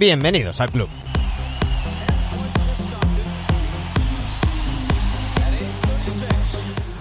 [0.00, 0.88] Bienvenidos al club.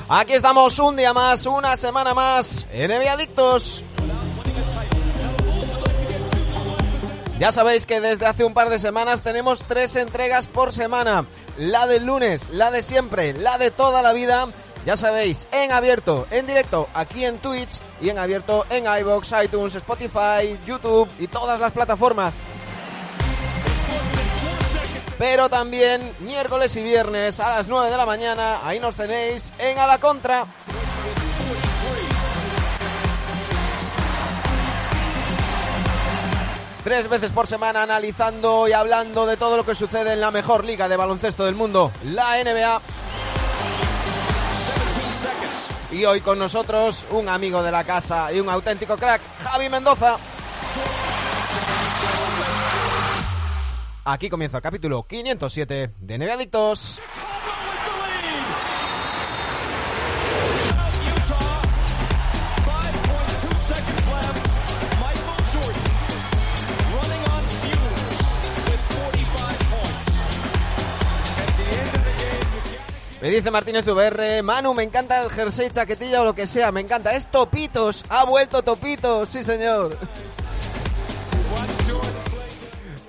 [0.10, 3.86] Aquí estamos un día más, una semana más, NBA Adictos.
[7.40, 11.26] Ya sabéis que desde hace un par de semanas tenemos tres entregas por semana.
[11.58, 14.50] La del lunes, la de siempre, la de toda la vida.
[14.86, 19.76] Ya sabéis, en abierto, en directo, aquí en Twitch y en abierto en iBox, iTunes,
[19.76, 22.44] Spotify, YouTube y todas las plataformas.
[25.20, 29.78] Pero también miércoles y viernes a las 9 de la mañana, ahí nos tenéis en
[29.78, 30.46] A la Contra.
[36.86, 40.64] Tres veces por semana analizando y hablando de todo lo que sucede en la mejor
[40.64, 42.82] liga de baloncesto del mundo, la NBA.
[45.92, 50.18] Y hoy con nosotros un amigo de la casa y un auténtico crack, Javi Mendoza.
[54.12, 57.00] Aquí comienza el capítulo 507 de NBA Adictos.
[73.22, 76.82] Me dice Martínez VR, Manu, me encanta el jersey, chaquetilla o lo que sea, me
[76.82, 77.14] encanta.
[77.14, 79.96] Es Topitos, ha vuelto Topitos, sí señor.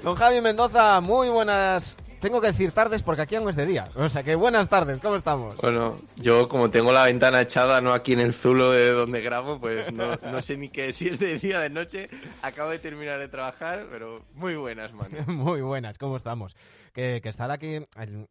[0.03, 3.89] Don Javi Mendoza, muy buenas tengo que decir tardes porque aquí aún es de día.
[3.95, 5.57] O sea que buenas tardes, ¿cómo estamos?
[5.57, 9.59] Bueno, yo como tengo la ventana echada, no aquí en el zulo de donde grabo,
[9.59, 12.09] pues no, no sé ni qué, si es de día o de noche.
[12.43, 15.11] Acabo de terminar de trabajar, pero muy buenas, man.
[15.27, 16.55] muy buenas, ¿cómo estamos?
[16.93, 17.79] Que, que estar aquí,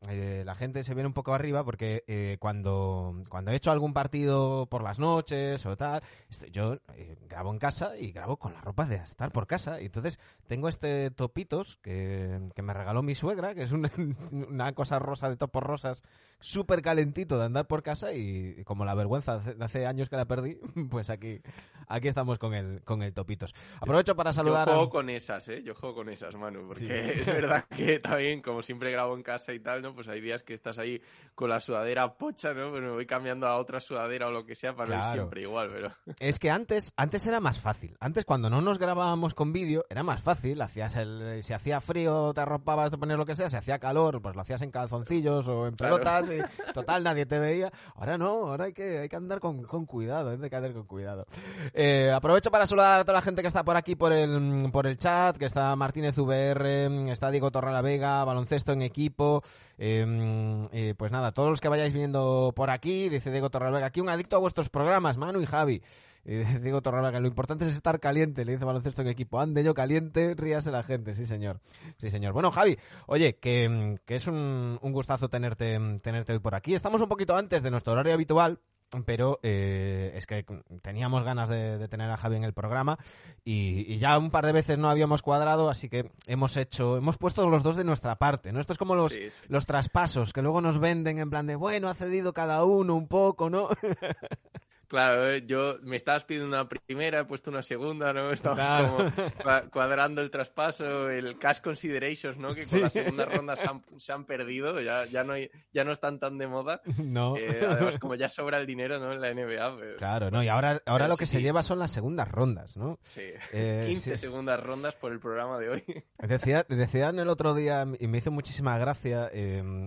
[0.09, 3.93] eh, la gente se viene un poco arriba porque eh, cuando, cuando he hecho algún
[3.93, 6.03] partido por las noches o tal,
[6.51, 9.81] yo eh, grabo en casa y grabo con la ropa de estar por casa.
[9.81, 13.78] Y entonces tengo este topitos que, que me regaló mi suegra, que es un
[14.31, 16.03] una, cosa rosa de topos rosas,
[16.39, 20.25] súper calentito de andar por casa y, como la vergüenza de hace años que la
[20.25, 20.57] perdí,
[20.89, 21.41] pues aquí,
[21.87, 23.53] aquí estamos con el, con el topitos.
[23.79, 24.67] Aprovecho para saludar.
[24.67, 25.61] Yo juego con esas, ¿eh?
[25.63, 26.85] Yo juego con esas, Manu, porque
[27.21, 29.93] es verdad que también, como siempre grabo en casa y tal, ¿no?
[29.93, 31.01] Pues hay días que estás ahí
[31.35, 32.71] con la sudadera pocha, ¿no?
[32.71, 35.41] Pero me voy cambiando a otra sudadera o lo que sea para no ir siempre
[35.41, 35.93] igual, pero...
[36.19, 37.95] Es que antes, antes era más fácil.
[37.99, 40.61] Antes, cuando no nos grabábamos con vídeo, era más fácil.
[40.61, 44.21] Hacías el, si hacía frío, te arropabas de poner lo que sea, se hacía calor,
[44.21, 46.28] pues lo hacías en calzoncillos o en pelotas
[46.73, 47.71] total nadie te veía.
[47.95, 50.83] Ahora no, ahora hay que, hay que andar con, con cuidado, hay que andar con
[50.83, 51.25] cuidado.
[51.73, 54.87] Eh, aprovecho para saludar a toda la gente que está por aquí por el, por
[54.87, 59.43] el chat, que está Martínez VR, está Diego Torra Vega, baloncesto en equipo,
[59.77, 63.87] em, eh, pues nada, todos los que vayáis viniendo por aquí, dice Diego Torra Vega,
[63.87, 65.81] aquí un adicto a vuestros programas, Manu y Javi.
[66.25, 69.39] Y digo que lo importante es estar caliente, le dice baloncesto en equipo.
[69.39, 71.59] Ande yo caliente, ríase la gente, sí señor.
[71.97, 72.33] Sí señor.
[72.33, 76.73] Bueno, Javi, oye, que, es un, gustazo tenerte, tenerte hoy por aquí.
[76.73, 78.59] Estamos un poquito antes de nuestro horario habitual,
[79.05, 80.45] pero eh, es que
[80.81, 82.97] teníamos ganas de, tener a Javi en el programa
[83.43, 87.47] y, ya un par de veces no habíamos cuadrado, así que hemos hecho, hemos puesto
[87.49, 88.59] los dos de nuestra parte, ¿no?
[88.59, 91.93] Esto es como los, los traspasos que luego nos venden en plan de, bueno, ha
[91.93, 93.69] cedido cada uno un poco, ¿no?
[94.89, 98.31] Claro, eh, yo me estabas pidiendo una primera, he puesto una segunda, ¿no?
[98.33, 102.55] Estamos como cuadrando el traspaso, el cash considerations, ¿no?
[102.55, 106.19] Que con la segunda ronda se han, perdido, ya, ya, no hay, ya no están
[106.19, 106.81] tan de moda.
[107.09, 107.37] No.
[107.37, 109.11] Eh, además, como ya sobra el dinero, ¿no?
[109.13, 109.97] En la NBA.
[109.97, 112.99] Claro, no, y ahora, ahora lo que se lleva son las segundas rondas, ¿no?
[113.03, 113.51] Sí, 15
[114.13, 115.83] eh, segundas rondas por el programa de hoy.
[116.19, 119.29] Decía, decían el otro día, y me hizo muchísima gracia,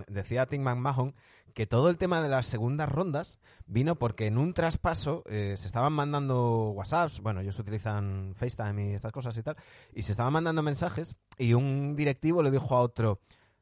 [0.07, 1.13] decía Tim McMahon
[1.53, 5.67] que todo el tema de las segundas rondas vino porque en un traspaso eh, se
[5.67, 9.55] estaban mandando WhatsApps, bueno, ellos utilizan FaceTime y estas cosas y tal,
[9.93, 13.19] y se estaban mandando mensajes y un directivo le dijo a otro,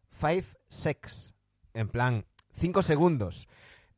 [0.10, 1.36] five sex,
[1.74, 3.48] en plan, cinco segundos.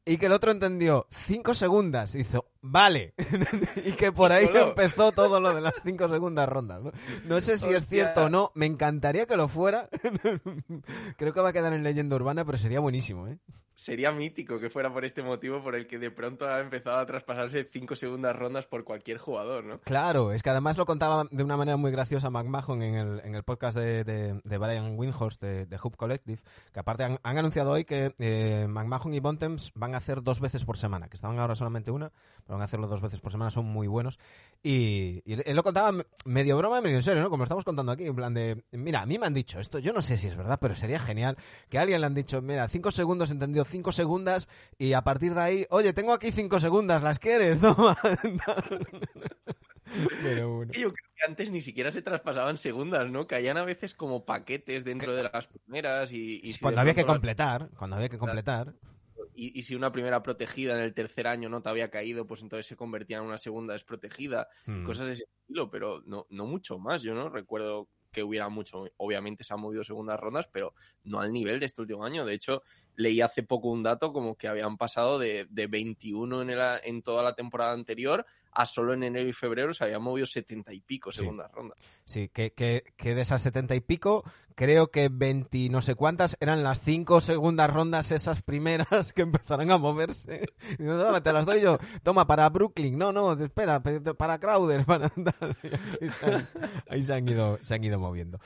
[0.06, 3.14] Y que el otro entendió cinco segundos y hizo, vale.
[3.86, 6.82] y que por ahí empezó todo lo de las cinco segundas rondas.
[6.82, 6.92] No,
[7.26, 9.90] no sé si es cierto o no, me encantaría que lo fuera.
[11.18, 13.38] Creo que va a quedar en leyenda urbana, pero sería buenísimo, ¿eh?
[13.76, 17.06] sería mítico que fuera por este motivo por el que de pronto ha empezado a
[17.06, 19.80] traspasarse cinco segundas rondas por cualquier jugador, ¿no?
[19.80, 23.36] Claro, es que además lo contaba de una manera muy graciosa McMahon en el, en
[23.36, 27.86] el podcast de, de, Brian Windhorst de, de, Hoop Collective, que aparte han, anunciado hoy
[27.86, 31.56] que eh, McMahon y Bontemps van a hacer dos veces por semana, que estaban ahora
[31.56, 32.12] solamente una,
[32.54, 34.20] pero van a hacerlo dos veces por semana, son muy buenos.
[34.62, 35.92] Y, él lo contaba
[36.26, 37.30] medio broma, medio en serio, ¿no?
[37.30, 39.92] Como estamos contando aquí, en plan de, mira, a mí me han dicho esto, yo
[39.92, 41.38] no sé si es verdad, pero sería genial
[41.70, 45.42] que alguien le han dicho, mira, cinco segundos entendido cinco segundas y a partir de
[45.42, 47.60] ahí, oye, tengo aquí cinco segundas, ¿las quieres?
[49.94, 53.28] No, Yo creo que antes ni siquiera se traspasaban segundas, ¿no?
[53.28, 56.42] Caían a veces como paquetes dentro de las primeras y...
[56.60, 58.74] cuando había que completar, cuando había que completar.
[59.36, 62.66] Y, si una primera protegida en el tercer año no te había caído, pues entonces
[62.66, 64.84] se convertía en una segunda desprotegida, hmm.
[64.84, 67.02] cosas de ese estilo, pero no, no mucho más.
[67.02, 68.86] Yo no recuerdo que hubiera mucho.
[68.98, 72.26] Obviamente se han movido segundas rondas, pero no al nivel de este último año.
[72.26, 72.64] De hecho,
[72.96, 77.02] leí hace poco un dato como que habían pasado de, de 21 en, el, en
[77.02, 78.26] toda la temporada anterior
[78.56, 81.78] a solo en enero y febrero se habían movido setenta y pico segundas rondas.
[82.06, 84.24] Sí, que, que, que, de esas setenta y pico,
[84.56, 89.72] creo que 20 no sé cuántas eran las cinco segundas rondas esas primeras que empezaron
[89.72, 90.46] a moverse.
[90.80, 91.78] Y no, te las doy yo.
[92.04, 92.98] Toma, para Brooklyn.
[92.98, 94.86] No, no, espera, para Crowder.
[94.86, 95.12] Para...
[96.90, 98.40] Ahí se han, ido, se han ido moviendo.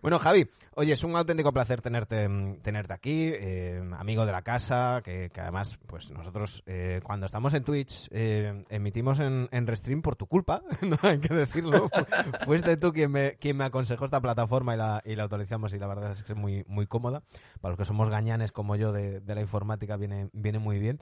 [0.00, 2.28] Bueno, Javi, oye, es un auténtico placer tenerte,
[2.62, 7.54] tenerte aquí, eh, amigo de la casa, que, que, además, pues nosotros eh, cuando estamos
[7.54, 11.88] en Twitch eh, emitimos en, en Restream por tu culpa, no hay que decirlo.
[12.44, 15.78] Fuiste tú quien me, quien me aconsejó esta plataforma y la, y la autorizamos y
[15.78, 17.22] la verdad es que es muy, muy cómoda.
[17.60, 21.00] Para los que somos gañanes como yo de, de la informática viene, viene muy bien.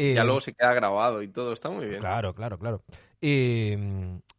[0.00, 1.98] Y ya luego se queda grabado y todo, está muy bien.
[1.98, 2.82] Claro, claro, claro.
[3.20, 3.72] Y,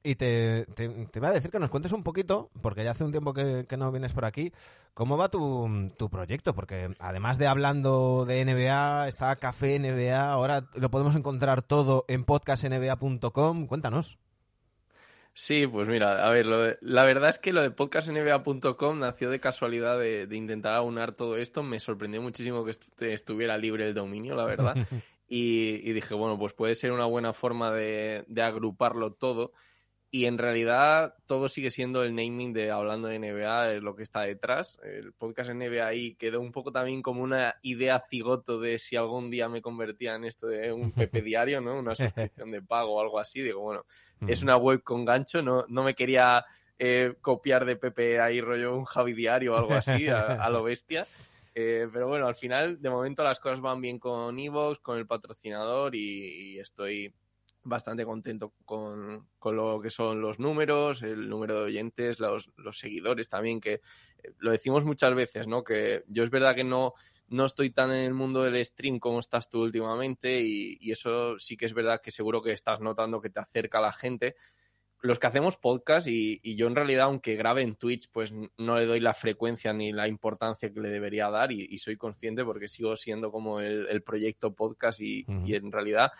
[0.03, 3.11] y te, te, voy a decir que nos cuentes un poquito, porque ya hace un
[3.11, 4.53] tiempo que, que no vienes por aquí,
[4.93, 10.63] cómo va tu, tu, proyecto, porque además de hablando de NBA, está Café NBA, ahora
[10.75, 13.67] lo podemos encontrar todo en podcastnba.com.
[13.67, 14.17] Cuéntanos.
[15.33, 19.99] Sí, pues mira, a ver, la verdad es que lo de podcastnba.com nació de casualidad
[19.99, 21.63] de, de, intentar aunar todo esto.
[21.63, 22.71] Me sorprendió muchísimo que
[23.13, 24.75] estuviera libre el dominio, la verdad.
[25.31, 29.53] Y, dije, bueno, pues puede ser una buena forma de, agruparlo todo.
[30.11, 34.01] Y en realidad todo sigue siendo el naming de hablando de NBA, es lo que
[34.01, 34.79] está detrás.
[34.81, 39.29] El podcast NBA ahí quedó un poco también como una idea cigoto de si algún
[39.29, 41.77] día me convertía en esto de un Pepe diario, ¿no?
[41.77, 43.43] Una suscripción de pago o algo así.
[43.43, 43.85] Digo, bueno,
[44.27, 46.43] es una web con gancho, no, no me quería
[46.79, 51.05] eh, copiar de Pepe ahí rollo un Javi diario o algo así, a lo bestia.
[51.61, 55.05] Eh, pero bueno, al final, de momento las cosas van bien con Evox, con el
[55.05, 57.13] patrocinador y, estoy
[57.63, 63.59] bastante contento con, lo que son los números, el número de oyentes, los, seguidores también,
[63.59, 63.81] que eh,
[64.37, 65.65] lo decimos muchas veces, ¿no?
[65.65, 66.93] Que yo es verdad que no,
[67.27, 71.37] no estoy tan en el mundo del stream como estás tú últimamente y, y, eso
[71.39, 74.37] sí que es verdad que seguro que estás notando que te acerca la gente,
[75.01, 78.85] los que hacemos podcast y, yo en realidad, aunque grabe en Twitch, pues no le
[78.85, 82.95] doy la frecuencia ni la importancia que le debería dar y, soy consciente porque sigo
[82.95, 86.11] siendo como el, proyecto podcast y, en realidad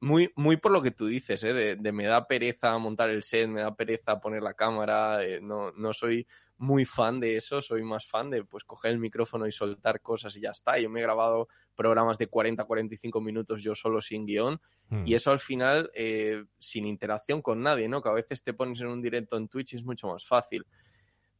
[0.00, 1.76] muy, muy por lo que tú dices, ¿eh?
[1.76, 5.72] de, me da pereza montar el set, me da pereza poner la cámara, eh, no,
[5.72, 6.26] no soy
[6.58, 10.36] muy fan de eso, soy más fan de pues coger el micrófono y soltar cosas
[10.36, 10.78] y ya está.
[10.78, 15.06] Yo me he grabado programas de 40 45 minutos yo solo sin guion hmm.
[15.06, 18.02] y eso al final eh, sin interacción con nadie, ¿no?
[18.02, 20.66] Que a veces te pones en un directo en Twitch y es mucho más fácil.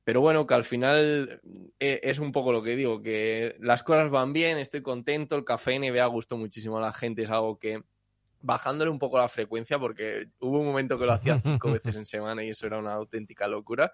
[0.04, 1.42] Pero bueno, que al final
[1.78, 5.44] eh, es un poco lo que digo, que las cosas van bien, estoy contento, el
[5.44, 7.82] café NBA gustó muchísimo a la gente, es algo que
[8.40, 12.06] bajándole un poco la frecuencia, porque hubo un momento que lo hacía cinco veces en
[12.06, 13.90] semana y eso era una auténtica locura.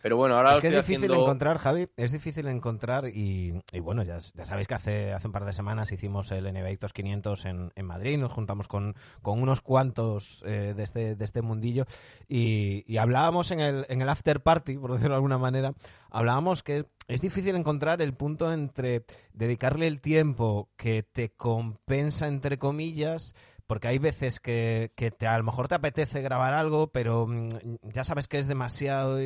[0.00, 4.18] Pero bueno, ahora es que es difícil encontrar, Javi, es difícil encontrar y, bueno, ya,
[4.18, 7.84] ya, sabéis que hace, hace un par de semanas hicimos el NBA 500 en, en
[7.84, 11.84] Madrid, nos juntamos con, con unos cuantos eh, de, este, de este mundillo
[12.28, 15.74] y, y, hablábamos en el, en el after party, por decirlo de alguna manera,
[16.10, 22.58] hablábamos que es difícil encontrar el punto entre dedicarle el tiempo que te compensa, entre
[22.58, 23.34] comillas,
[23.68, 27.48] porque hay veces que, que a lo mejor te apetece grabar algo, pero mm,
[27.92, 29.18] ya sabes que es demasiado.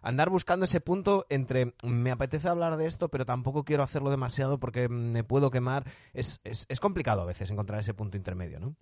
[0.00, 4.60] andar buscando ese punto entre me apetece hablar de esto, pero tampoco quiero hacerlo demasiado
[4.60, 8.76] porque me puedo quemar, es, es, es complicado a veces encontrar ese punto intermedio, ¿no?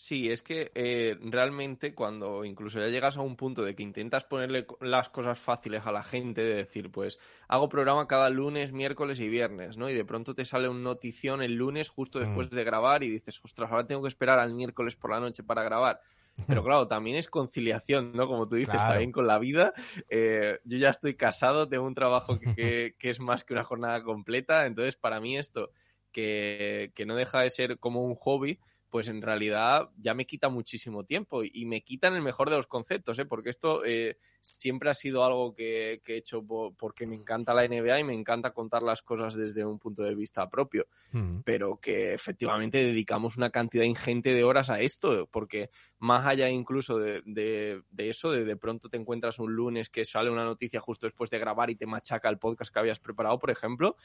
[0.00, 4.22] Sí, es que eh, realmente cuando incluso ya llegas a un punto de que intentas
[4.22, 9.18] ponerle las cosas fáciles a la gente, de decir, pues hago programa cada lunes, miércoles
[9.18, 9.90] y viernes, ¿no?
[9.90, 12.54] Y de pronto te sale una notición el lunes justo después mm.
[12.54, 15.64] de grabar y dices, ostras, ahora tengo que esperar al miércoles por la noche para
[15.64, 16.00] grabar.
[16.46, 18.28] Pero claro, también es conciliación, ¿no?
[18.28, 19.74] Como tú dices, también con la vida.
[20.08, 24.04] Eh, yo ya estoy casado, tengo un trabajo que, que, es más que una jornada
[24.04, 25.72] completa, entonces para mí esto,
[26.12, 30.48] que, que no deja de ser como un hobby, pues en realidad ya me quita
[30.48, 33.26] muchísimo tiempo y me quitan el mejor de los conceptos, ¿eh?
[33.26, 36.44] porque esto eh, siempre ha sido algo que, he hecho
[36.76, 40.14] porque me encanta la NBA y me encanta contar las cosas desde un punto de
[40.14, 41.40] vista propio, mm.
[41.44, 46.98] pero que efectivamente dedicamos una cantidad ingente de horas a esto, porque más allá incluso
[46.98, 51.06] de, de, eso, de de pronto te encuentras un lunes que sale una noticia justo
[51.06, 53.96] después de grabar y te machaca el podcast que habías preparado, por ejemplo,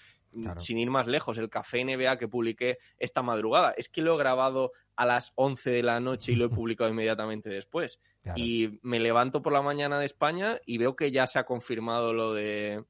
[0.58, 4.18] sin ir más lejos, el café NBA que publiqué esta madrugada, es que lo he
[4.18, 8.00] grabado a las 11 de la noche y lo he publicado inmediatamente después.
[8.36, 12.14] Y me levanto por la mañana de España y veo que ya se ha confirmado
[12.14, 12.86] lo de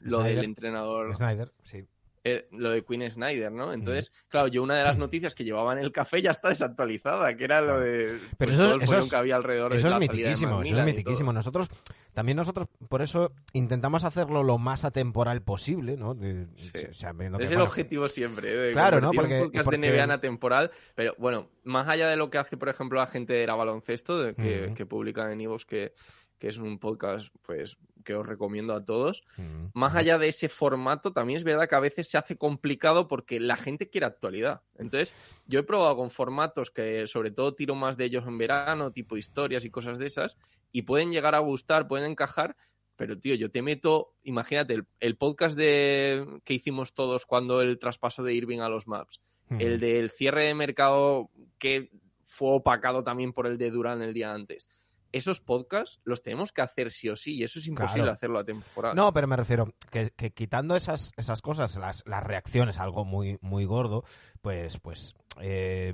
[0.00, 1.16] lo del entrenador.
[1.16, 1.86] Snyder, sí.
[2.28, 3.72] Eh, lo de Queen Snyder, ¿no?
[3.72, 7.36] Entonces, claro, yo una de las noticias que llevaba en el café ya está desactualizada,
[7.36, 10.00] que era lo de Pero pues, eso, todo el que había alrededor eso de es
[10.00, 11.32] mitiquísimo, eso es mitiquísimo.
[11.32, 11.70] Nosotros,
[12.14, 16.16] también nosotros, por eso intentamos hacerlo lo más atemporal posible, ¿no?
[16.20, 18.72] es el objetivo siempre, ¿eh?
[18.72, 19.12] claro, ¿no?
[19.12, 22.68] Porque, un podcast de NBA atemporal, pero bueno, más allá de lo que hace, por
[22.68, 25.92] ejemplo, la gente de Era Baloncesto, de que, que publican en Ivos que
[26.38, 29.24] que es un podcast pues que os recomiendo a todos.
[29.36, 29.66] Mm.
[29.74, 33.40] Más allá de ese formato, también es verdad que a veces se hace complicado porque
[33.40, 34.62] la gente quiere actualidad.
[34.76, 35.12] Entonces,
[35.46, 39.16] yo he probado con formatos que sobre todo tiro más de ellos en verano, tipo
[39.16, 40.36] historias y cosas de esas,
[40.72, 42.56] y pueden llegar a gustar, pueden encajar,
[42.94, 48.22] pero tío, yo te meto, imagínate, el, podcast de que hicimos todos cuando el traspaso
[48.22, 49.20] de Irving a los Maps,
[49.58, 51.90] el del cierre de mercado que
[52.24, 54.68] fue opacado también por el de Durán el día antes
[55.16, 58.44] esos podcasts los tenemos que hacer sí o sí, y eso es imposible hacerlo a
[58.44, 58.94] temporada.
[58.94, 63.64] No, pero me refiero que, quitando esas, esas cosas, las, las reacciones, algo muy, muy
[63.64, 64.04] gordo,
[64.40, 65.92] pues, pues eh,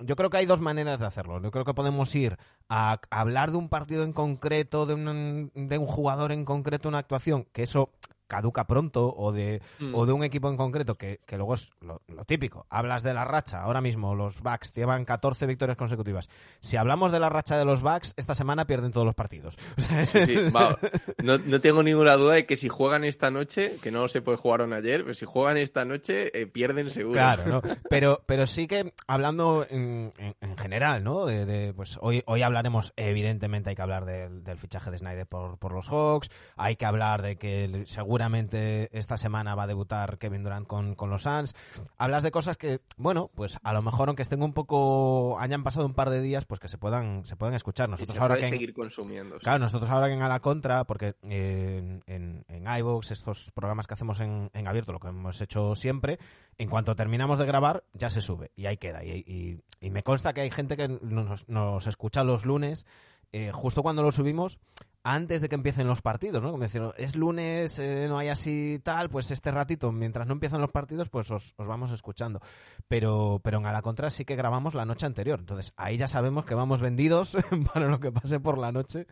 [0.00, 1.40] yo creo que hay dos maneras de hacerlo.
[1.42, 5.78] Yo creo que podemos ir a hablar de un partido en concreto, de un, de
[5.78, 7.90] un jugador en concreto, una actuación, que eso
[8.30, 9.92] caduca pronto o de, mm.
[9.92, 12.64] o de un equipo en concreto que, luego es lo, típico.
[12.70, 16.30] Hablas de la racha, ahora mismo los Bucks llevan 14 victorias consecutivas.
[16.60, 19.56] Si hablamos de la racha de los Bucks, esta semana pierden todos los partidos.
[21.22, 24.72] no, tengo ninguna duda de que si juegan esta noche, que no se puede jugaron
[24.72, 27.14] ayer, pero si juegan esta noche, eh, pierden seguro.
[27.14, 30.12] Claro, pero, pero sí que hablando en,
[30.56, 31.26] general, ¿no?
[31.26, 35.72] De, pues hoy, hoy hablaremos, evidentemente hay que hablar del, fichaje de Snyder por, por
[35.72, 40.42] los Hawks, hay que hablar de que seguro seguramente esta semana va a debutar Kevin
[40.42, 41.54] Durant con, los Suns.
[41.96, 45.86] Hablas de cosas que, bueno, pues a lo mejor aunque estén un poco, hayan pasado
[45.86, 47.88] un par de días, pues que se puedan, se puedan escuchar.
[47.88, 49.38] Nosotros ahora que seguir consumiendo.
[49.38, 52.44] Claro, nosotros ahora que en A la Contra, porque en, en,
[52.78, 56.18] iVoox, estos programas que hacemos en, abierto, lo que hemos hecho siempre,
[56.58, 59.02] en cuanto terminamos de grabar, ya se sube y ahí queda.
[59.02, 62.84] Y, me consta que hay gente que nos, nos escucha los lunes,
[63.32, 64.58] eh, justo cuando lo subimos,
[65.02, 66.50] antes de que empiecen los partidos, ¿no?
[66.50, 70.60] Como decir, es lunes, eh, no hay así tal, pues este ratito, mientras no empiezan
[70.60, 72.40] los partidos, pues os, vamos escuchando.
[72.88, 75.40] Pero, pero en a la contra sí que grabamos la noche anterior.
[75.40, 77.36] Entonces, ahí ya sabemos que vamos vendidos
[77.72, 79.06] para lo que pase por la noche,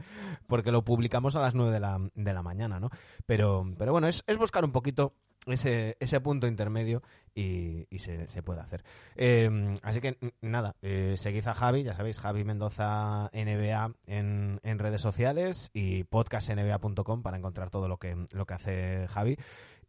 [0.47, 2.91] porque lo publicamos a las 9 de la, de la mañana, ¿no?
[3.25, 5.15] Pero, pero bueno, es, es buscar un poquito
[5.47, 7.03] ese, ese punto intermedio
[7.39, 8.83] y, se, puede hacer.
[9.17, 14.79] Em, así que nada, eh, seguid a Javi, ya sabéis, Javi Mendoza NBA en, en
[14.79, 19.37] redes sociales y podcastnba.com para encontrar todo lo que, lo que hace Javi.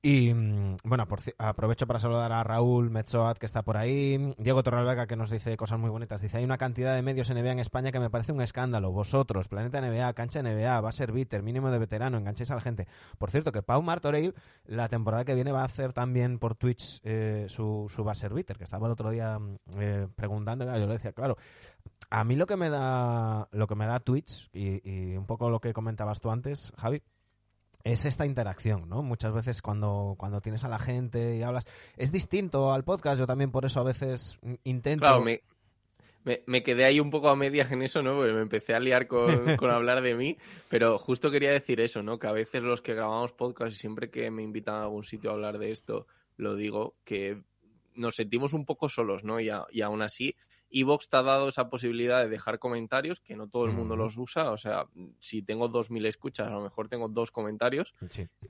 [0.01, 1.05] Y mm, bueno,
[1.37, 5.57] aprovecho para saludar a Raúl Metzoat, que está por ahí, Diego Torralvega, que nos dice
[5.57, 6.21] cosas muy bonitas.
[6.21, 8.93] Dice, hay una cantidad de medios NBA en España que me parece un escándalo.
[8.93, 12.61] Vosotros, Planeta NBA, Cancha NBA, va a ser bitter, mínimo de veterano, enganchéis a la
[12.61, 12.87] gente.
[13.17, 14.33] Por cierto, que Pau Martorell,
[14.65, 18.15] la temporada que viene va a hacer también por Twitch eh, su, su va a
[18.15, 21.35] ser bitter, que estaba el otro día mm, eh, preguntando, yo le decía, claro,
[22.09, 25.49] a mí lo que me da, lo que me da Twitch, y, y un poco
[25.49, 27.03] lo que comentabas tú antes, Javi,
[27.83, 29.01] es esta interacción, ¿no?
[29.03, 31.65] Muchas veces cuando, cuando tienes a la gente y hablas,
[31.97, 35.01] es distinto al podcast, yo también por eso a veces intento...
[35.01, 35.41] Claro, me,
[36.45, 38.17] me, quedé ahí un poco a medias en eso, ¿no?
[38.17, 39.25] Porque me empecé a liar con,
[39.57, 42.19] con, hablar de mí, pero justo quería decir eso, ¿no?
[42.19, 45.31] Que a veces los que grabamos podcast y siempre que me invitan a algún sitio
[45.31, 46.07] a hablar de esto,
[46.37, 47.41] lo digo, que
[47.99, 49.39] nos sentimos un poco solos, ¿no?
[49.39, 50.35] Y, y aún así
[50.71, 54.17] Evox te ha dado esa posibilidad de dejar comentarios, que no todo el mundo los
[54.17, 54.51] usa.
[54.51, 54.85] O sea,
[55.19, 57.93] si tengo 2.000 escuchas, a lo mejor tengo dos comentarios.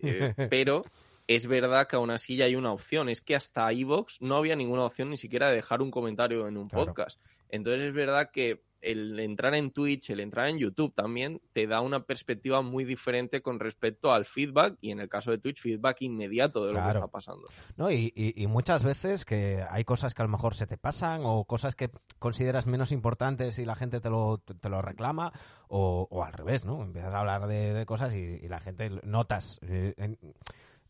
[0.02, 0.84] Eh, pero
[1.28, 3.10] es verdad que aún así ya hay una opción.
[3.10, 6.58] Es que hasta Evox no había ninguna opción ni siquiera de dejar un comentario en
[6.58, 7.22] un podcast.
[7.50, 11.82] Entonces es verdad que el entrar en Twitch, el entrar en YouTube también te da
[11.82, 16.02] una perspectiva muy diferente con respecto al feedback y en el caso de Twitch feedback
[16.02, 17.48] inmediato de lo que está pasando.
[17.78, 18.12] No, y,
[18.50, 21.90] muchas veces que hay cosas que a lo mejor se te pasan o cosas que
[22.18, 25.32] consideras menos importantes y la gente te lo, te lo reclama
[25.68, 26.82] o, al revés, ¿no?
[26.82, 29.60] Empiezas a hablar de, cosas y, la gente notas.
[29.64, 29.94] Eh,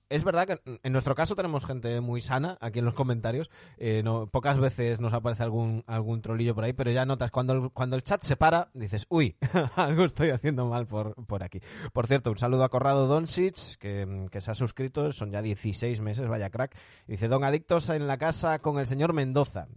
[0.09, 3.49] es verdad que en nuestro caso tenemos gente muy sana aquí en los comentarios.
[3.77, 7.53] Eh, no, pocas veces nos aparece algún, algún trolillo por ahí, pero ya notas cuando
[7.53, 9.35] el, cuando el chat se para, dices, uy,
[9.75, 11.61] algo estoy haciendo mal por, por aquí.
[11.93, 16.01] Por cierto, un saludo a Corrado Doncic, que, que se ha suscrito, son ya 16
[16.01, 16.75] meses, vaya crack.
[17.07, 19.67] dice, Don Adictos en la casa con el señor Mendoza.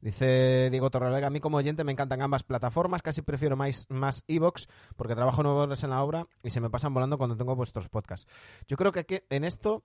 [0.00, 4.24] Dice Diego Torrelega, a mí como oyente me encantan ambas plataformas, casi prefiero más, más
[4.28, 4.66] Evox
[4.96, 7.88] porque trabajo nueve horas en la obra y se me pasan volando cuando tengo vuestros
[7.88, 8.26] podcasts.
[8.66, 9.84] Yo creo que en esto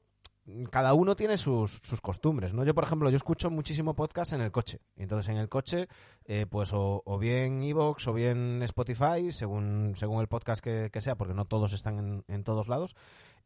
[0.70, 2.64] cada uno tiene sus, sus, costumbres, ¿no?
[2.64, 4.80] Yo, por ejemplo, yo escucho muchísimo podcast en el coche.
[4.96, 5.88] Entonces en el coche,
[6.26, 11.34] eh, pues o, bien Evox o bien Spotify, según, según el podcast que, sea, porque
[11.34, 12.96] no todos están en, en todos lados.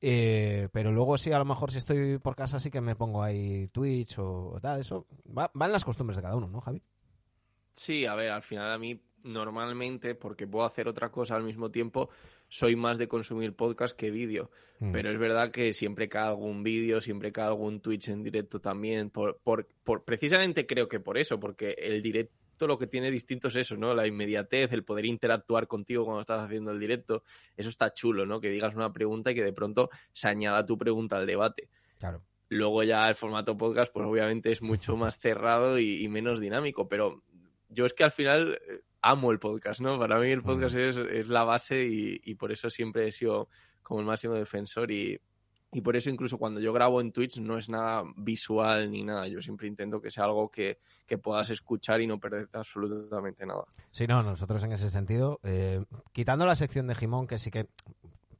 [0.02, 3.22] Eh, pero luego sí, a lo mejor si estoy por casa sí que me pongo
[3.22, 4.82] ahí Twitch o, tal.
[4.82, 6.82] Eso va, van las costumbres de cada uno, ¿no, Javi?
[7.74, 11.72] Sí, a ver, al final a mí normalmente, porque puedo hacer otra cosa al mismo
[11.72, 12.10] tiempo,
[12.48, 14.50] soy más de consumir podcast que vídeo.
[14.80, 14.92] Mm.
[14.92, 19.10] Pero es verdad que siempre cae algún vídeo, siempre cae algún Twitch en directo también.
[19.10, 23.48] Por, por, por, precisamente creo que por eso, porque el directo lo que tiene distinto
[23.48, 23.94] es eso, ¿no?
[23.94, 27.24] La inmediatez, el poder interactuar contigo cuando estás haciendo el directo.
[27.56, 28.42] Eso está chulo, ¿no?
[28.42, 31.70] Que digas una pregunta y que de pronto se añada tu pregunta al debate.
[32.00, 32.24] Claro.
[32.50, 37.24] Luego ya el formato podcast, pues obviamente es mucho más cerrado y menos dinámico, pero
[37.70, 39.98] yo es que al final eh, amo el podcast, ¿no?
[39.98, 43.48] Para mí el podcast es, es, la base y, y, por eso siempre he sido
[43.84, 45.20] como el máximo defensor y,
[45.72, 49.28] y, por eso incluso cuando yo grabo en Twitch no es nada visual ni nada.
[49.28, 53.66] Yo siempre intento que sea algo que, que puedas escuchar y no perderte absolutamente nada.
[53.92, 57.68] Sí, no, nosotros en ese sentido, eh, quitando la sección de Jimón, que sí que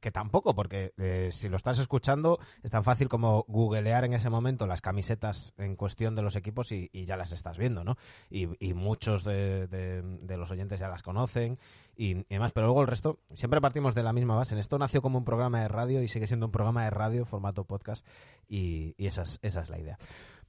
[0.00, 4.30] que tampoco, porque eh, si lo estás escuchando es tan fácil como googlear en ese
[4.30, 7.96] momento las camisetas en cuestión de los equipos y, ya las estás viendo, ¿no?
[8.30, 11.58] Y, muchos de, de, los oyentes ya las conocen
[12.00, 14.54] y, demás, pero luego el resto, siempre partimos de la misma base.
[14.54, 17.26] En esto nació como un programa de radio y sigue siendo un programa de radio,
[17.26, 18.06] formato podcast,
[18.48, 19.98] y, esa, es, esa es la idea.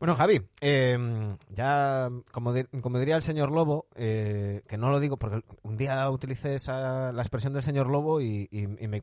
[0.01, 5.17] Bueno, Javi, em, ya como, como, diría el señor Lobo, eh, que no lo digo
[5.17, 8.49] porque un día utilicé esa, la expresión del señor Lobo y,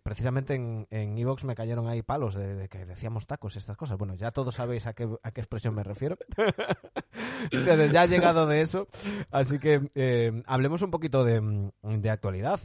[0.02, 3.96] precisamente en Evox me cayeron ahí palos de, que decíamos tacos y estas cosas.
[3.96, 6.18] Bueno, ya todos sabéis a qué, a qué expresión me refiero.
[7.92, 8.88] ya ha llegado de eso.
[9.30, 12.58] Así que em, hablemos un poquito de, de actualidad.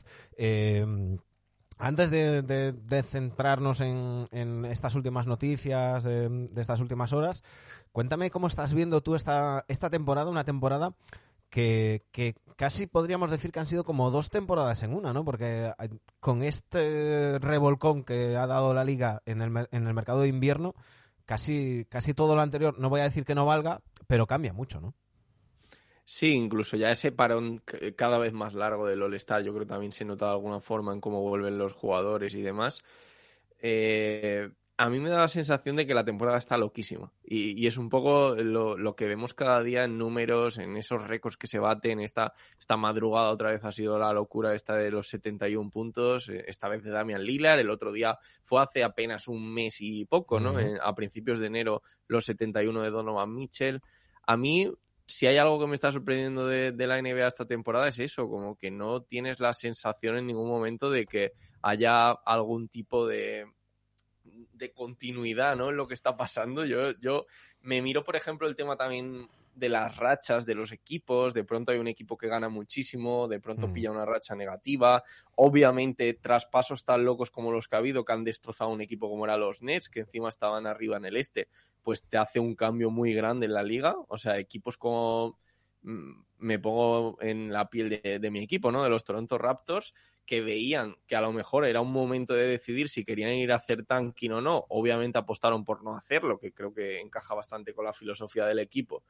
[1.84, 7.44] Antes de, centrarnos en, estas últimas noticias de, estas últimas horas,
[7.92, 10.96] cuéntame cómo estás viendo tú esta, esta temporada, una temporada
[11.50, 12.04] que,
[12.56, 15.26] casi podríamos decir que han sido como dos temporadas en una, ¿no?
[15.26, 15.90] Porque eh,
[16.22, 20.76] con este revolcón que ha dado la liga en el, en el mercado de invierno,
[21.26, 24.80] casi, casi todo lo anterior, no voy a decir que no valga, pero cambia mucho,
[24.80, 24.94] ¿no?
[26.06, 27.62] Sí, incluso ya ese parón
[27.96, 30.94] cada vez más largo del All-Star, yo creo que también se nota de alguna forma
[30.94, 32.84] en cómo vuelven los jugadores y demás.
[33.60, 37.12] Eh, a mí me da la sensación de que la temporada está loquísima.
[37.24, 41.48] Y, es un poco lo, que vemos cada día en números, en esos récords que
[41.48, 42.00] se baten.
[42.00, 46.44] Esta, esta madrugada otra vez ha sido la locura esta de los 71 puntos, eh,
[46.48, 47.60] esta vez de Damian Lillard.
[47.60, 50.56] El otro día fue hace apenas un mes y poco, ¿no?
[50.82, 53.80] a principios de enero, los 71 de Donovan Mitchell.
[54.26, 54.70] A mí
[55.06, 58.56] si hay algo que me está sorprendiendo de, la NBA esta temporada es eso, como
[58.56, 63.46] que no tienes la sensación en ningún momento de que haya algún tipo de,
[64.54, 65.70] de continuidad ¿no?
[65.70, 66.66] en lo que está pasando.
[66.66, 67.26] Yo, yo
[67.62, 71.72] me miro, por ejemplo, el tema también de las rachas de los equipos, de pronto
[71.72, 73.74] hay un equipo que gana muchísimo, de pronto mm.
[73.74, 75.04] pilla una racha negativa,
[75.36, 79.26] obviamente traspasos tan locos como los que ha habido que han destrozado un equipo como
[79.26, 81.50] era los Nets, que encima estaban arriba en el este,
[81.84, 83.96] pues te hace un cambio muy grande en la liga.
[84.08, 85.38] O sea, equipos como
[85.84, 88.84] mm, me pongo en la piel de, mi equipo, ¿no?
[88.84, 89.94] De los Toronto Raptors,
[90.26, 93.56] que veían que a lo mejor era un momento de decidir si querían ir a
[93.56, 94.66] hacer tanking o no.
[94.70, 99.04] Obviamente apostaron por no hacerlo, que creo que encaja bastante con la filosofía del equipo.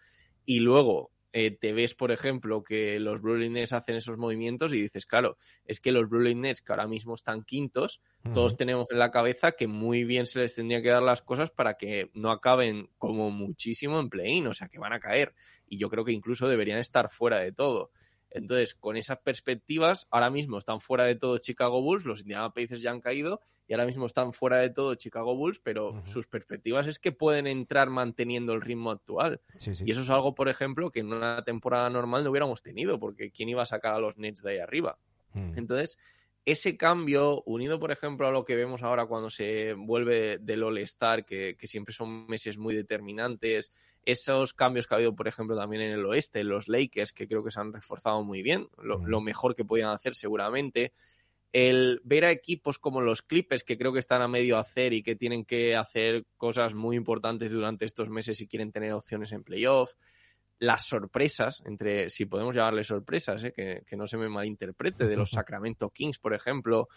[0.46, 4.82] Y luego eh, te ves, por ejemplo, que los Brooklyn Nets hacen esos movimientos y
[4.82, 8.02] dices, claro, es que los Brooklyn Nets, que ahora mismo están quintos,
[8.36, 11.50] todos tenemos en la cabeza que muy bien se les tendría que dar las cosas
[11.50, 15.34] para que no acaben como muchísimo en play-in, o sea, que van a caer.
[15.68, 17.90] Y yo creo que incluso deberían estar fuera de todo.
[18.34, 22.82] Entonces, con esas perspectivas, ahora mismo están fuera de todo Chicago Bulls, los Indiana Pacers
[22.82, 26.88] ya han caído y ahora mismo están fuera de todo Chicago Bulls, pero sus perspectivas
[26.88, 29.40] es que pueden entrar manteniendo el ritmo actual.
[29.86, 33.32] Y eso es algo, por ejemplo, que en una temporada normal no hubiéramos tenido, porque
[33.32, 34.98] ¿quién iba a sacar a los Nets de ahí arriba?
[35.34, 35.58] Mm.
[35.58, 35.98] Entonces,
[36.46, 41.26] ese cambio, unido por ejemplo a lo que vemos ahora cuando se vuelve del All-Star,
[41.26, 43.72] que, siempre son meses muy determinantes,
[44.04, 47.44] esos cambios que ha habido, por ejemplo, también en el oeste, los Lakers, que creo
[47.44, 50.92] que se han reforzado muy bien, lo, mejor que podían hacer seguramente.
[51.54, 55.04] El ver a equipos como los Clippers, que creo que están a medio hacer y
[55.04, 59.44] que tienen que hacer cosas muy importantes durante estos meses si quieren tener opciones en
[59.44, 59.94] playoff
[60.64, 63.54] las sorpresas, entre, si podemos llamarle sorpresas, ¿eh?
[63.54, 66.88] que, no se me malinterprete, de los Sacramento Kings, por ejemplo,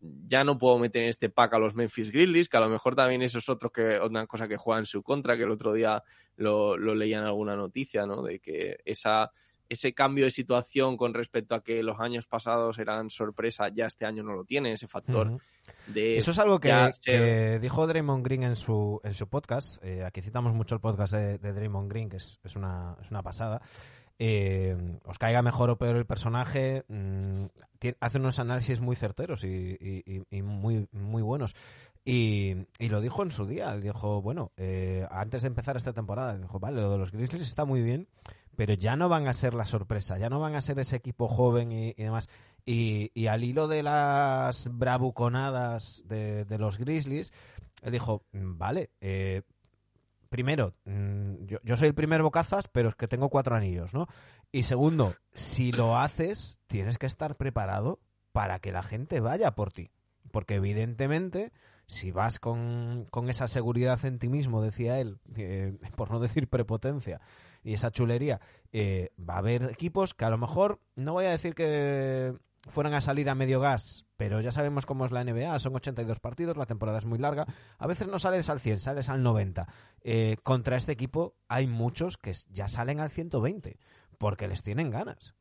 [0.00, 2.96] ya no puedo meter en este pack a los Memphis Grizzlies, que a lo mejor
[2.96, 5.72] también eso es otro que, otra cosa que juega en su contra, que el otro
[5.72, 6.02] día
[6.34, 8.22] lo, lo leía en alguna noticia, ¿no?
[8.22, 9.30] De que esa
[9.72, 14.06] ese cambio de situación con respecto a que los años pasados eran sorpresa, ya este
[14.06, 15.38] año no lo tiene, ese factor
[15.86, 16.18] de...
[16.18, 19.82] Eso es algo que, dijo Draymond Green en su, en su podcast.
[19.82, 23.22] Eh, aquí citamos mucho el podcast de, Draymond Green, que es, es, una, es una
[23.22, 23.62] pasada.
[24.18, 27.46] Eh, os caiga mejor o peor el personaje, mm,
[27.98, 31.54] hace unos análisis muy certeros y, muy, muy buenos.
[32.04, 36.60] Y, lo dijo en su día, dijo, bueno, eh, antes de empezar esta temporada, dijo,
[36.60, 38.06] vale, lo de los Grizzlies está muy bien,
[38.56, 41.28] pero ya no van a ser la sorpresa, ya no van a ser ese equipo
[41.28, 42.28] joven y, demás.
[42.64, 47.32] Y, al hilo de las bravuconadas de, los Grizzlies,
[47.90, 49.42] dijo, mm, vale, eh,
[50.28, 54.06] primero, mm, yo, soy el primer bocazas, pero es que tengo cuatro anillos, ¿no?
[54.50, 58.00] Y segundo, si lo haces, tienes que estar preparado
[58.32, 59.90] para que la gente vaya por ti.
[60.30, 61.52] Porque evidentemente,
[61.86, 67.20] si vas con, esa seguridad en ti mismo, decía él, eh, por no decir prepotencia,
[67.62, 68.40] y esa chulería,
[68.72, 72.34] eh, va a haber equipos que a lo mejor, no voy a decir que
[72.68, 76.20] fueran a salir a medio gas, pero ya sabemos cómo es la NBA, son 82
[76.20, 77.46] partidos, la temporada es muy larga,
[77.78, 79.66] a veces no sales al 100, sales al 90.
[80.02, 83.78] Eh, contra este equipo hay muchos que ya salen al 120,
[84.18, 85.34] porque les tienen ganas.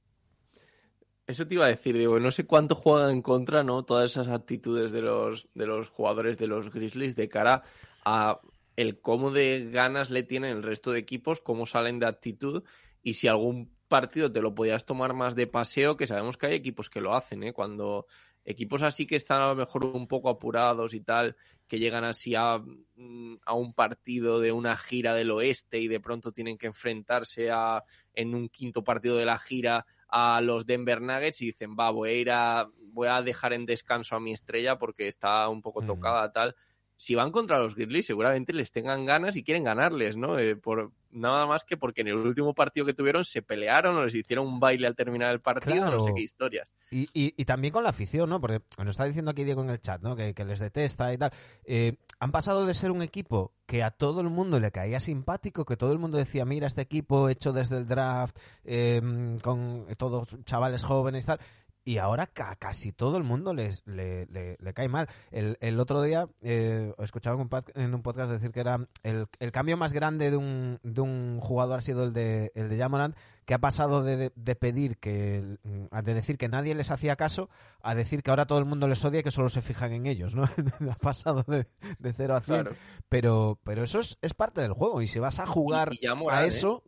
[1.27, 3.85] Eso te iba a decir, digo, no sé cuánto juegan en contra, ¿no?
[3.85, 7.63] Todas esas actitudes de los, de los jugadores de los Grizzlies de cara
[8.03, 8.41] a
[8.75, 12.63] el cómo de ganas le tienen el resto de equipos, cómo salen de actitud
[13.03, 16.53] y si algún partido te lo podías tomar más de paseo, que sabemos que hay
[16.53, 17.53] equipos que lo hacen, ¿eh?
[17.53, 18.05] Cuando
[18.45, 21.35] equipos así que están a lo mejor un poco apurados y tal,
[21.67, 22.57] que llegan así a,
[22.95, 27.51] mm, a, un partido de una gira del oeste y de pronto tienen que enfrentarse
[27.51, 31.91] a, en un quinto partido de la gira a los Denver Nuggets y dicen, va,
[31.91, 35.61] voy a ir a, voy a dejar en descanso a mi estrella porque está un
[35.61, 36.55] poco tocada, tal
[37.01, 40.37] si van contra los Grizzlies, seguramente les tengan ganas y quieren ganarles, ¿no?
[40.37, 44.03] Eh, por, nada más que porque en el último partido que tuvieron se pelearon o
[44.03, 46.69] les hicieron un baile al terminar el partido, no sé qué historias.
[46.91, 48.39] Y, y, también con la afición, ¿no?
[48.39, 50.15] Porque nos está diciendo aquí Diego en el chat, ¿no?
[50.15, 51.31] Que, les detesta y tal.
[51.63, 55.65] Eh, han pasado de ser un equipo que a todo el mundo le caía simpático,
[55.65, 59.01] que todo el mundo decía, mira, este equipo hecho desde el draft, eh,
[59.41, 61.39] con todos chavales jóvenes y tal,
[61.83, 65.09] y ahora casi todo el mundo les, le, le, cae mal.
[65.31, 67.41] El, el otro día eh, escuchaba
[67.75, 71.39] en un podcast decir que era el, el cambio más grande de un, de un
[71.41, 73.15] jugador ha sido el de, el de Jamorant,
[73.45, 77.49] que ha pasado de, de, pedir que, de decir que nadie les hacía caso
[77.81, 80.05] a decir que ahora todo el mundo les odia y que solo se fijan en
[80.05, 80.43] ellos, ¿no?
[80.91, 81.67] ha pasado de,
[81.97, 82.69] de 0 a 100.
[83.09, 85.91] Pero, pero eso es, es, parte del juego y si vas a jugar
[86.29, 86.47] a ¿eh?
[86.47, 86.83] eso...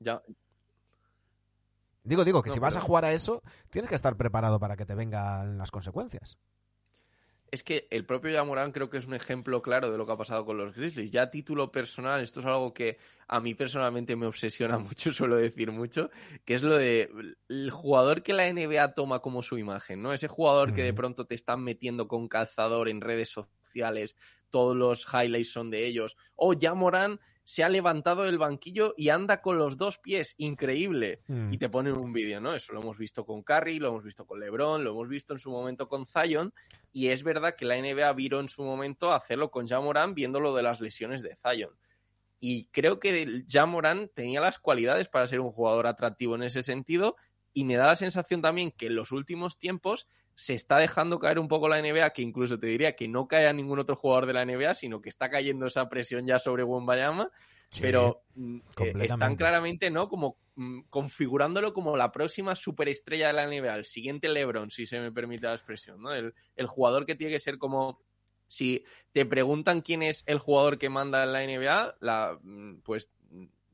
[2.04, 4.86] Digo, digo, que si vas a jugar a eso, tienes que estar preparado para que
[4.86, 6.38] te vengan las consecuencias.
[7.54, 10.18] Es que el propio Yamorán creo que es un ejemplo claro de lo que ha
[10.18, 11.12] pasado con los Grizzlies.
[11.12, 15.38] Ya a título personal, esto es algo que a mí personalmente me obsesiona mucho, suelo
[15.38, 16.10] decir mucho,
[16.46, 17.12] que es lo de
[17.50, 20.14] el jugador que la NBA toma como su imagen, ¿no?
[20.14, 23.63] Ese jugador que de pronto te están metiendo con calzador en redes sociales,
[24.50, 26.16] todos los highlights son de ellos.
[26.36, 31.22] O Yamorán se ha levantado del banquillo y anda con los dos pies, increíble.
[31.28, 31.52] Hmm.
[31.52, 32.56] Y te ponen un vídeo, ¿no?
[32.56, 35.40] Eso lo hemos visto con Curry, lo hemos visto con LeBron, lo hemos visto en
[35.40, 36.54] su momento con Zion.
[36.92, 40.40] Y es verdad que la NBA viró en su momento a hacerlo con Jamoran viendo
[40.40, 41.72] lo de las lesiones de Zion.
[42.40, 47.16] Y creo que Jamoran tenía las cualidades para ser un jugador atractivo en ese sentido.
[47.54, 51.40] Y me da la sensación también que en los últimos tiempos se está dejando caer
[51.40, 54.26] un poco la NBA, que incluso te diría que no cae a ningún otro jugador
[54.26, 57.30] de la NBA, sino que está cayendo esa presión ya sobre Wembayama,
[57.80, 60.08] pero mm, eh, están claramente, ¿no?
[60.08, 65.00] Como mm, configurándolo como la próxima superestrella de la NBA, el siguiente LeBron, si se
[65.00, 66.12] me permite la expresión, ¿no?
[66.14, 68.00] El, el jugador que tiene que ser como
[68.48, 73.10] si te preguntan quién es el jugador que manda en la NBA, la, mm, pues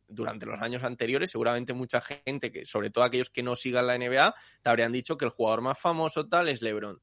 [0.10, 3.98] durante los años anteriores, seguramente mucha gente, que sobre todo aquellos que no sigan la
[3.98, 7.00] NBA, te habrían dicho que el jugador más famoso tal es LeBron.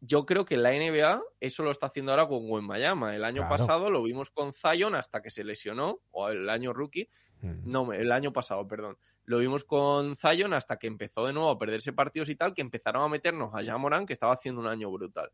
[0.00, 3.16] Yo creo que la NBA eso lo está haciendo ahora con Wembayama.
[3.16, 7.08] El año pasado lo vimos con Zion hasta que se lesionó, o el año rookie,
[7.40, 7.70] mm.
[7.70, 8.98] no, el año pasado, perdón.
[9.24, 12.60] Lo vimos con Zion hasta que empezó de nuevo a perderse partidos y tal, que
[12.60, 15.30] empezaron a meternos a Jamoran, que estaba haciendo un año brutal.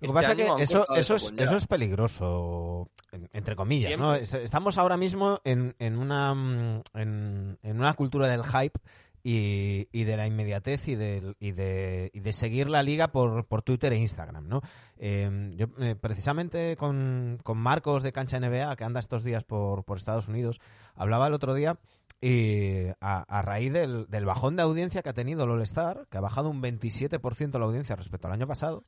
[0.00, 2.90] Lo que pasa es que eso, eso, es, eso es peligroso,
[3.32, 4.14] entre comillas, ¿no?
[4.14, 8.78] Estamos ahora mismo en, en, una, mm, en, una cultura del hype
[9.22, 13.46] y, y, de la inmediatez y de, y de, y de seguir la liga por,
[13.46, 14.60] por Twitter e Instagram, ¿no?
[14.98, 19.84] Em, yo, eh, precisamente con, con Marcos de Cancha NBA, que anda estos días por,
[19.84, 20.60] por Estados Unidos,
[20.94, 21.78] hablaba el otro día
[22.20, 26.48] y a, raíz del, bajón de audiencia que ha tenido el All-Star, que ha bajado
[26.48, 28.84] un 27% la audiencia respecto al año pasado,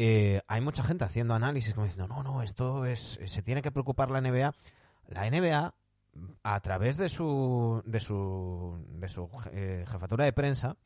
[0.00, 3.72] eh, hay mucha gente haciendo análisis como diciendo, no, no, esto es, se tiene que
[3.72, 4.54] preocupar la NBA.
[5.08, 5.74] La NBA
[6.44, 10.76] a través de su, de su, de su eh, jefatura de prensa,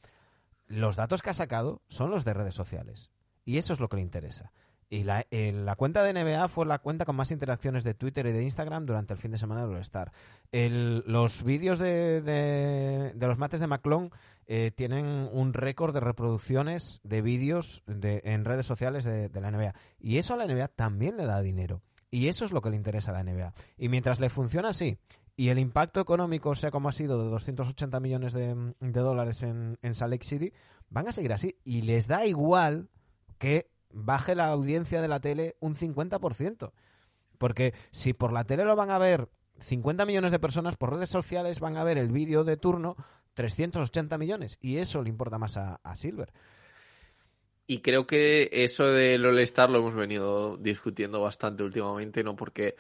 [0.67, 3.11] los datos que ha sacado son los de redes sociales.
[3.45, 4.51] Y eso es lo que le interesa.
[4.93, 8.33] Y la, la, cuenta de NBA fue la cuenta con más interacciones de Twitter y
[8.33, 10.13] de Instagram durante el fin de semana del All-Star.
[10.53, 14.11] Los vídeos de, de, los mates de McClung
[14.45, 19.73] eh, tienen un récord de reproducciones de vídeos en redes sociales de, de, la NBA.
[19.99, 21.81] Y eso a la NBA también le da dinero.
[22.11, 23.55] Y eso es lo que le interesa a la NBA.
[23.79, 24.99] Y mientras le funciona así,
[25.37, 29.95] y el impacto económico sea como ha sido de 280 millones de, dólares en, en
[29.95, 30.53] Salt Lake City,
[30.91, 31.57] van a seguir así.
[31.65, 32.91] Y les da igual
[33.39, 36.73] que baje la audiencia de la tele un 50%.
[37.39, 39.29] Porque si por la tele lo van a ver
[39.61, 42.97] 50 millones de personas, por redes sociales van a ver el vídeo de turno
[43.35, 44.59] 380 millones.
[44.61, 46.33] Y eso le importa más a, Silver.
[47.67, 52.37] Y creo que eso del All-Star lo hemos venido discutiendo bastante últimamente, ¿no?
[52.37, 52.77] Porque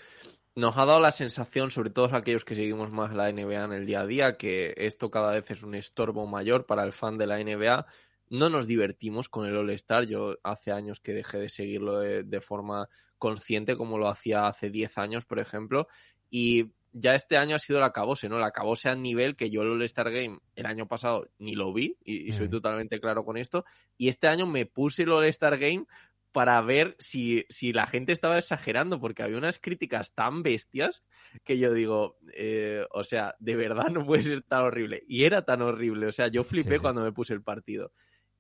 [0.55, 3.87] nos ha dado la sensación, sobre todo aquellos que seguimos más la NBA en el
[3.87, 7.27] día a día, que esto cada vez es un estorbo mayor para el fan de
[7.27, 7.87] la NBA
[8.33, 10.05] no nos divertimos con el All-Star.
[10.07, 14.97] Yo hace años que dejé de seguirlo de, forma consciente, como lo hacía hace 10
[14.97, 15.87] años, por ejemplo.
[16.31, 18.39] Y ya este año ha sido la acabose, ¿no?
[18.39, 21.99] La acabose a nivel que yo el All-Star Game el año pasado ni lo vi,
[22.05, 23.67] y, soy totalmente claro con esto.
[23.99, 25.85] Y este año me puse el All-Star Game
[26.33, 31.05] para ver si, si, la gente estaba exagerando, porque había unas críticas tan bestias
[31.45, 35.05] que yo digo, eh, o sea, de verdad no puede ser tan horrible.
[35.07, 37.93] Y era tan horrible, o sea, yo flipé cuando me puse el partido.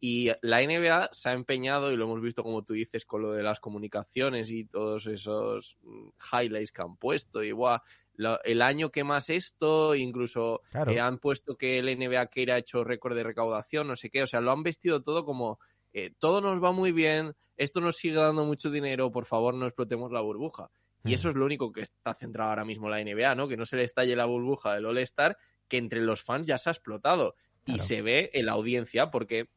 [0.05, 3.31] Y la NBA se ha empeñado, y lo hemos visto como tú dices, con lo
[3.31, 7.45] de las comunicaciones y todos esos mm, highlights que han puesto.
[7.45, 7.55] Y
[8.43, 12.83] el año que más esto, incluso eh, han puesto que el NBA que ha hecho
[12.83, 14.25] récord de recaudación, no sé qué.
[14.25, 15.61] O sea, lo han vestido todo como
[15.93, 19.67] eh, todo nos va muy bien, esto nos sigue dando mucho dinero, por favor no
[19.67, 20.69] explotemos la burbuja.
[21.05, 21.15] Y mm.
[21.15, 23.47] eso es lo único que está centrado ahora mismo la NBA, ¿no?
[23.47, 25.38] Que no se le estalle la burbuja del All-Star,
[25.69, 27.37] que entre los fans ya se ha explotado.
[27.65, 29.49] Y se ve en la audiencia, porque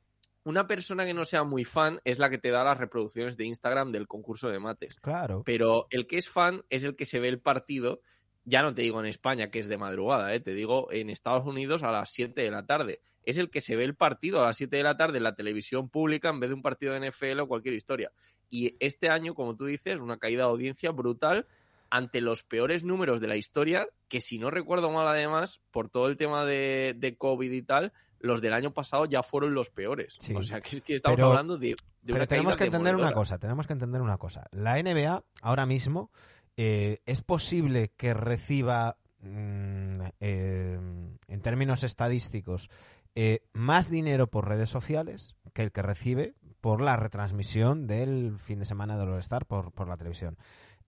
[0.46, 3.46] una persona que no sea muy fan es la que te da las reproducciones de
[3.46, 4.96] Instagram del concurso de mates.
[5.02, 5.42] Claro.
[5.44, 8.00] Pero el que es fan es el que se ve el partido,
[8.46, 10.40] ya no te digo en España que es de madrugada, ¿eh?
[10.40, 13.02] te digo en Estados Unidos a las 7 de la tarde.
[13.24, 15.34] Es el que se ve el partido a las 7 de la tarde en la
[15.34, 18.12] televisión pública en vez de un partido de NFL o cualquier historia.
[18.52, 21.48] Y este año, como tú dices, una caída de audiencia brutal
[21.90, 26.08] ante los peores números de la historia, que si no recuerdo mal además, por todo
[26.08, 27.94] el tema de, de COVID y tal,
[28.26, 30.18] los del año pasado ya fueron los peores.
[30.36, 34.02] O sea, que, estamos hablando de, Pero tenemos que entender una cosa, tenemos que entender
[34.02, 34.48] una cosa.
[34.52, 36.12] La NBA ahora mismo
[36.58, 40.80] eh, es posible que reciba, mm, eh,
[41.28, 42.70] en términos estadísticos,
[43.14, 48.60] eh, más dinero por redes sociales que el que recibe por la retransmisión del fin
[48.60, 50.38] de semana de All-Star por, por la televisión.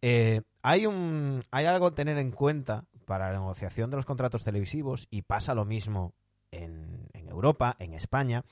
[0.02, 5.08] hay, un, hay algo a tener en cuenta para la negociación de los contratos televisivos
[5.10, 6.14] y pasa lo mismo
[6.52, 8.44] en, Europa, en España,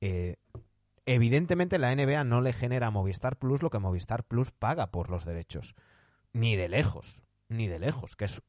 [0.00, 0.36] eh,
[1.04, 5.10] evidentemente la NBA no le genera a Movistar Plus lo que Movistar Plus paga por
[5.10, 5.74] los derechos.
[6.32, 8.42] Ni de lejos, ni de lejos, que es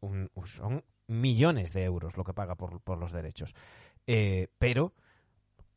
[0.45, 3.55] son millones de euros lo que paga por, los derechos.
[4.07, 4.93] Eh, pero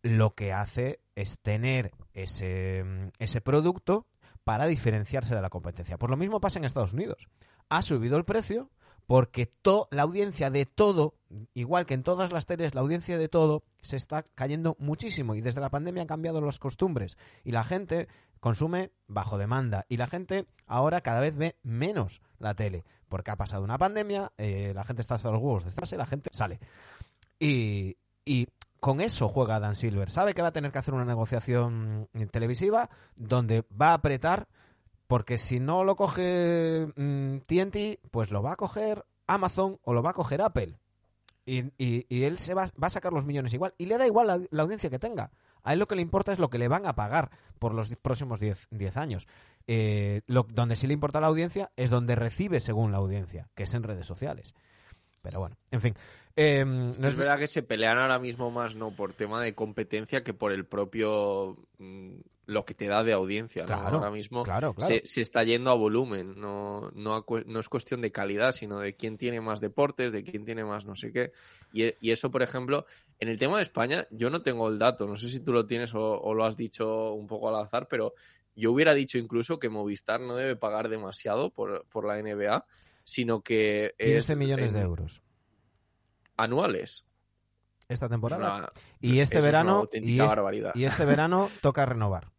[0.02, 2.84] lo que hace es tener ese,
[3.18, 4.06] ese producto
[4.44, 5.98] para diferenciarse de la competencia.
[5.98, 7.28] Por lo mismo pasa en Estados Unidos.
[7.68, 8.70] Ha subido el precio,
[9.10, 9.50] porque
[9.90, 11.14] la audiencia de todo,
[11.52, 15.40] igual que en todas las series, la audiencia de todo se está cayendo muchísimo y
[15.40, 18.06] desde la pandemia han cambiado las costumbres y la gente
[18.38, 23.36] consume bajo demanda y la gente ahora cada vez ve menos la tele porque ha
[23.36, 26.60] pasado una pandemia, eh, la gente está hasta los huevos de estarse, la gente sale.
[27.40, 28.46] Y, y
[28.78, 30.08] con eso juega Dan Silver.
[30.08, 34.46] Sabe que va a tener que hacer una negociación televisiva donde va a apretar
[35.10, 40.04] porque si no lo coge TNT, mm, pues lo va a coger Amazon o lo
[40.04, 40.78] va a coger Apple.
[41.44, 43.74] Y, él se va, a sacar los millones igual.
[43.76, 45.32] Y le da igual la, audiencia que tenga.
[45.64, 47.88] A él lo que le importa es lo que le van a pagar por los
[47.96, 49.26] próximos 10 años.
[49.66, 53.74] Eh, donde sí le importa la audiencia es donde recibe según la audiencia, que es
[53.74, 54.54] en redes sociales.
[55.22, 55.94] Pero bueno, en fin.
[56.36, 60.22] Em, no es, verdad que se pelean ahora mismo más no por tema de competencia
[60.22, 63.64] que por el propio mm, lo que te da de audiencia.
[63.64, 64.44] ahora mismo
[64.78, 69.16] Se, está yendo a volumen, no, no, no, es cuestión de calidad, sino de quién
[69.16, 71.32] tiene más deportes, de quién tiene más no sé qué.
[71.72, 72.86] Y, y, eso, por ejemplo,
[73.20, 75.66] en el tema de España, yo no tengo el dato, no sé si tú lo
[75.66, 78.14] tienes o, lo has dicho un poco al azar, pero
[78.56, 82.66] yo hubiera dicho incluso que Movistar no debe pagar demasiado por, por la NBA,
[83.04, 83.94] sino que...
[83.98, 85.22] 15 millones de euros
[86.36, 87.04] anuales.
[87.88, 88.72] Esta temporada.
[89.00, 89.88] y este verano.
[89.92, 90.20] Y,
[90.74, 92.30] y, este verano toca renovar.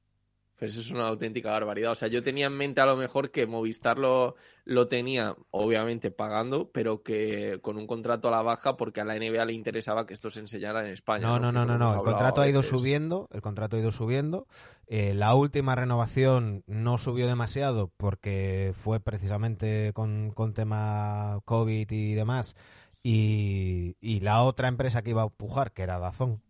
[0.61, 1.93] Pues es una auténtica barbaridad.
[1.93, 6.11] O sea, yo tenía en mente a lo mejor que Movistar lo, lo tenía, obviamente,
[6.11, 10.05] pagando, pero que con un contrato a la baja porque a la NBA le interesaba
[10.05, 11.25] que esto se enseñara en España.
[11.25, 11.95] No, no, no, no, no.
[11.95, 14.45] El contrato ha ido subiendo, el contrato ha ido subiendo.
[14.85, 22.13] Eh, la última renovación no subió demasiado porque fue precisamente con, con tema COVID y
[22.13, 22.55] demás.
[23.01, 26.43] Y, y la otra empresa que iba a pujar, que era Dazón,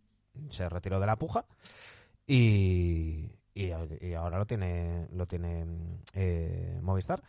[0.50, 1.46] se retiró de la puja.
[2.26, 3.70] Y, y,
[4.14, 5.66] ahora lo tiene, lo tiene
[6.14, 7.22] eh, Movistar.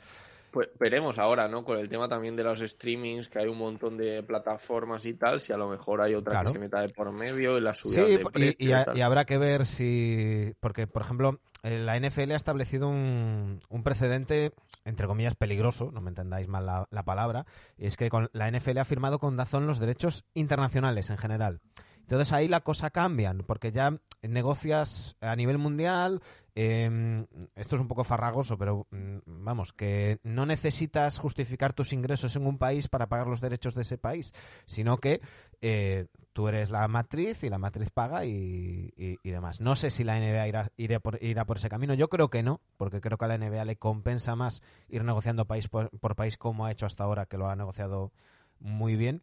[0.52, 1.66] Pues veremos ahora, ¿no?
[1.66, 5.42] Con el tema también de los streamings, que hay un montón de plataformas y tal,
[5.42, 8.06] si a lo mejor hay otra que se meta de por medio y la subida
[8.06, 10.54] sí, de y, y, habrá que ver si...
[10.60, 14.52] Porque, por ejemplo, eh, la NFL ha establecido un, un, precedente,
[14.86, 18.52] entre comillas, peligroso, no me entendáis mal la, la palabra, y es que con, la
[18.52, 21.62] NFL ha firmado con Dazón los derechos internacionales en general.
[22.04, 26.22] Entonces ahí la cosa cambia, porque ya negocias a nivel mundial,
[26.56, 32.36] em, esto es un poco farragoso, pero mm, vamos, que no necesitas justificar tus ingresos
[32.36, 34.34] en un país para pagar los derechos de ese país,
[34.66, 35.22] sino que
[35.62, 39.62] eh, tú eres la matriz y la matriz paga y, demás.
[39.62, 43.02] No sé si la NBA irá, irá, por, ese camino, yo creo que no, porque
[43.02, 46.72] creo que a la NBA le compensa más ir negociando país por país como ha
[46.72, 48.12] hecho hasta ahora, que lo ha negociado
[48.60, 49.22] muy bien.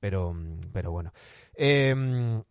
[0.00, 0.36] Pero,
[0.72, 1.12] pero bueno.
[1.54, 2.42] Em,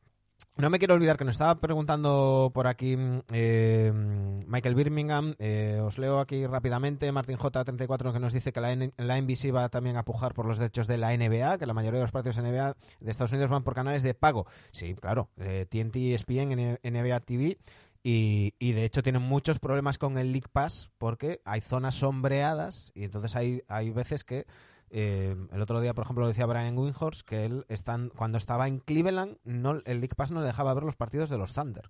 [0.58, 5.36] no me quiero olvidar que nos estaba preguntando por aquí em, Michael Birmingham.
[5.38, 7.12] Eh, os leo aquí rápidamente.
[7.12, 10.58] Martin J34 que nos dice que la, la, NBC va también a pujar por los
[10.58, 13.64] derechos de la NBA, que la mayoría de los partidos NBA de Estados Unidos van
[13.64, 14.48] por canales de pago.
[14.72, 15.30] Sí, claro.
[15.38, 17.60] Eh, TNT, ESPN, NBA TV.
[18.02, 22.92] Y, y, de hecho tienen muchos problemas con el League Pass porque hay zonas sombreadas
[22.96, 24.46] y entonces hay, hay veces que
[24.90, 28.68] eh, el otro día, por ejemplo, lo decía Brian Windhorst que él están, cuando estaba
[28.68, 31.90] en Cleveland, no, el League Pass no le dejaba ver los partidos de los Thunder.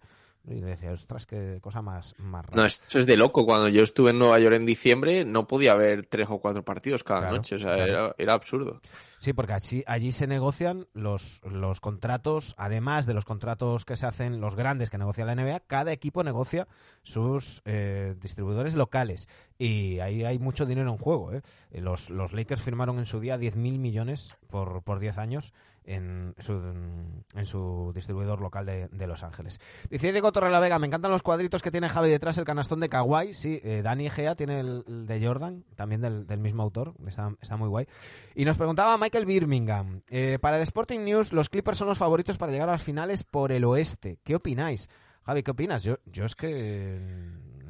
[0.50, 2.56] Y decía, ostras, qué cosa más, más rara.
[2.56, 3.46] No, eso es de loco.
[3.46, 7.04] Cuando yo estuve en Nueva York en diciembre, no podía haber tres o cuatro partidos
[7.04, 7.56] cada noche.
[7.56, 8.82] O sea, era, absurdo.
[9.20, 14.06] Sí, porque allí, allí se negocian los, los contratos, además de los contratos que se
[14.06, 16.68] hacen, los grandes que negocia la NBA, cada equipo negocia
[17.04, 19.28] sus eh, distribuidores locales.
[19.58, 21.34] Y ahí hay mucho dinero en juego.
[21.34, 21.42] ¿eh?
[21.72, 25.54] Los, los Lakers firmaron en su día 10.000 millones por, por 10 años
[25.88, 29.60] en su, distribuidor local de, Los Ángeles.
[29.90, 32.90] Dice Diego la Vega, me encantan los cuadritos que tiene Javi detrás, el canastón de
[32.90, 37.70] Kawhi, sí, eh, Dani Gea tiene el, de Jordan, también del, mismo autor, está, muy
[37.70, 37.88] guay.
[38.36, 42.38] Y nos preguntaba Michael Birmingham, eh, para el Sporting News, los Clippers son los favoritos
[42.38, 44.20] para llegar a las finales por el oeste.
[44.24, 44.90] ¿Qué opináis?
[45.24, 45.84] Javi, ¿qué opinas?
[45.84, 47.00] Yo, es que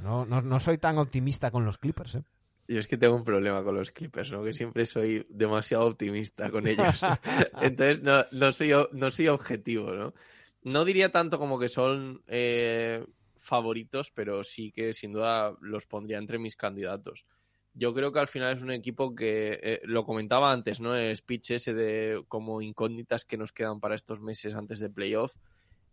[0.02, 2.24] no, no, no soy tan optimista con los Clippers, ¿eh?
[2.68, 4.44] Yo es que tengo un problema con los Clippers, ¿no?
[4.44, 7.02] Que siempre soy demasiado optimista con ellos.
[7.62, 10.14] Entonces no, no, soy, no soy objetivo, ¿no?
[10.64, 13.06] No diría tanto como que son eh,
[13.38, 17.26] favoritos, pero sí que sin duda los pondría entre mis candidatos.
[17.74, 20.94] Yo creo que al final es un equipo que, eh, lo comentaba antes, ¿no?
[20.96, 25.36] El speech ese de como incógnitas que nos quedan para estos meses antes de playoff.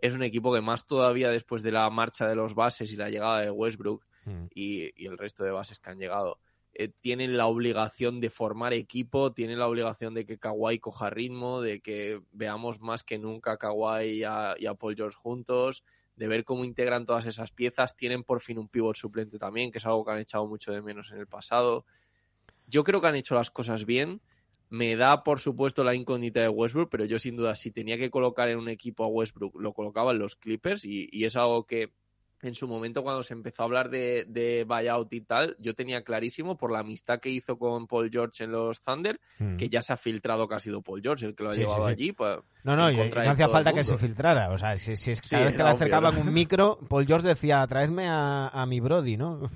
[0.00, 3.10] Es un equipo que más todavía después de la marcha de los bases y la
[3.10, 4.46] llegada de Westbrook mm.
[4.54, 6.40] y, y el resto de bases que han llegado,
[6.76, 11.60] eh, tienen la obligación de formar equipo, tienen la obligación de que Kawhi coja ritmo,
[11.60, 15.84] de que veamos más que nunca a Kawhi y a, Paul George juntos,
[16.16, 17.94] de ver cómo integran todas esas piezas.
[17.94, 20.82] Tienen por fin un pivot suplente también, que es algo que han echado mucho de
[20.82, 21.84] menos en el pasado.
[22.66, 24.20] Yo creo que han hecho las cosas bien.
[24.68, 28.10] Me da, por supuesto, la incógnita de Westbrook, pero yo sin duda, si tenía que
[28.10, 31.92] colocar en un equipo a Westbrook, lo colocaba en los Clippers y es algo que
[32.44, 36.02] en su momento cuando se empezó a hablar de, de, buyout y tal, yo tenía
[36.02, 39.56] clarísimo por la amistad que hizo con Paul George en los Thunder, hmm.
[39.56, 41.86] que ya se ha filtrado que ha sido Paul George el que lo ha llevado
[41.86, 42.12] allí.
[42.12, 44.50] Pues, no, no, no hacía falta que se filtrara.
[44.50, 47.66] O sea, si, si es cada vez que le acercaban un micro, Paul George decía,
[47.66, 49.50] traedme a, a mi Brody, ¿no?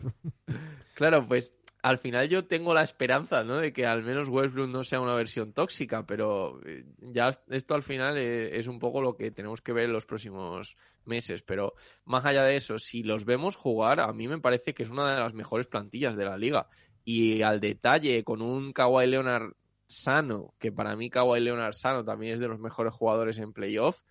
[0.94, 3.59] claro, pues al final yo tengo la esperanza, ¿no?
[3.59, 7.83] De que al menos Westbrook no sea una versión tóxica, pero eh, ya esto al
[7.83, 11.43] final eh, es un poco lo que tenemos que ver en los próximos meses.
[11.43, 14.91] Pero más allá de eso, si los vemos jugar, a mí me parece que es
[14.91, 16.69] una de las mejores plantillas de la liga.
[17.05, 19.53] Y al detalle, con un Kawhi Leonard
[19.87, 24.03] sano, que para mí Kawhi Leonard sano también es de los mejores jugadores en playoff,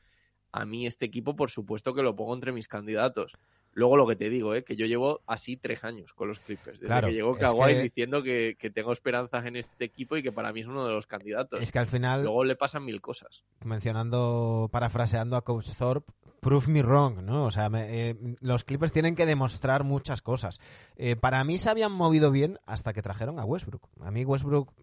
[0.51, 3.37] a mí este equipo por supuesto que lo pongo entre mis candidatos.
[3.77, 4.63] Luego lo que te digo, ¿eh?
[4.63, 6.79] que yo llevo así tres años con los Clippers.
[6.79, 10.61] Desde que llegó Kawhi diciendo que, tengo esperanzas en este equipo y que para mí
[10.61, 11.61] es uno de los candidatos.
[11.61, 12.23] Es que al final.
[12.23, 13.43] Luego le pasan mil cosas.
[13.63, 16.11] Mencionando, parafraseando a Coach Thorpe,
[16.41, 17.45] prove me wrong, ¿no?
[17.45, 20.59] O sea, eh, los Clippers tienen que demostrar muchas cosas.
[20.95, 23.89] Eh, para mí se habían movido bien hasta que trajeron a Westbrook.
[24.01, 24.73] A mí Westbrook,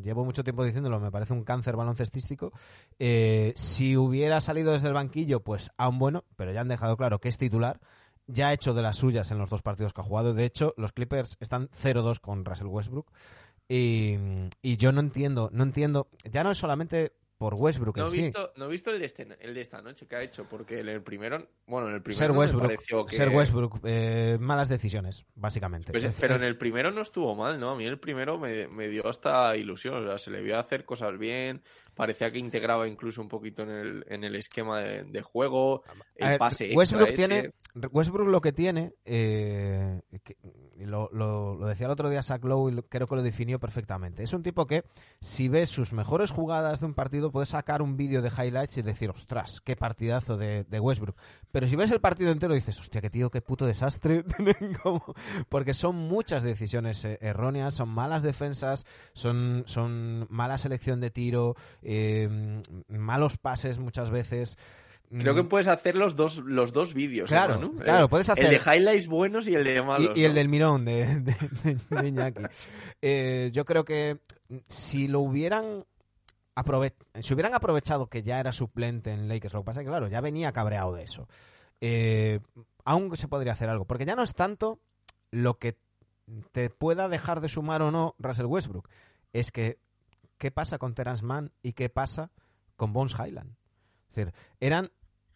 [0.00, 2.52] llevo mucho tiempo diciéndolo, me parece un cáncer baloncestístico.
[3.00, 7.30] si hubiera salido desde el banquillo, pues aún bueno, pero ya han dejado claro que
[7.30, 7.80] es titular
[8.26, 10.34] ya ha hecho de las suyas en los dos partidos que ha jugado.
[10.34, 13.10] De hecho, los Clippers están 0-2 con Russell Westbrook.
[13.68, 14.16] Y,
[14.60, 18.52] y, yo no entiendo, no entiendo, ya no es solamente por Westbrook no he visto,
[18.56, 20.88] No he visto el de, este, el de esta noche que ha hecho, porque en
[20.88, 23.16] el primero, bueno, en el primero ser Westbrook, me pareció que...
[23.16, 25.92] Ser Westbrook, eh, malas decisiones, básicamente.
[25.92, 27.70] Pues, pero en el primero no estuvo mal, ¿no?
[27.70, 30.84] A mí el primero me, me dio hasta ilusión, o sea, se le vio hacer
[30.84, 31.62] cosas bien,
[31.94, 35.82] parecía que integraba incluso un poquito en el, en el esquema de, juego,
[36.16, 37.52] el pase Westbrook tiene,
[37.90, 40.00] Westbrook lo que tiene, eh,
[40.78, 44.22] lo, lo, decía el otro día Zach Lowe y creo que lo definió perfectamente.
[44.22, 44.84] Es un tipo que,
[45.20, 48.82] si ves sus mejores jugadas de un partido, puedes sacar un vídeo de highlights y
[48.82, 51.16] decir, ostras, qué partidazo de, Westbrook.
[51.50, 54.24] Pero si ves el partido entero, dices, hostia, qué tío, qué puto desastre.
[55.48, 61.56] Porque son muchas decisiones eh, erróneas, son malas defensas, son, son mala selección de tiro,
[61.82, 64.58] eh, malos pases muchas veces.
[65.10, 65.48] Creo que mm.
[65.48, 67.28] puedes hacer los dos, los dos vídeos.
[67.28, 68.46] Claro, claro, puedes hacer.
[68.46, 70.10] El de highlights buenos y el de malos.
[70.16, 72.42] Y, el del mirón de, de, Iñaki.
[73.00, 74.18] Eh, yo creo que
[74.66, 75.84] si lo hubieran
[77.20, 80.08] si hubieran aprovechado que ya era suplente en Lakers, lo que pasa es que, claro,
[80.08, 81.28] ya venía cabreado de eso.
[81.80, 82.40] Eh,
[82.84, 84.80] aún se podría hacer algo, porque ya no es tanto
[85.30, 85.76] lo que
[86.52, 88.88] te pueda dejar de sumar o no Russell Westbrook,
[89.32, 89.78] es que
[90.38, 92.30] qué pasa con Terence Mann y qué pasa
[92.76, 93.56] con Bones Highland.
[94.10, 94.90] Es decir, eran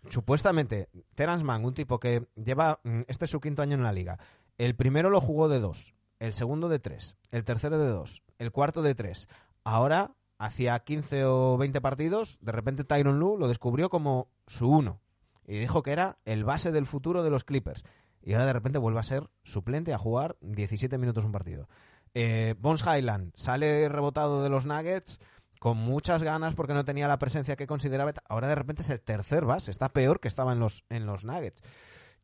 [0.08, 3.92] supuestamente Terence Mann, un tipo que lleva, mm, este es su quinto año en la
[3.92, 4.18] liga,
[4.56, 8.52] el primero lo jugó de dos, el segundo de tres, el tercero de dos, el
[8.52, 9.28] cuarto de tres.
[9.64, 15.00] Ahora, hacía 15 o 20 partidos, de repente Tyron Lue lo descubrió como su uno
[15.46, 17.84] y dijo que era el base del futuro de los Clippers.
[18.22, 21.68] Y ahora de repente vuelve a ser suplente a jugar 17 minutos un partido.
[22.14, 25.18] Eh, Bones Highland sale rebotado de los Nuggets
[25.58, 28.12] con muchas ganas porque no tenía la presencia que consideraba.
[28.28, 31.24] Ahora de repente es el tercer base, está peor que estaba en los, en los
[31.24, 31.62] Nuggets.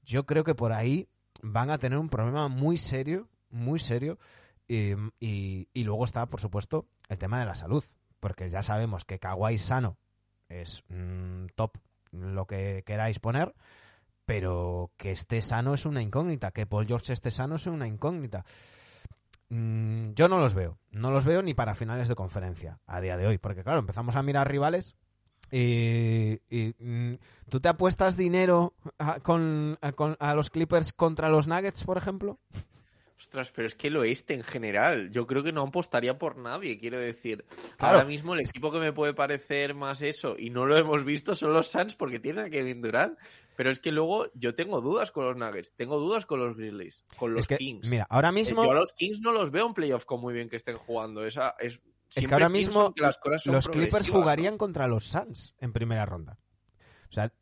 [0.03, 1.09] Yo creo que por ahí
[1.43, 4.19] van a tener un problema muy serio, muy serio.
[4.67, 7.85] Y, y, luego está, por supuesto, el tema de la salud.
[8.25, 9.99] Porque ya sabemos que Kawhi sano
[10.49, 11.77] es mm, top
[12.11, 13.55] lo que queráis poner,
[14.25, 18.47] pero que esté sano es una incógnita, que Paul George esté sano es una incógnita.
[19.51, 23.19] Mm, yo no los veo, no los veo ni para finales de conferencia a día
[23.19, 24.97] de hoy, porque claro, empezamos a mirar rivales
[25.51, 26.41] y,
[26.79, 27.17] mm,
[27.51, 32.39] tú te apuestas dinero a, con, a, los Clippers contra los Nuggets, por ejemplo.
[33.25, 36.79] Ostras, pero es que el oeste en general, yo creo que no apostaría por nadie,
[36.79, 37.47] quiero decir.
[37.79, 41.35] Ahora mismo el equipo que me puede parecer más eso, y no lo hemos visto,
[41.35, 43.19] son los Suns porque tienen a Kevin Durant.
[43.57, 47.07] Pero es que luego yo tengo dudas con los Nuggets, tengo dudas con los Grizzlies,
[47.17, 47.89] con los Kings.
[47.89, 48.63] Mira, ahora mismo.
[48.63, 51.25] Yo a los Kings no los veo en playoff con muy bien que estén jugando.
[51.25, 51.81] Esa es,
[52.15, 52.93] es que ahora mismo
[53.47, 56.39] los Clippers jugarían contra los Suns en primera ronda.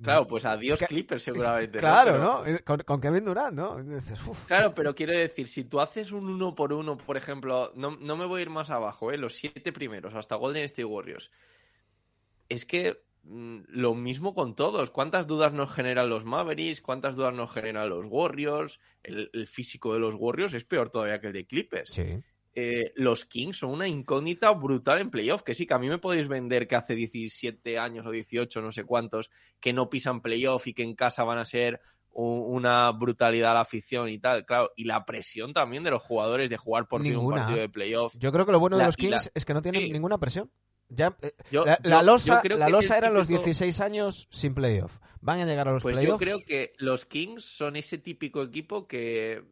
[0.03, 1.79] Claro, pues adiós Clippers seguramente.
[1.79, 2.47] Claro, ¿no?
[2.47, 3.77] Eh, con, Kevin Durant, ¿no?
[4.47, 8.17] Claro, pero quiero decir, si tú haces un uno por uno, por ejemplo, no, no
[8.17, 9.19] me voy a ir más abajo, ¿eh?
[9.19, 11.31] los siete primeros, hasta Golden State Warriors.
[12.49, 14.91] Es que Mm, lo mismo con todos.
[14.91, 16.81] ¿Cuántas dudas nos generan los Mavericks?
[16.81, 18.81] ¿Cuántas dudas nos generan los Warriors?
[19.03, 21.97] El, físico de los Warriors es peor todavía que el de Clippers.
[22.55, 25.43] Eh, los Kings son una incógnita brutal en playoff.
[25.43, 28.73] Que sí, que a mí me podéis vender que hace 17 años o 18, no
[28.73, 29.31] sé cuántos,
[29.61, 31.81] que no pisan playoff y que en casa van a ser
[32.15, 36.51] una brutalidad a la afición y tal, claro, y la presión también de los jugadores
[36.51, 38.15] de jugar por fin un partido de playoff.
[38.19, 40.51] Yo creo que lo bueno de los Kings es que no tienen ninguna presión.
[40.89, 41.33] Ya, eh,
[41.85, 44.99] la, losa, la losa eran los 16 años sin playoff.
[45.23, 46.21] Van a llegar a los pues playoffs.
[46.21, 49.43] Yo creo que los Kings son ese típico equipo que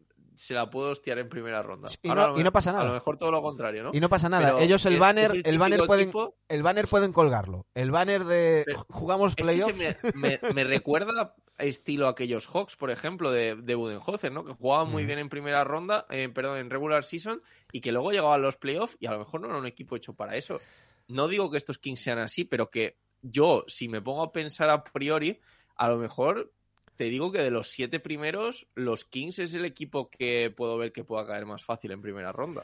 [0.40, 1.88] se la puede hostear en primera ronda.
[2.02, 2.84] Y, no, pasa nada.
[2.84, 3.90] A lo mejor todo lo contrario, ¿no?
[3.92, 4.60] Y no pasa nada.
[4.60, 6.10] Ellos el banner, el, banner pueden,
[6.48, 7.66] el banner pueden colgarlo.
[7.74, 9.72] El banner de jugamos playoff.
[10.14, 14.44] me, recuerda estilo aquellos Hawks, por ejemplo, de, de Budenholzer, ¿no?
[14.44, 15.06] Que jugaban muy mm.
[15.06, 18.56] bien en primera ronda, eh, perdón, en regular season, y que luego llegaban a los
[18.56, 20.60] playoffs y a lo mejor no era un equipo hecho para eso
[21.10, 24.70] no digo que estos Kings sean así, pero que yo, si me pongo a pensar
[24.70, 25.40] a priori,
[25.76, 26.52] a lo mejor
[27.00, 30.92] te digo que de los siete primeros, los Kings es el equipo que puedo ver
[30.92, 32.60] que pueda caer más fácil en primera ronda.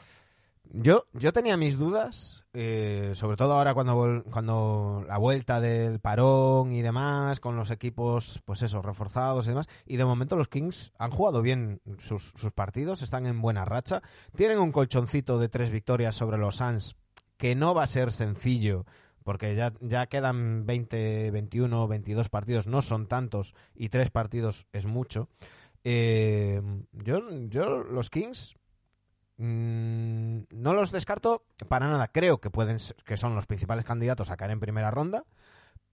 [0.73, 6.71] Yo, yo tenía mis dudas, eh, sobre todo ahora cuando, cuando la vuelta del parón
[6.71, 9.69] y demás, con los equipos, pues eso, reforzados y demás.
[9.87, 14.03] Y de momento los Kings han jugado bien sus, sus partidos, están en buena racha.
[14.35, 16.95] Tienen un colchoncito de tres victorias sobre los Suns
[17.37, 18.85] que no va a ser sencillo
[19.27, 24.85] porque ya, ya quedan 20, 21, 22 partidos, no son tantos y tres partidos es
[24.85, 25.27] mucho.
[25.83, 26.61] Eh,
[26.93, 27.19] yo,
[27.49, 28.55] yo los Kings
[29.35, 32.07] mm, no los descarto para nada.
[32.07, 35.25] Creo que pueden que son los principales candidatos a caer en primera ronda,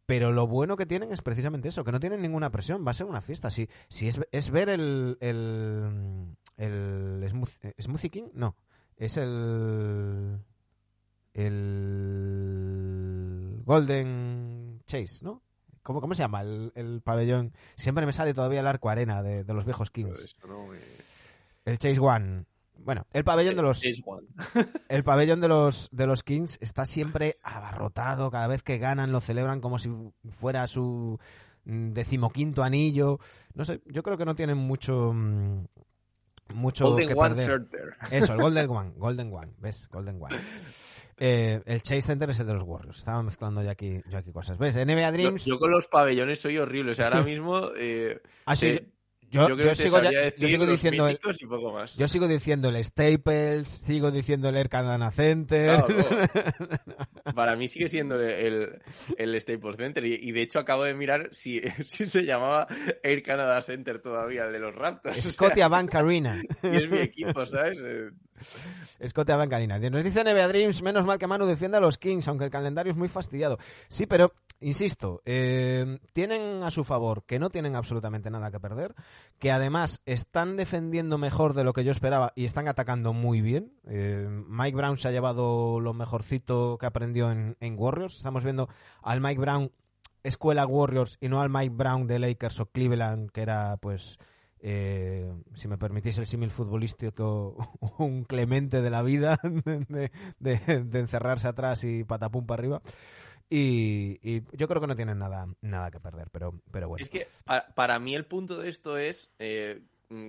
[0.06, 2.94] Pero lo bueno que tienen es precisamente eso, que no tienen ninguna presión, va a
[2.94, 3.50] ser una fiesta.
[3.50, 7.28] Si, si es, es ver el, el, el
[7.80, 8.54] Smoothie King, no,
[8.96, 10.38] es el
[11.34, 13.13] el
[13.64, 15.42] Golden Chase, ¿no?
[15.82, 17.52] ¿Cómo, cómo se llama el, pabellón?
[17.76, 20.36] Siempre me sale todavía el arco arena de, los viejos Kings.
[21.64, 22.46] El Chase One.
[22.78, 23.82] Bueno, el pabellón de los
[24.88, 29.20] el pabellón de los de los Kings está siempre abarrotado, cada vez que ganan lo
[29.20, 29.90] celebran como si
[30.28, 31.18] fuera su
[31.64, 33.20] mm, decimoquinto anillo.
[33.54, 35.64] No sé, yo creo que no tienen mucho mm,
[36.52, 37.96] mucho Golden que One perder.
[38.10, 39.88] Eso, el Golden One, Golden One, ¿ves?
[39.88, 40.36] Golden One.
[41.18, 42.98] Eh, el Chase Center es el de los Warriors.
[42.98, 44.58] Estaba mezclando ya aquí, yo aquí cosas.
[44.58, 44.76] ¿Ves?
[44.76, 45.44] NBA Dreams.
[45.44, 46.92] Yo, con los pabellones soy horrible.
[46.92, 47.70] O sea, ahora mismo.
[47.76, 48.68] Eh, ah, sí.
[48.68, 48.88] Eh,
[49.34, 51.18] yo, sigo, diciendo el,
[51.96, 55.82] Yo sigo diciendo el Staples, sigo diciendo el Air Canada Center.
[57.34, 58.80] Para mí sigue siendo el,
[59.18, 60.04] el, Staples Center.
[60.04, 62.68] Y, de hecho acabo de mirar si, si, se llamaba
[63.02, 65.20] Air Canada Center todavía, el de los Raptors.
[65.20, 66.40] Scotia Bank Arena.
[66.62, 67.78] y es mi equipo, ¿sabes?
[69.06, 69.78] Scotia Bank Arena.
[69.78, 72.92] Nos dice NBA Dreams, menos mal que Manu defienda a los Kings, aunque el calendario
[72.92, 73.58] es muy fastidiado.
[73.88, 78.94] Sí, pero insisto, eh, tienen a su favor que no tienen absolutamente nada que perder,
[79.38, 83.72] que además están defendiendo mejor de lo que yo esperaba y están atacando muy bien.
[83.86, 88.16] Eh, Mike Brown se ha llevado lo mejorcito que aprendió en, Warriors.
[88.16, 88.68] Estamos viendo
[89.02, 89.70] al Mike Brown
[90.22, 94.18] escuela Warriors y no al Mike Brown de Lakers o Cleveland, que era pues...
[94.66, 97.54] Eh, si me permitís el símil futbolístico,
[97.98, 102.82] un clemente de la vida, de, de, encerrarse atrás y patapum para arriba.
[103.50, 107.04] Y, yo creo que no tienen nada, nada que perder, pero, pero bueno.
[107.04, 107.26] Es que
[107.74, 109.82] para, mí el punto de esto es eh,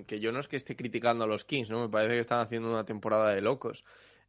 [0.06, 1.80] que yo no es que esté criticando a los Kings, ¿no?
[1.80, 3.86] Me parece que están haciendo una temporada de locos.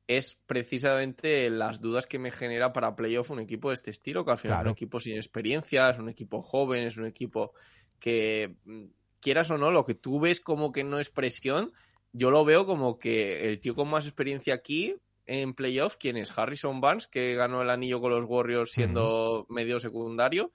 [0.08, 4.32] Es precisamente las dudas que me genera para playoff un equipo de este estilo, que
[4.32, 7.52] al final es un equipo sin experiencia, es un equipo joven, es un equipo
[8.00, 8.86] que, mm,
[9.20, 11.74] quieras o no, lo que tú ves como que no es presión,
[12.14, 14.96] yo lo veo como que el tío con más experiencia aquí
[15.26, 16.36] en playoff, ¿quién es?
[16.38, 20.52] Harrison Barnes, que ganó el anillo con los Warriors siendo medio secundario.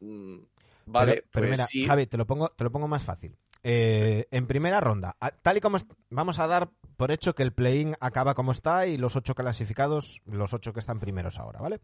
[0.00, 0.38] Mm,
[0.86, 3.36] vale, pero, pues mira, Javi, te lo pongo, te lo pongo más fácil.
[3.66, 5.78] Eh, en primera ronda, tal y como
[6.10, 10.20] vamos a dar por hecho que el play-in acaba como está y los ocho clasificados,
[10.26, 11.80] los ocho que están primeros ahora, ¿vale?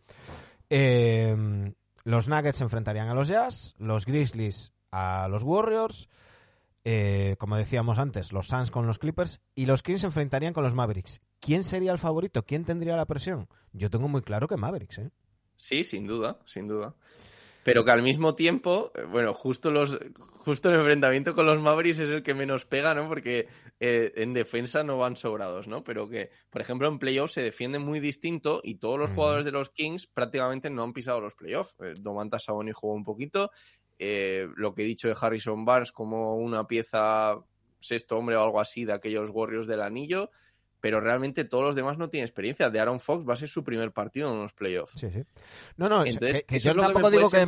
[0.69, 1.73] Eh,
[2.05, 6.09] los Nuggets se enfrentarían a los Jazz, los Grizzlies a los Warriors,
[6.85, 10.65] eh, como decíamos antes, los Suns con los Clippers y los Kings se enfrentarían con
[10.65, 11.21] los Mavericks.
[11.41, 12.45] ¿Quién sería el favorito?
[12.45, 13.49] ¿Quién tendría la presión?
[13.73, 15.11] Yo tengo muy claro que Mavericks, ¿eh?
[15.57, 16.95] Sí, sin duda, sin duda.
[17.63, 19.99] Pero que al mismo tiempo, eh, bueno, justo los
[20.41, 23.07] justo el enfrentamiento con los Mavericks es el que menos pega, ¿no?
[23.09, 23.47] Porque
[23.79, 25.85] eh, en defensa no van sobrados, ¿no?
[25.85, 29.53] Pero que, por ejemplo, en playoffs se defiende muy distinto y todos los jugadores de
[29.53, 31.77] los Kings prácticamente no han pisado los playoffs.
[32.01, 33.51] Domantas Saboni jugó un poquito,
[34.03, 37.39] eh, lo que he dicho de Harrison Barnes como una pieza
[37.81, 40.31] sexto hombre o algo así de aquellos Warriors del anillo,
[40.81, 42.71] pero realmente todos los demás no tienen experiencia.
[42.71, 44.99] De Aaron Fox va a ser su primer partido en los playoffs.
[44.99, 45.23] Sí, sí.
[45.77, 47.47] No, no, Entonces, que, yo tampoco digo que,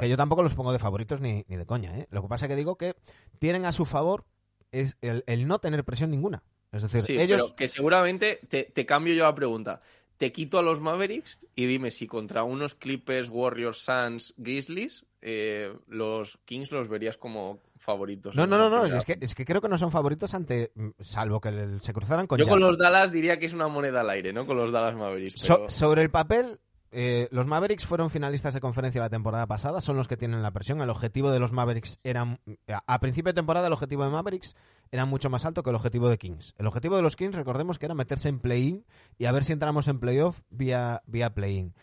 [0.00, 1.96] que, yo tampoco los pongo de favoritos ni, ni de coña.
[1.96, 2.08] ¿eh?
[2.10, 2.96] Lo que pasa es que digo que
[3.38, 4.24] tienen a su favor
[4.72, 6.42] es el, el no tener presión ninguna.
[6.72, 7.42] Es decir, ellos...
[7.42, 9.82] pero que seguramente te, te cambio yo la pregunta
[10.22, 15.74] te quito a los Mavericks y dime si contra unos Clippers, Warriors, Suns, Grizzlies, eh,
[15.88, 18.36] los Kings los verías como favoritos.
[18.36, 20.70] No, no, no, no, es que, es que creo que no son favoritos ante,
[21.00, 21.50] salvo que
[21.80, 24.46] se cruzaran con Yo con los Dallas diría que es una moneda al aire, ¿no?
[24.46, 25.42] Con los Dallas Mavericks.
[25.66, 26.60] sobre el papel,
[26.94, 30.50] eh, los Mavericks fueron finalistas de conferencia la temporada pasada, son los que tienen la
[30.50, 30.82] presión.
[30.82, 32.38] El objetivo de los Mavericks era.
[32.86, 34.54] A principio de temporada, el objetivo de Mavericks
[34.90, 36.54] era mucho más alto que el objetivo de Kings.
[36.58, 38.84] El objetivo de los Kings, recordemos que era meterse en play-in
[39.16, 41.74] y a ver si entramos en playoff vía, vía play-in.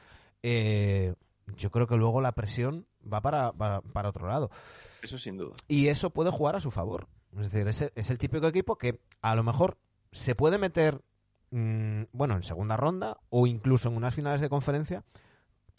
[0.43, 1.15] Eh,
[1.57, 4.51] yo creo que luego la presión va para, para, otro lado.
[5.01, 5.55] Eso sin duda.
[5.67, 7.07] Y eso puede jugar a su favor.
[7.33, 9.79] Es decir, es, es el típico equipo que a lo mejor
[10.11, 11.01] se puede meter
[11.51, 15.03] Mm, bueno, en segunda ronda o incluso en unas finales de conferencia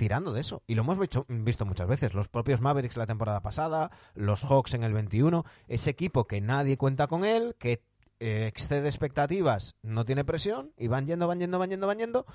[0.00, 0.62] tirando de eso.
[0.66, 2.14] Y lo hemos visto, visto, muchas veces.
[2.14, 5.44] Los propios Mavericks la temporada pasada, los Hawks en el 21.
[5.68, 7.82] Ese equipo que nadie cuenta con él, que
[8.18, 12.26] eh, excede expectativas, no tiene presión y van yendo, van yendo, van yendo, van yendo.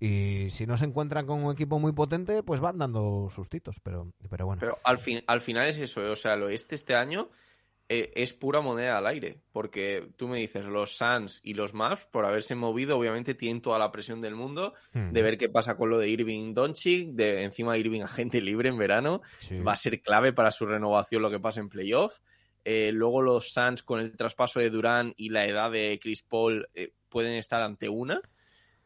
[0.00, 3.78] Y si no se encuentran con un equipo muy potente, pues van dando sustitos.
[3.84, 4.58] Pero, pero bueno.
[4.58, 6.00] Pero al, fin, al final es eso.
[6.10, 7.30] O sea, lo este este año
[7.92, 12.24] es pura moneda al aire, porque tú me dices, los Suns y los Mavs, por
[12.24, 15.98] haberse movido, obviamente tienen toda la presión del mundo de ver qué pasa con lo
[15.98, 19.20] de Irving Doncic, de encima Irving agente libre en verano,
[19.66, 22.18] va a ser clave para su renovación lo que pasa en playoff.
[22.64, 26.68] Eh, luego los Suns con el traspaso de Durán y la edad de Chris Paul
[26.74, 28.20] eh, pueden estar ante una.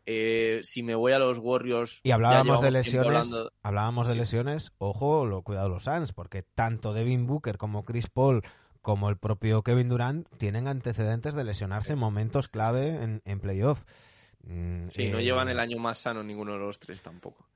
[0.09, 2.01] Eh, si me voy a los Warriors.
[2.05, 3.29] Y hablábamos de lesiones.
[3.63, 4.73] Hablábamos de lesiones.
[4.79, 8.43] Ojo, lo, cuidado los Suns, porque tanto Devin Booker como Chris Paul
[8.87, 13.83] como el propio Kevin Durant tienen antecedentes de lesionarse en momentos clave en, en playoff.
[14.45, 17.49] Mm, sí, no llevan el año más sano ninguno de los tres tampoco.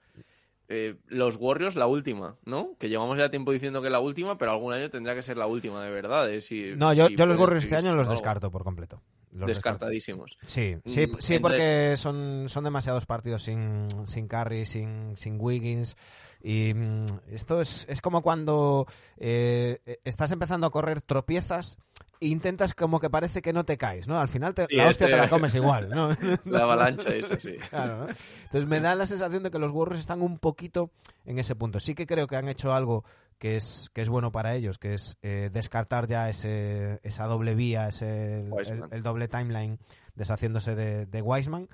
[0.67, 2.73] Eh, los Warriors, la última, ¿no?
[2.81, 5.47] Que llevamos ya tiempo diciendo que la última, pero algún año tendría que ser la
[5.47, 6.29] última, de verdad.
[6.29, 6.41] ¿eh?
[6.41, 9.01] Si, no, yo, yo los Warriors este año los descarto por completo.
[9.31, 10.39] Descartadísimos.
[10.45, 15.97] Sí, mm, sí, sí porque son, son demasiados partidos sin, sin Curry, sin, sin Wiggins.
[16.43, 18.87] Y mm, esto es, es como cuando
[19.19, 21.79] eh, estás empezando a correr tropiezas
[22.21, 24.21] e intentas como que parece que no te caes, ¿no?
[24.21, 26.11] Al final te, la hostia te la comes igual, ¿no?
[26.45, 27.57] La avalancha es así.
[27.71, 30.91] Claro, Entonces me da la sensación de que los Warriors están un poquito
[31.25, 31.81] en ese punto.
[31.81, 33.05] Sí que creo que han hecho algo
[33.41, 37.55] que es, que es bueno para ellos, que es eh, descartar ya ese, esa doble
[37.55, 38.45] vía, ese,
[38.91, 39.79] el, doble timeline
[40.15, 41.69] deshaciéndose de, de Wiseman.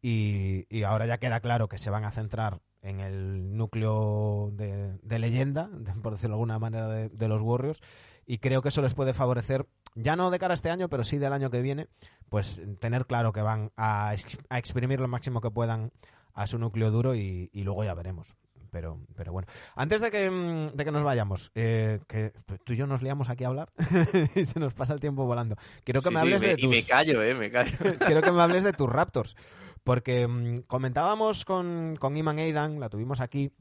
[0.00, 4.96] Y, y, ahora ya queda claro que se van a centrar en el núcleo de,
[5.02, 5.68] de leyenda,
[6.02, 7.82] por decirlo de alguna manera, de, de, los Warriors.
[8.26, 11.04] Y creo que eso les puede favorecer, ya no de cara a este año, pero
[11.04, 11.88] sí del año que viene,
[12.30, 14.14] pues tener claro que van a,
[14.48, 15.92] a exprimir lo máximo que puedan
[16.32, 18.34] a su núcleo duro y, y luego ya veremos
[18.70, 19.48] pero, pero bueno.
[19.76, 22.32] Antes de que, mm, de que nos vayamos, eh, que
[22.64, 23.70] tú y yo nos liamos aquí a hablar
[24.34, 25.56] y se nos pasa el tiempo volando.
[25.84, 26.64] Quiero que me hables de tus...
[26.64, 27.76] Y me callo, eh, me callo.
[28.06, 29.36] Quiero que me hables de tus Raptors,
[29.84, 33.52] porque mm, comentábamos con, con Iman Aidan, la tuvimos aquí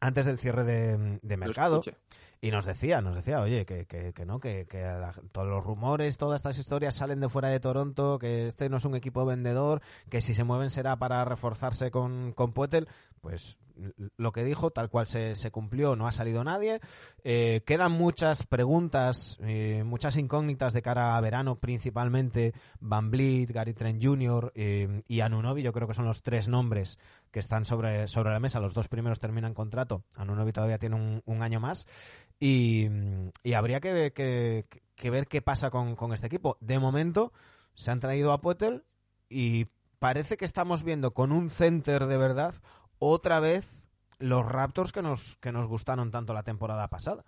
[0.00, 1.80] antes del cierre de, de mercado.
[2.40, 4.84] Y nos decía, nos decía, oye, que, que, que no, que, que
[5.32, 8.84] todos los rumores, todas estas historias salen de fuera de Toronto, que este no es
[8.84, 12.86] un equipo vendedor, que si se mueven será para reforzarse con, con Poetel.
[13.20, 13.58] Pues
[14.16, 16.80] lo que dijo, tal cual se, cumplió, no ha salido nadie.
[17.24, 23.74] Eh, quedan muchas preguntas, eh, muchas incógnitas de cara a verano, principalmente Van Vliet, Gary
[23.74, 24.52] Trent Jr.
[24.54, 26.98] Eh, y Anunobi, yo creo que son los tres nombres
[27.30, 28.60] que están sobre, sobre la mesa.
[28.60, 31.86] Los dos primeros terminan contrato, Anunobi todavía tiene un, año más.
[32.40, 32.88] Y,
[33.42, 34.64] y habría que, que,
[34.94, 36.56] que, ver qué pasa con, con este equipo.
[36.60, 37.32] De momento,
[37.74, 38.84] se han traído a Poetel
[39.28, 39.66] y
[39.98, 42.54] parece que estamos viendo con un center de verdad
[42.98, 43.66] otra vez
[44.18, 47.24] los Raptors que nos, que nos gustaron tanto la temporada pasada.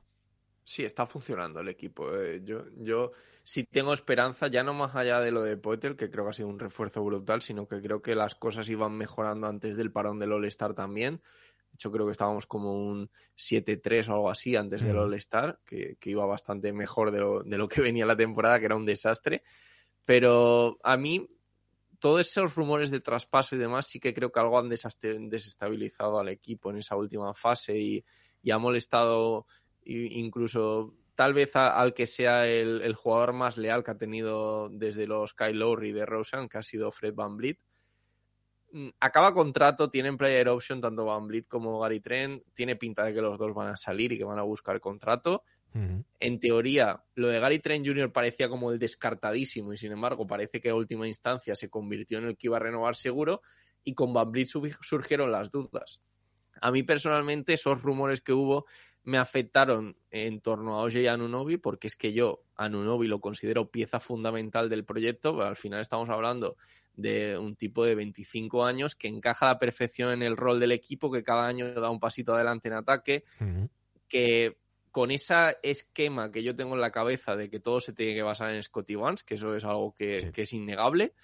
[0.64, 2.14] Sí, está funcionando el equipo.
[2.14, 2.43] Eh.
[2.45, 3.12] Yo, yo
[3.43, 6.35] sí tengo esperanza, ya no más allá de lo de Potter, que creo que ha
[6.35, 10.18] sido un refuerzo brutal, sino que creo que las cosas iban mejorando antes del parón
[10.18, 11.16] del All-Star también.
[11.71, 14.99] De hecho, creo que estábamos como un 7-3 o algo así antes del.
[14.99, 18.66] All-Star, que, que, iba bastante mejor de lo, de lo que venía la temporada, que
[18.66, 19.43] era un desastre.
[20.05, 21.29] Pero a mí
[22.01, 26.28] todos esos rumores de traspaso y demás sí que creo que algo han desestabilizado al
[26.28, 28.05] equipo en esa última fase y,
[28.51, 29.46] ha molestado
[29.84, 35.34] incluso tal vez al que sea el, jugador más leal que ha tenido desde los
[35.34, 37.59] Kyle Lowry de Rosen, que ha sido Fred Van Vliet.
[38.72, 42.42] Mm, acaba contrato, tienen player option tanto Van Vliet como Gary Trent.
[42.55, 45.44] Tiene pinta de que los dos van a salir y que van a buscar contrato.
[45.73, 48.12] En teoría, lo de Gary Trent Jr.
[48.12, 52.25] parecía como el descartadísimo y sin embargo parece que a última instancia se convirtió en
[52.25, 53.43] el que iba a renovar seguro
[53.85, 54.49] y con Van Vliet
[54.81, 56.01] surgieron las dudas.
[56.61, 58.66] A mí personalmente esos rumores que hubo
[59.03, 63.71] me afectaron en torno a Oje y Anunobi porque es que yo Anunobi lo considero
[63.71, 66.57] pieza fundamental del proyecto, pero al final estamos hablando
[66.95, 70.73] de un tipo de 25 años que encaja a la perfección en el rol del
[70.73, 73.25] equipo, que cada año da un pasito adelante en ataque,
[74.07, 74.59] que
[74.91, 78.22] con ese esquema que yo tengo en la cabeza de que todo se tiene que
[78.22, 81.14] basar en Scotty Barnes, que eso es algo que, es innegable,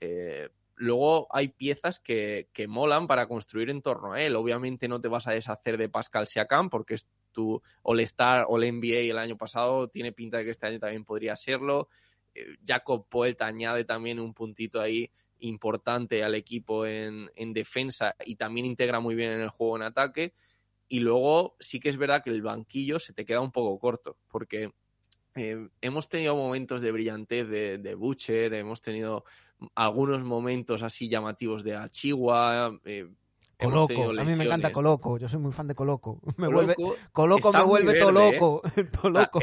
[0.00, 4.36] eh, luego hay piezas que, que, molan para construir en torno a él.
[4.36, 9.18] Obviamente no te vas a deshacer de Pascal Siakam porque es tu All-Star, All-NBA el
[9.18, 11.88] año pasado, tiene pinta de que este año también podría serlo.
[12.34, 15.10] Eh, Jacob Poel añade también un puntito ahí
[15.40, 19.82] importante al equipo en, en defensa y también integra muy bien en el juego en
[19.82, 20.32] ataque.
[20.88, 24.18] Y luego sí que es verdad que el banquillo se te queda un poco corto,
[24.28, 24.72] porque
[25.34, 29.24] eh, hemos tenido momentos de brillantez de, de, Butcher, hemos tenido
[29.74, 33.08] algunos momentos así llamativos de Achigua, eh,
[33.58, 36.20] Coloco, a mí me encanta Coloco, yo soy muy fan de Coloco.
[36.36, 36.74] Me Coloco, vuelve,
[37.12, 38.62] Coloco me vuelve todo loco.
[38.76, 38.86] ¿eh?
[39.10, 39.40] loco.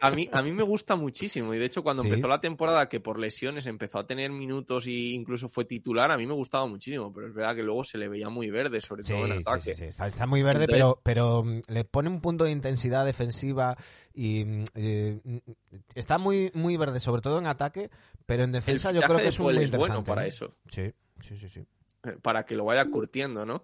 [0.00, 3.00] a, mí, a mí me gusta muchísimo y de hecho cuando empezó la temporada que
[3.00, 7.12] por lesiones empezó a tener minutos e incluso fue titular, a mí me gustaba muchísimo,
[7.12, 9.74] pero es verdad que luego se le veía muy verde, sobre todo en ataque.
[9.74, 13.76] Sí, está, está, muy verde, pero, pero mm, le pone un punto de intensidad defensiva
[14.12, 15.20] y mm, eh,
[15.94, 17.90] está muy, muy verde, sobre todo en ataque,
[18.26, 20.28] pero en defensa yo creo que es un muy bueno para ¿eh?
[20.28, 20.54] eso.
[20.70, 21.66] Sí, sí, sí, sí.
[22.04, 23.62] Eh, para que lo vaya curtiendo, ¿no?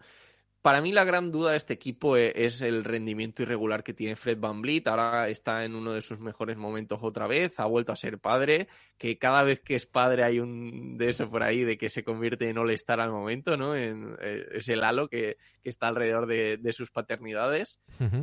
[0.64, 4.16] para mí la gran duda de este equipo e, es el rendimiento irregular que tiene
[4.16, 4.88] Fred Van Vliet.
[4.88, 8.66] Ahora está en uno de sus mejores momentos otra vez, ha vuelto a ser padre,
[8.96, 12.02] que cada vez que es padre hay un de eso por ahí, de que se
[12.02, 13.76] convierte en all-star al momento, ¿no?
[13.76, 17.78] En, eh, es el halo que, está alrededor de, sus paternidades.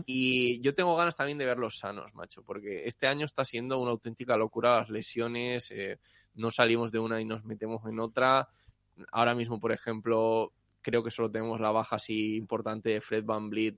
[0.08, 3.92] Y yo tengo ganas también de verlos sanos, macho, porque este año está siendo una
[3.92, 6.00] auténtica locura las lesiones, eh,
[6.34, 8.48] no salimos de una y nos metemos en otra.
[9.12, 13.50] Ahora mismo, por ejemplo, creo que solo tenemos la baja así importante de Fred Van
[13.50, 13.78] Vliet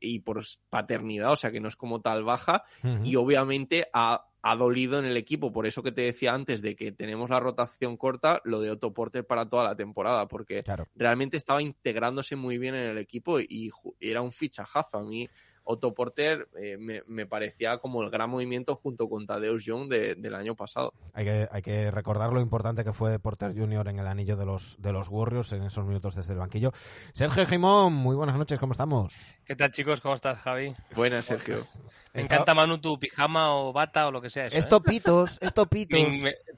[0.00, 2.64] y por paternidad, o sea que no es como tal baja.
[3.04, 4.24] Y obviamente ha,
[4.56, 7.96] dolido en el equipo, por eso que te decía antes de que tenemos la rotación
[7.96, 10.62] corta, lo de Otto Porter para toda la temporada, porque
[10.94, 13.70] realmente estaba integrándose muy bien en el equipo y,
[14.00, 14.98] y era un fichajazo.
[14.98, 15.28] A mí
[15.64, 20.54] Otto Porter eh, me, parecía como el gran movimiento junto con Tadeusz Young del año
[20.54, 20.92] pasado.
[21.12, 23.88] Hay que, hay que recordar lo importante que fue Porter Jr.
[23.88, 26.72] en el anillo de los, de los Warriors en esos minutos desde el banquillo.
[27.12, 29.14] Sergio Jimón, muy buenas noches, ¿cómo estamos?
[29.44, 30.00] ¿Qué tal chicos?
[30.00, 30.74] ¿Cómo estás, Javi?
[30.94, 31.66] Buenas, Sergio.
[32.14, 34.46] Me encanta, Manu, tu pijama o bata o lo que sea.
[34.46, 34.68] Eso, es ¿eh?
[34.68, 36.00] topitos, es topitos.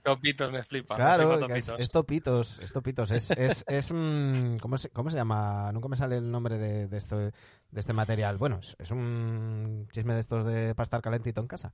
[0.02, 0.96] topitos me flipa.
[0.96, 3.10] Claro, Es, topitos, es topitos.
[3.12, 5.70] Es, es, es mm, ¿cómo, se, ¿cómo, se, llama?
[5.72, 7.32] Nunca me sale el nombre de, de, esto, de
[7.72, 8.36] este material.
[8.36, 11.72] Bueno, es, un chisme de estos de para estar calentito en casa.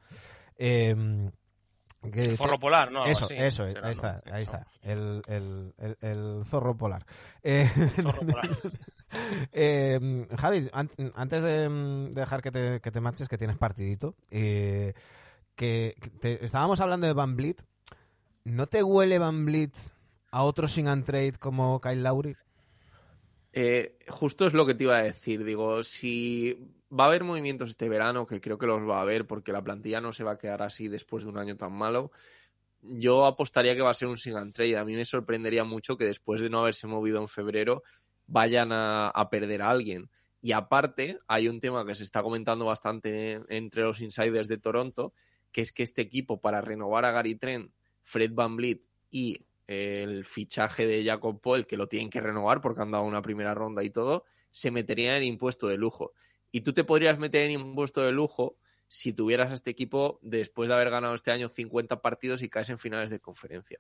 [0.59, 1.31] Eh,
[2.37, 3.05] forro polar, ¿no?
[3.05, 4.67] Eso, eso, ahí está, ahí está.
[4.83, 7.05] El, el, el, zorro polar.
[7.43, 7.69] Eh,
[8.03, 8.59] zorro polar.
[9.53, 11.69] eh, Javi, antes de,
[12.13, 14.95] dejar que te, que te, marches, que tienes partidito, eh,
[15.55, 15.95] que,
[16.41, 17.61] estábamos hablando de Van Blit.
[18.45, 19.77] ¿No te huele Van Blit
[20.31, 22.35] a otro sin and trade como Kyle Lowry?
[23.53, 25.45] Eh, justo es lo que te iba a decir.
[25.45, 29.27] Digo, si va a haber movimientos este verano, que creo que los va a haber,
[29.27, 32.11] porque la plantilla no se va a quedar así después de un año tan malo.
[32.83, 34.77] Yo apostaría que va a ser un sing and trade.
[34.77, 37.83] A mí me sorprendería mucho que después de no haberse movido en febrero
[38.27, 40.11] vayan a, perder a alguien.
[40.41, 45.13] Y aparte, hay un tema que se está comentando bastante entre los insiders de Toronto,
[45.53, 47.73] que es que este equipo, para renovar a Gary Trent,
[48.03, 48.81] Fred Van Vliet
[49.11, 53.23] y el fichaje de Jacob Paul, que lo tienen que renovar porque han dado una
[53.23, 56.13] primera ronda y todo, se metería en impuesto de lujo.
[56.53, 58.57] Y tú te podrías meter en impuesto de lujo
[58.89, 62.71] si tuvieras a este equipo después de haber ganado este año 50 partidos y caes
[62.71, 63.79] en finales de conferencia.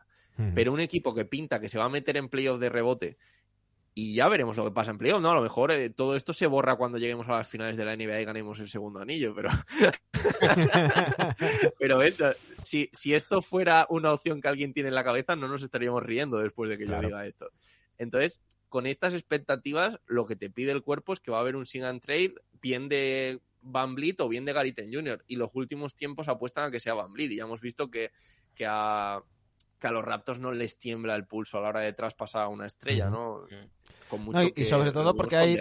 [0.54, 3.18] Pero un equipo que pinta que se va a meter en playoff de rebote
[3.94, 5.30] y ya veremos lo que pasa en playoff, ¿no?
[5.30, 7.96] A lo mejor eh, todo esto se borra cuando lleguemos a las finales de la
[7.96, 9.50] NBA y ganemos el segundo anillo, pero...
[11.78, 12.00] pero
[12.62, 16.02] si, si, esto fuera una opción que alguien tiene en la cabeza, no nos estaríamos
[16.02, 17.50] riendo después de que yo diga esto.
[17.98, 18.40] Entonces,
[18.70, 21.66] con estas expectativas, lo que te pide el cuerpo es que va a haber un
[21.66, 25.22] sing and trade bien de Van Vliet o bien de Gariten Jr.
[25.26, 27.32] Y los últimos tiempos apuestan a que sea Van Vliet.
[27.32, 28.10] Y ya hemos visto que,
[28.54, 29.22] que a
[29.80, 32.48] que a los Raptors no les tiembla el pulso a la hora de traspasar a
[32.48, 33.46] una estrella, ¿no?
[34.54, 35.56] y sobre todo porque hay,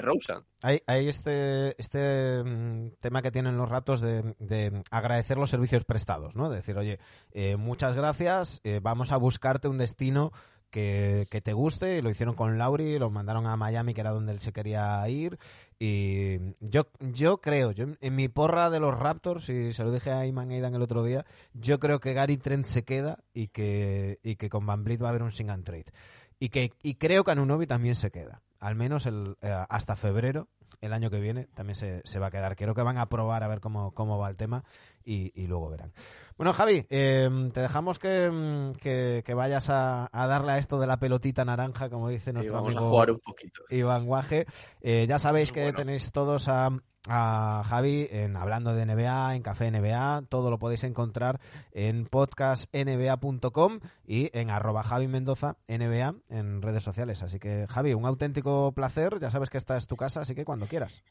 [0.85, 6.49] hay, este, este mm, tema que tienen los Raptors de, agradecer los servicios prestados, ¿no?
[6.49, 6.99] De decir, oye,
[7.31, 10.31] eh, muchas gracias, eh, vamos a buscarte un destino
[10.69, 11.97] que, te guste.
[11.97, 15.07] Y lo hicieron con Lauri, lo mandaron a Miami, que era donde él se quería
[15.09, 15.37] ir.
[15.79, 20.11] Y yo, yo creo, yo en mi porra de los Raptors, y se lo dije
[20.11, 24.19] a Iman Aidan el otro día, yo creo que Gary Trent se queda y que,
[24.23, 25.91] y que con Van va a haber un sing and trade.
[26.39, 28.41] Y, que, y creo que Anunobi también se queda.
[28.59, 30.47] Al menos el, eh, hasta febrero
[30.81, 32.55] el año que viene también se, se, va a quedar.
[32.55, 34.63] Creo que van a probar a ver cómo, cómo va el tema
[35.09, 35.91] y, y luego verán.
[36.37, 40.85] Bueno, Javi, em, te dejamos que, mm, que, vayas a, a, darle a esto de
[40.85, 43.63] la pelotita naranja, como dice nuestro vamos amigo a jugar un poquito.
[43.69, 44.45] Iván Guaje.
[44.81, 46.69] Eh, ya sabéis que tenéis todos a
[47.07, 50.23] a Javi en Hablando de NBA, en Café NBA.
[50.29, 51.39] Todo lo podéis encontrar
[51.71, 57.23] en podcastnba.com y en arroba Javi Mendoza NBA en redes sociales.
[57.23, 59.19] Así que, Javi, un auténtico placer.
[59.19, 61.03] Ya sabes que esta es tu casa, así que cuando quieras.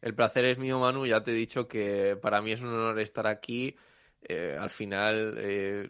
[0.00, 1.06] El placer es mío, Manu.
[1.06, 3.76] Ya te he dicho que para mí es un honor estar aquí.
[4.28, 5.88] Eh, al final eh,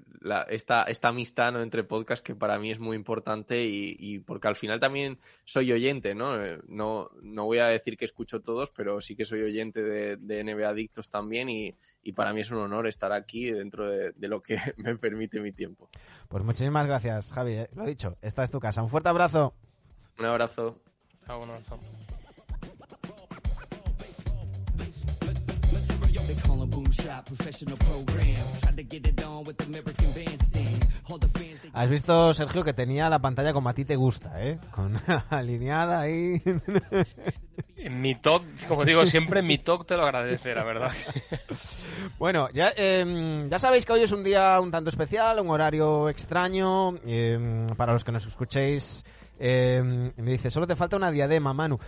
[0.49, 5.19] esta, amistad entre podcasts que para mí es muy importante y, porque al final también
[5.45, 6.45] soy oyente, ¿no?
[6.45, 7.09] Eh, ¿no?
[7.23, 10.69] No voy a decir que escucho todos, pero sí que soy oyente de, de NBA
[10.69, 11.75] Adictos también y,
[12.15, 15.89] para mí es un honor estar aquí dentro de, lo que me permite mi tiempo.
[16.29, 17.57] Pues muchísimas gracias, Javi.
[17.75, 18.83] Lo he dicho, esta es tu casa.
[18.83, 19.55] Un fuerte abrazo.
[20.19, 20.79] Un abrazo.
[31.73, 34.59] Has visto, Sergio, que tenía la pantalla como a ti te gusta, ¿eh?
[34.71, 34.99] Con
[35.31, 36.41] alineada ahí.
[37.77, 40.93] En mi talk, como digo siempre, mi talk te lo agradece, la verdad.
[42.19, 46.09] Bueno, ya, em, ya sabéis que hoy es un día un tanto especial, un horario
[46.09, 46.95] extraño.
[47.05, 49.05] Em, para los que nos escuchéis,
[49.39, 51.79] em, me dice, solo te falta una diadema, Manu.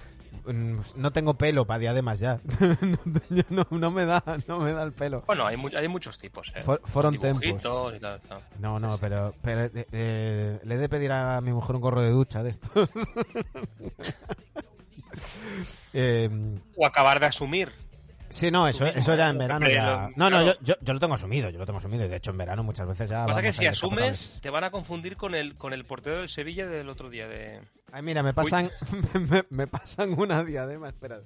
[0.47, 2.41] Mm, No tengo pelo para diademas ya.
[3.51, 5.23] No, no me da, no me da el pelo.
[5.27, 6.63] Bueno, hay, mu- hay muchos tipos, ¿eh?
[6.63, 6.81] For-
[7.41, 7.95] tempos.
[7.97, 8.41] y tal, tal.
[8.59, 12.03] No, no, pero, pero eh, eh, le he de pedir a mi mujer un gorro
[12.03, 12.89] de ducha de estos.
[15.93, 16.29] Eh,
[16.77, 17.73] O acabar de asumir.
[18.29, 20.11] Sí, no, eso, eso ya en verano ya...
[20.17, 22.05] No, no, yo, yo, yo lo tengo asumido, yo lo tengo asumido.
[22.05, 23.21] y De hecho, en verano muchas veces ya...
[23.21, 26.19] Lo que pasa que si asumes, te van a confundir con el, con el portero
[26.19, 27.29] del Sevilla del otro día.
[27.29, 27.61] de
[27.93, 28.71] Ay, mira, me pasan,
[29.31, 31.21] me, me pasan una diadema, espera.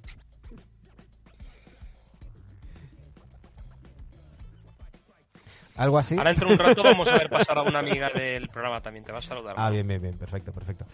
[5.76, 6.16] ¿Algo así?
[6.18, 9.04] Ahora dentro de un rato vamos a ver pasar a una amiga del programa también.
[9.04, 9.54] Te va a saludar.
[9.56, 10.84] Ah, bien, bien, bien, perfecto, perfecto.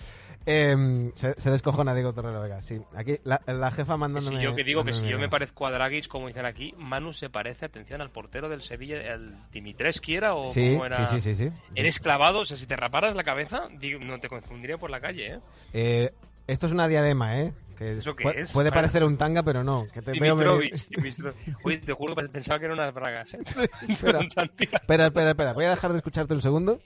[0.47, 2.81] Eh, se, se descojona Diego Torrero Vega, sí.
[2.97, 4.39] Aquí la, la jefa Que mandándome...
[4.39, 7.12] si yo que digo que si yo me parezco a Dragic, como dicen aquí, Manu
[7.12, 11.05] se parece, atención, al portero del Sevilla, el Dimitrescu era o Sí, cómo era.
[11.07, 11.53] sí, sí, sí, sí.
[11.74, 15.01] Eres clavado, o sea, si te raparas la cabeza, digo, no te confundiría por la
[15.01, 15.41] calle, ¿eh?
[15.72, 16.11] Eh,
[16.47, 17.53] esto es una diadema, ¿eh?
[17.79, 18.51] Que ¿Eso qué pu- es?
[18.51, 19.87] Puede parecer un tanga, pero no.
[19.93, 20.53] Que te veo venir.
[20.53, 21.57] Dimitrovich, Dimitrovich.
[21.64, 23.39] Oye, te juro que pensaba que eran unas bragas, ¿eh?
[23.89, 24.18] espera.
[24.20, 25.53] Espera, espera, espera.
[25.53, 26.81] Voy a dejar de escucharte un segundo.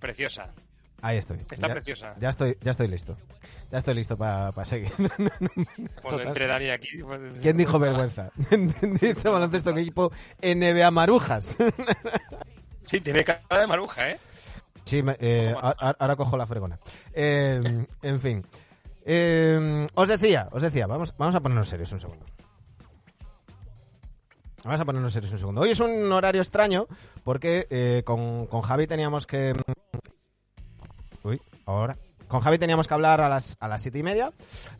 [0.00, 0.52] Preciosa.
[1.02, 1.38] Ahí estoy.
[1.50, 2.14] Está ya, preciosa.
[2.20, 3.16] Ya estoy, ya estoy listo.
[3.70, 4.90] Ya estoy listo para seguir.
[6.02, 6.98] Cuando entre Dani aquí.
[7.02, 8.30] pues- ¿Quién dijo vergüenza?
[9.00, 10.10] Dice baloncesto que equipo
[10.42, 11.56] NBA Marujas.
[12.86, 14.18] Sí, tiene cara de maruja, ¿eh?
[14.88, 16.78] Sí, me- eh, a- ahora cojo la fregona.
[17.12, 17.60] Eh,
[18.00, 18.42] en fin.
[19.04, 22.24] Eh, os decía, os decía, vamos, vamos a ponernos serios un segundo.
[24.64, 25.60] Vamos a ponernos serios un segundo.
[25.60, 26.86] Hoy es un horario extraño
[27.22, 29.52] porque eh, con, con Javi teníamos que...
[31.22, 31.96] Uy, ahora.
[32.28, 34.32] Con Javi teníamos que hablar a las, a las siete y media,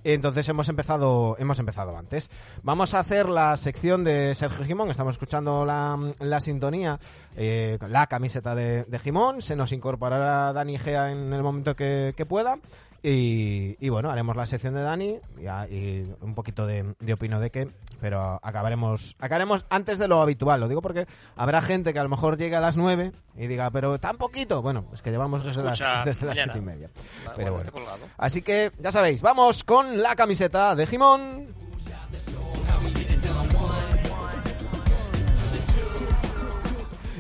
[0.05, 2.31] entonces hemos empezado, hemos empezado antes.
[2.63, 6.99] Vamos a hacer la sección de Sergio Gimón, estamos escuchando la, la sintonía,
[7.37, 12.15] eh, la camiseta de, de Gimón, se nos incorporará Dani Gea en el momento que,
[12.17, 12.59] que pueda.
[13.01, 17.13] Y, y bueno, haremos la sección de Dani y, a- y un poquito de, de
[17.13, 17.69] opino de qué,
[18.01, 20.59] pero acabaremos acabaremos antes de lo habitual.
[20.59, 23.71] Lo digo porque habrá gente que a lo mejor llegue a las 9 y diga,
[23.71, 24.63] pero tan poquito.
[24.63, 26.39] Bueno, es que llevamos desde las, Escucha desde las.
[26.39, 26.91] 7 y media.
[27.39, 27.71] Pero bueno.
[28.17, 31.55] Así que ya sabéis, vamos con la camiseta de Jimón.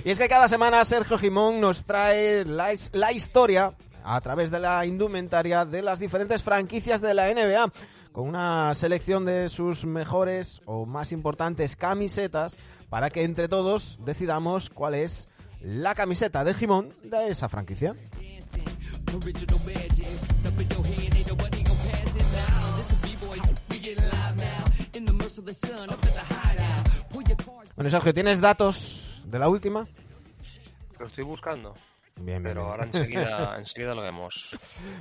[0.04, 4.58] Y es que cada semana Sergio Jimón nos trae la, la historia a través de
[4.58, 7.72] la indumentaria de las diferentes franquicias de la NBA,
[8.10, 12.58] con una selección de sus mejores o más importantes camisetas
[12.88, 15.28] para que entre todos decidamos cuál es
[15.60, 17.94] la camiseta de Jimón de esa franquicia.
[27.78, 29.86] Bueno, Sergio, ¿tienes datos de la última?
[30.98, 31.74] Lo estoy buscando.
[32.16, 32.70] Bien, bien, Pero bien.
[32.72, 34.50] ahora enseguida, enseguida lo vemos.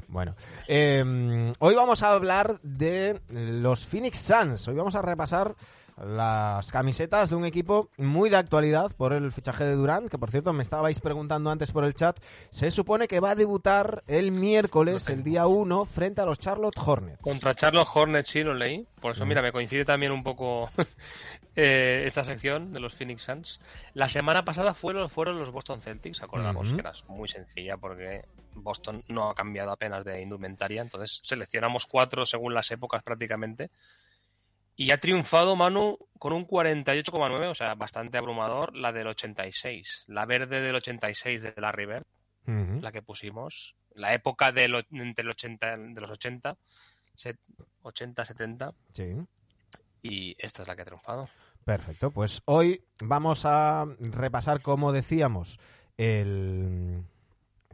[0.08, 0.36] Bueno,
[0.68, 4.68] eh, hoy vamos a hablar de los Phoenix Suns.
[4.68, 5.56] Hoy vamos a repasar
[6.06, 10.30] las camisetas de un equipo muy de actualidad por el fichaje de Durant, que por
[10.32, 12.18] cierto me estabais preguntando antes por el chat.
[12.50, 16.78] Se supone que va a debutar el miércoles, el día 1, frente a los Charlotte
[16.78, 17.22] Hornets.
[17.22, 18.86] Contra Charlotte Hornets sí lo leí.
[19.02, 19.28] Por eso, Mm.
[19.30, 20.70] mira, me coincide también un poco
[21.56, 23.60] eh, esta sección de los Phoenix Suns.
[23.94, 26.76] La semana pasada fueron, fueron los Boston Celtics, acordamos Ujú.
[26.76, 28.22] que era muy sencilla porque
[28.54, 30.82] Boston no ha cambiado apenas de indumentaria.
[30.82, 33.72] Entonces seleccionamos cuatro según las épocas prácticamente.
[34.80, 40.06] Y ha triunfado Manu con un 48,9, o sea, bastante abrumador, la del 86.
[40.08, 42.06] La verde del 86 de la River,
[42.48, 42.80] Ujú.
[42.82, 43.76] la que pusimos.
[43.96, 46.56] La época del, entre el 80, de los 80,
[47.16, 47.40] set-
[47.82, 48.74] 80, 70.
[48.94, 49.16] Sí.
[50.04, 51.28] Y esta es la que ha triunfado.
[51.66, 55.60] Perfecto, pues hoy vamos a repasar, como decíamos,
[55.98, 57.04] el...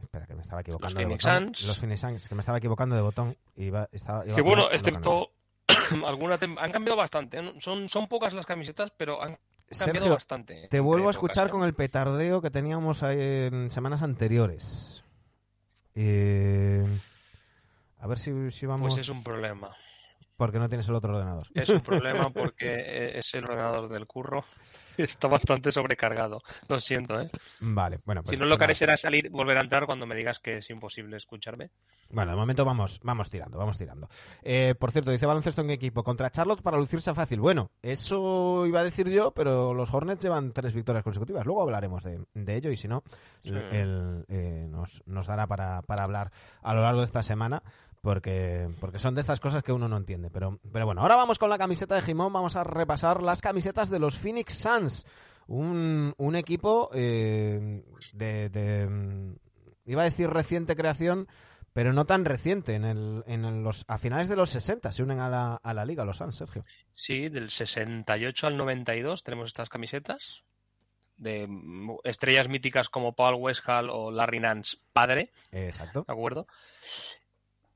[0.00, 1.22] Espera, que me estaba equivocando de Phoenix.
[1.24, 1.62] Suns.
[1.64, 3.36] Los Phoenix Suns, que me estaba equivocando de botón.
[3.56, 5.30] Iba, estaba, iba Que bueno, excepto
[6.06, 7.38] alguna han cambiado bastante.
[7.38, 7.54] ¿eh?
[7.60, 10.54] Son, son pocas las camisetas, pero han cambiado Sergio, bastante.
[10.54, 11.50] te entre vuelvo a escuchar ¿eh?
[11.50, 15.04] con el petardeo que teníamos en semanas anteriores.
[15.94, 16.84] Eh,
[18.00, 18.92] A ver si, si vamos...
[18.92, 19.74] Pues es un problema.
[20.36, 21.46] Porque no tienes el otro ordenador.
[21.54, 24.44] Es un problema porque es el ordenador del curro.
[24.98, 26.42] Está bastante sobrecargado.
[26.68, 27.28] Lo siento, ¿eh?
[27.60, 28.36] Vale, bueno, pues...
[28.36, 30.70] si no, lo que haré será salir, volver a entrar cuando me digas que es
[30.70, 31.70] imposible escucharme.
[32.10, 34.08] Bueno, de momento vamos, vamos tirando, vamos tirando.
[34.42, 37.40] Eh, por cierto, dice baloncesto en equipo contra Charlotte para lucirse fácil.
[37.40, 41.46] Bueno, eso iba a decir yo, pero los Hornets llevan tres victorias consecutivas.
[41.46, 43.02] Luego hablaremos de, de ello y si no,
[43.42, 43.50] Sí.
[43.50, 46.30] el- eh, nos, nos dará para, para hablar
[46.62, 47.62] a lo largo de esta semana.
[48.04, 50.28] Porque, porque son de estas cosas que uno no entiende.
[50.28, 52.34] Pero, pero bueno, ahora vamos con la camiseta de Jimón.
[52.34, 55.06] Vamos a repasar las camisetas de los Phoenix Suns.
[55.46, 57.82] Un, un equipo eh,
[58.12, 59.36] de, de,
[59.86, 61.28] iba a decir reciente creación,
[61.72, 62.74] pero no tan reciente.
[62.74, 65.86] En, el, en los, a finales de los 60 se unen a la, a la
[65.86, 66.66] liga los Suns, Sergio.
[66.92, 70.44] Sí, del 68 al 92 tenemos estas camisetas
[71.16, 71.48] de
[72.04, 75.30] estrellas míticas como Paul Westhall o Larry Nance padre.
[75.52, 76.04] Exacto.
[76.06, 76.46] ¿De acuerdo?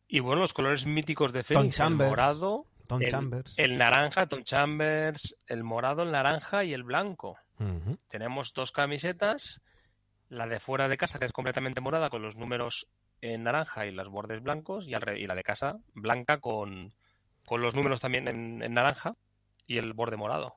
[0.09, 3.59] Y bueno, los colores míticos de Phoenix, el morado, Tom Chambers.
[3.59, 7.37] el naranja, Tom Chambers, el morado, el naranja y el blanco.
[8.09, 9.61] Tenemos dos camisetas,
[10.29, 12.87] la de fuera de casa que es completamente morada con los números
[13.21, 16.95] en naranja y los bordes blancos y, y la de casa blanca con,
[17.45, 19.15] con los números también en, en naranja
[19.67, 20.55] y el borde morado.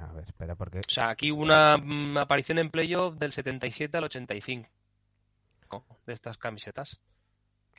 [0.00, 0.80] A ver, espera, porque.
[0.80, 4.68] O sea, aquí una mm, aparición en playoff del 77 al 85
[6.06, 7.00] de estas camisetas.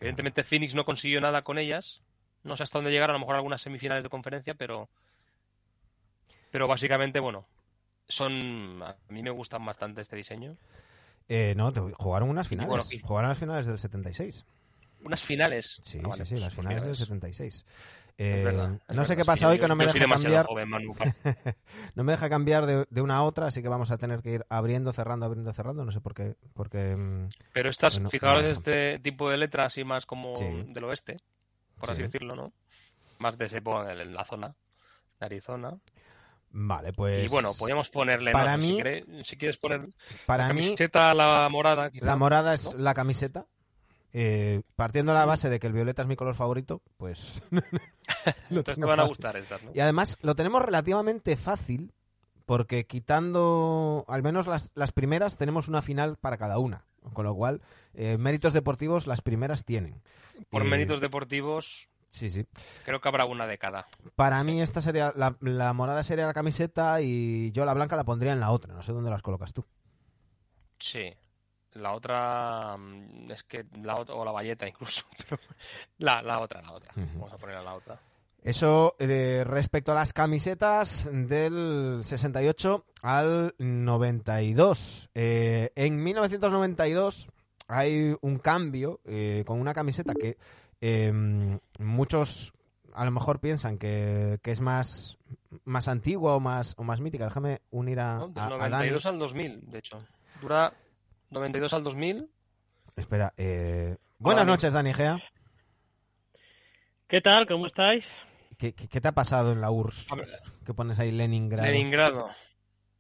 [0.04, 2.02] Evidentemente Phoenix no consiguió nada con ellas.
[2.44, 4.90] No sé hasta dónde llegaron, a lo mejor algunas semifinales de conferencia, pero.
[6.52, 7.46] Pero básicamente, bueno,
[8.10, 8.84] son.
[8.84, 10.58] A mí me gustan bastante este diseño.
[11.30, 12.90] Eh, no, jugaron unas finales.
[13.02, 14.46] jugaron las finales del 76.
[15.06, 15.80] Unas finales.
[15.82, 17.66] Sí, ah, sí, sí, las pues finales del 76.
[18.18, 20.48] Eh, no sé qué pasa hoy que no me deja cambiar.
[21.96, 24.46] no me deja cambiar de, una a otra, así que vamos a tener que ir
[24.50, 25.86] abriendo, cerrando, abriendo, cerrando.
[25.86, 26.36] No sé por qué.
[26.54, 31.18] Porque, mm, Pero estas, fijaros, este tipo de letras y más como del oeste,
[31.80, 32.54] por así decirlo, ¿no?
[33.20, 34.56] Más de ese, en la zona,
[35.20, 35.78] de Arizona.
[36.56, 37.26] Vale, pues.
[37.26, 38.32] Y bueno, podríamos ponerle.
[38.32, 38.80] Para mí,
[39.24, 39.88] si, quieres poner.
[40.28, 41.90] Para la camiseta, la morada.
[41.94, 43.48] la morada es la camiseta.
[44.16, 47.42] Eh, partiendo de la base de que el violeta es mi color favorito, pues.
[48.50, 49.72] Entonces te van a gustar estas, ¿no?
[49.74, 51.92] Y además lo tenemos relativamente fácil,
[52.46, 56.86] porque quitando al menos las, las primeras, tenemos una final para cada una.
[57.14, 57.62] Con lo cual,
[57.96, 60.02] eh, méritos deportivos las primeras tienen.
[60.50, 62.46] Por Eh, méritos deportivos, Sí, sí.
[62.86, 63.88] creo que habrá una de cada.
[64.16, 68.04] Para mí esta sería la, la morada sería la camiseta y yo la blanca la
[68.06, 68.74] pondría en la otra.
[68.74, 69.66] No sé dónde las colocas tú.
[70.80, 71.14] Sí.
[71.76, 75.04] La otra mm, es que la otra, o la valleta incluso.
[75.30, 75.42] pero
[75.98, 76.92] la, la otra, la otra.
[76.96, 78.00] Vamos a poner a la otra.
[78.42, 85.10] Eso eh, respecto a las camisetas del 68 al 92.
[85.16, 87.30] Eh, en 1992
[87.68, 90.38] hay un cambio eh, con una camiseta que
[90.82, 91.12] eh,
[91.80, 92.54] muchos
[92.94, 95.18] a lo mejor piensan que, que es más,
[95.64, 97.26] más antigua o más, o más mítica.
[97.26, 98.28] Déjame unir a, ¿no?
[98.28, 98.90] Del a- a Dani.
[98.90, 99.98] 92 al 2000, de hecho.
[100.42, 100.74] Dura
[101.34, 102.30] 92 al 2000.
[102.96, 105.20] Espera, eh, buenas noches, Dani Gea.
[107.08, 107.48] ¿Qué tal?
[107.48, 108.08] ¿Cómo estáis?
[108.58, 110.08] ¿Qué, qué, qué te ha pasado en la URSS?
[110.66, 111.70] Que pones ahí Leningrado.
[111.70, 112.30] Leningrado.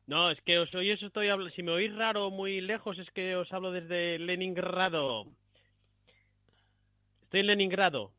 [0.07, 3.36] No, es que os oís, estoy habl- si me oís raro muy lejos es que
[3.36, 5.25] os hablo desde Leningrado.
[7.23, 8.13] Estoy en Leningrado.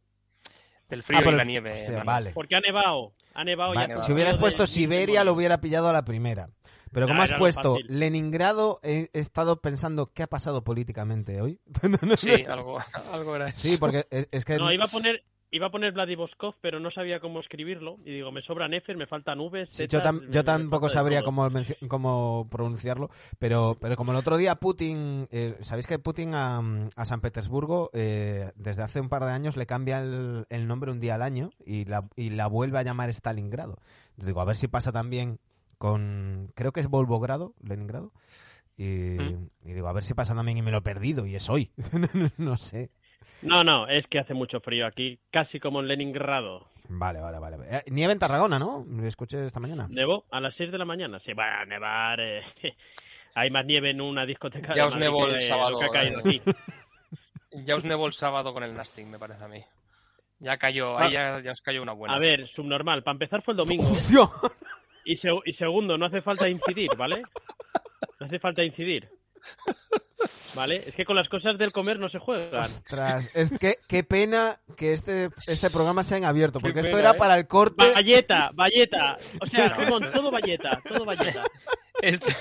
[0.88, 1.72] Del frío Ah, y pero- la nieve.
[1.72, 2.30] hostia, vale.
[2.32, 3.14] Porque ha nevado.
[3.34, 3.96] Ha nevado Vale, ya.
[3.98, 6.48] si hubieras de- puesto Siberia lo hubiera pillado a la primera.
[6.94, 7.76] Pero como has puesto.
[7.88, 11.60] Leningrado, he, estado pensando qué ha pasado políticamente hoy.
[11.82, 12.52] No, no, Sí, no.
[12.52, 12.78] algo,
[13.12, 13.60] algo era eso.
[13.60, 16.90] Sí, porque es, es que No, iba a poner iba a poner Vladivostok, pero no
[16.90, 20.42] sabía cómo escribirlo y digo, me sobran Fs, me faltan Vs, sí, yo, tam- yo
[20.42, 21.48] tampoco sabría cómo,
[21.86, 26.60] cómo pronunciarlo, pero, pero como el otro día Putin, eh, ¿sabéis que Putin a,
[26.96, 30.90] a San Petersburgo eh, desde hace un par de años le cambia el, el nombre
[30.90, 33.78] un día al año y la, y la vuelve a llamar Stalingrado?
[34.16, 35.38] Digo, a ver si pasa también
[35.78, 38.12] con, creo que es Volvogrado, Leningrado.
[38.76, 39.48] Y, Mm.
[39.64, 41.70] y digo, a ver si pasa también y me lo he perdido y es hoy.
[42.38, 42.90] no sé.
[43.42, 46.68] No, no, es que hace mucho frío aquí, casi como en Leningrado.
[46.88, 47.56] Vale, vale, vale.
[47.70, 48.84] Eh, nieve en Tarragona, ¿no?
[48.88, 49.86] Lo escuché esta mañana.
[49.90, 50.24] ¿Nevó?
[50.30, 51.18] A las 6 de la mañana.
[51.18, 52.20] Se va a nevar.
[52.20, 52.42] eh,
[53.36, 55.88] Hay más nieve en una discoteca Ya de os nevó que el sábado, que ha
[55.88, 56.30] caído ¿verdad?
[56.30, 56.42] aquí.
[57.66, 59.62] Ya os nevó el sábado con el Nasting, me parece a mí.
[60.40, 61.04] Ya cayó, Ah.
[61.04, 62.16] ahí ya, ya os cayó una buena.
[62.16, 63.04] A ver, subnormal.
[63.04, 63.84] Para empezar fue el domingo.
[65.04, 67.22] Y, seg- y segundo, no hace falta incidir, ¿vale?
[68.20, 69.08] No hace falta incidir.
[70.54, 70.76] ¿Vale?
[70.86, 72.62] Es que con las cosas del comer no se juegan.
[72.62, 77.00] Ostras, es que qué pena que este, este programa sea en abierto, porque esto pena,
[77.00, 77.18] era ¿eh?
[77.18, 77.92] para el corte.
[77.92, 79.16] Valleta, valleta.
[79.40, 81.42] O sea, Simón, todo valleta, todo valleta.
[82.00, 82.34] Este-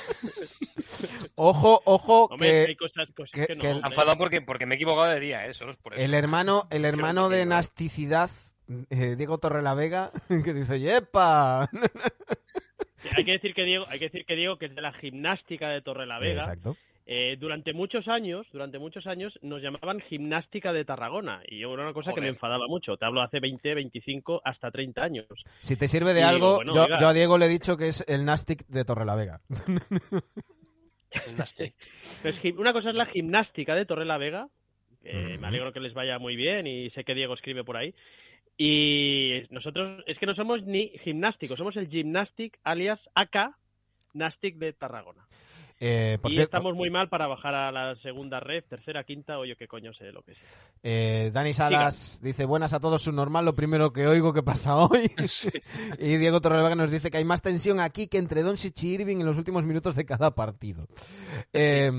[1.36, 3.62] Ojo, ojo, Hombre, hay que cosas, cosas que- que, no.
[3.62, 5.54] que el- enfadado porque, porque me he equivocado de día, ¿eh?
[5.54, 6.02] Solo es por eso.
[6.04, 8.30] el hermano, el hermano de nasticidad,
[8.92, 10.12] eh, Diego Torrelavega,
[10.46, 11.70] que dice, ¡yepa!
[13.16, 15.70] Hay que decir que Diego, hay que decir que Diego, que es de la gimnástica
[15.70, 16.78] de Torrelavega, Exacto.
[17.06, 21.84] eh, durante muchos años, durante muchos años nos llamaban gimnástica de Tarragona y yo era
[21.84, 22.96] una cosa que me enfadaba mucho.
[22.98, 25.26] Te hablo hace 20, 25, hasta 30 años.
[25.62, 27.90] Si te sirve de Y digo, algo, bueno, yo, a Diego le he dicho que
[27.90, 29.42] es el Nastic de Torrelavega.
[32.42, 34.48] Gim- una cosa es la gimnástica de Torrelavega.
[35.04, 35.42] que Ujú.
[35.42, 37.94] Me alegro que les vaya muy bien y sé que Diego escribe por ahí.
[38.58, 43.56] Y nosotros es que no somos ni gimnásticos, somos el Gymnastic alias AK
[44.14, 45.28] Nastic de Tarragona.
[45.86, 49.38] Eh, por y cierto, estamos muy mal para bajar a la segunda red, tercera, quinta,
[49.38, 50.48] o yo qué coño sé lo que sea.
[50.82, 54.78] eh, Dani Salas dice buenas a todos, su normal, lo primero que oigo que pasa
[54.78, 55.12] hoy.
[56.00, 59.18] y Diego Torrelavega nos dice que hay más tensión aquí que entre Doncic y Irving
[59.18, 60.88] en los últimos minutos de cada partido.
[61.52, 61.92] Eh,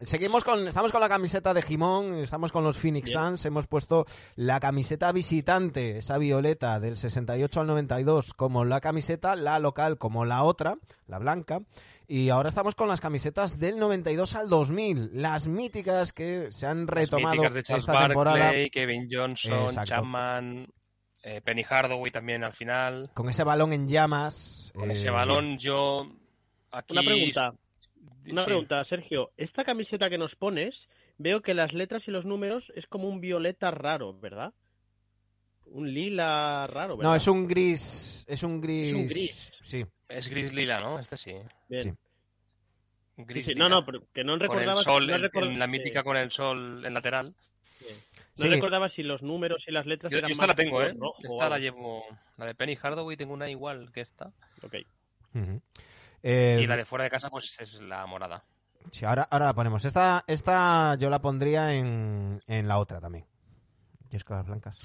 [0.00, 3.18] seguimos con, estamos con la camiseta de Jimón, estamos con los Phoenix Bien.
[3.18, 4.06] Suns, hemos puesto
[4.36, 10.24] la camiseta visitante, esa violeta del 68 al 92 como la camiseta, la local como
[10.24, 10.78] la otra,
[11.08, 11.62] la blanca.
[12.06, 16.80] Y ahora estamos con las camisetas del 92 al 2000, las míticas que se han
[16.86, 19.88] Las retomado míticas de Charles esta temporada Barkley, Kevin Johnson, Exacto.
[19.88, 20.68] Chapman,
[21.22, 23.10] eh, Penny Hardaway también al final.
[23.14, 24.70] con ese balón en llamas.
[24.74, 26.10] Con eh, ese balón yo
[26.70, 26.92] aquí...
[26.92, 27.54] Una pregunta,
[28.26, 28.46] una Sí.
[28.46, 29.30] pregunta, Sergio.
[29.38, 33.20] Esta camiseta que nos pones, veo que las letras y los números es como un
[33.22, 34.52] violeta raro, ¿verdad?
[35.66, 37.10] Un lila raro, ¿verdad?
[37.12, 38.88] No, es un gris, es un gris.
[38.88, 39.53] Es un gris.
[39.64, 40.98] Sí, Es gris lila, ¿no?
[40.98, 41.34] Este sí.
[41.68, 41.82] Bien.
[41.82, 41.90] sí.
[41.90, 41.96] Sí,
[43.24, 43.76] Gris sí, No, lila.
[43.80, 44.80] no, pero que no Con recordaba...
[44.80, 47.34] el sol, no en- la sí, mítica con el sol en lateral.
[47.78, 47.86] sí.
[48.38, 48.48] No Sí.
[48.50, 50.92] recordaba si los números y las letras Yo, eran yo esta la tengo, ¿eh?
[50.98, 52.04] rojo o Esta la llevo...
[52.36, 54.32] La de Penny Hardaway tengo una igual que esta.
[54.62, 54.74] Ok.
[55.34, 55.60] Ujú.
[56.22, 58.42] Eh, Y la de fuera de casa pues es la morada.
[58.90, 59.84] sí, ahora, ahora la ponemos.
[59.84, 63.24] Esta, esta yo la pondría en, en la otra también.
[64.10, 64.78] Y es con las blancas.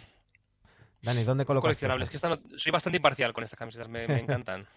[1.02, 2.06] Dani, ¿dónde colocas Coleccionables.
[2.08, 4.68] Es que esta no- soy bastante imparcial con estas camisetas, me, me encantan.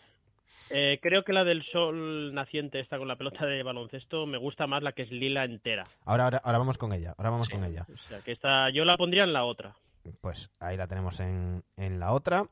[0.71, 4.67] Eh, creo que la del sol naciente, esta con la pelota de baloncesto, me gusta
[4.67, 5.85] más la que es lila entera.
[6.05, 7.15] Ahora, ahora, ahora vamos con ella.
[7.19, 7.55] Ahora vamos Sí.
[7.55, 7.87] con ella.
[7.93, 9.75] O sea, que esta yo la pondría en la otra.
[10.21, 12.47] Pues ahí la tenemos en, en la otra.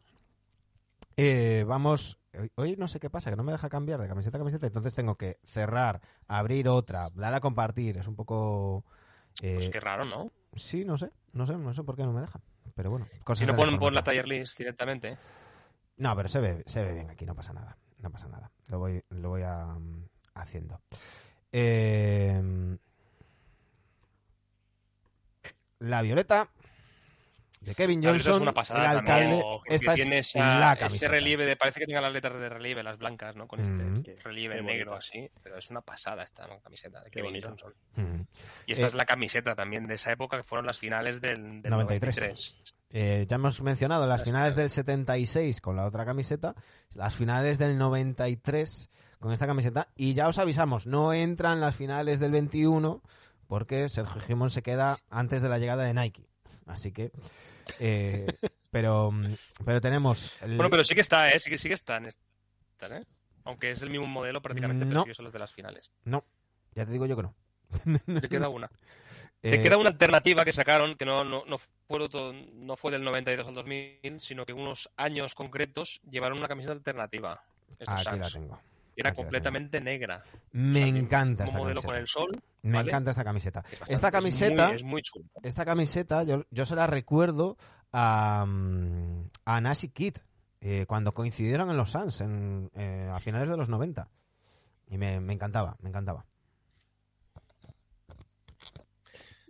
[1.16, 2.18] Eh, vamos.
[2.38, 4.66] hoy- Hoy no sé qué pasa, que no me deja cambiar de camiseta a camiseta,
[4.66, 7.96] entonces tengo que cerrar, abrir otra, dar a compartir.
[7.96, 8.84] Es un poco.
[9.42, 10.30] eh, Pues qué raro, ¿no?
[10.54, 12.40] Sí, no sé, no sé, no sé por qué no me deja.
[12.74, 15.16] Pero bueno, cosas Si no ponen por la taller list directamente.
[15.96, 17.76] No, pero se ve, se ve bien aquí, no pasa nada.
[17.98, 18.50] No pasa nada.
[18.68, 19.76] Lo voy, lo voy a,
[20.34, 20.80] haciendo.
[21.52, 22.78] Eh,
[25.80, 26.48] la violeta
[27.60, 29.60] de Kevin Johnson, es una pasada el también, alcalde.
[29.66, 31.10] Esta tiene es esa- la ese camiseta.
[31.12, 34.02] relieve de parece que tenga las letras de relieve las blancas no con este Mm.
[34.24, 36.58] Relieve qué negro así pero es una pasada esta ¿no?
[36.60, 37.42] camiseta de Qué Kevin.
[37.42, 38.20] Johnson Mm.
[38.66, 41.60] y esta Eh, es la camiseta también de esa época que fueron las finales del,
[41.60, 42.16] del 93.
[42.16, 42.54] 93.
[42.92, 46.54] Eh, ya hemos mencionado las Las finales del 76 con la otra camiseta,
[46.94, 48.88] las finales del 93
[49.20, 53.02] con esta camiseta y ya os avisamos, no entran las finales del 21
[53.46, 56.26] porque Sergio Gimón se queda antes de la llegada de Nike.
[56.66, 57.10] Así que
[57.78, 58.26] eh,
[58.70, 61.74] pero mm, pero tenemos el- bueno pero sí que está eh sí que sí que
[61.74, 62.22] está en esta,
[62.96, 63.04] ¿eh?
[63.44, 64.90] aunque es el mismo modelo prácticamente No.
[65.04, 66.24] pero sí son las de las finales no,
[66.74, 67.34] ya te digo yo que no.
[68.20, 68.70] te queda una
[69.42, 71.98] Eh, te queda una alternativa que sacaron que no no no fue
[72.52, 77.42] no fue del 92 al 2000 sino que unos años concretos llevaron una camiseta alternativa
[77.78, 78.60] estos aquí la tengo.
[79.00, 80.22] Era completamente negra
[80.52, 81.92] Me O sea, que encanta esta modelo camiseta.
[81.92, 82.88] con el sol Me ¿vale?
[82.90, 83.62] encanta esta camiseta.
[83.62, 86.74] que es bastante- Esta es muy- camiseta es muy, chula esta camiseta yo, yo se
[86.76, 87.56] la recuerdo
[87.92, 90.16] a, mm, a Nash y Kid
[90.60, 94.08] eh, cuando coincidieron en los Suns en, eh, a finales de los 90
[94.88, 96.24] y me, me encantaba, me encantaba.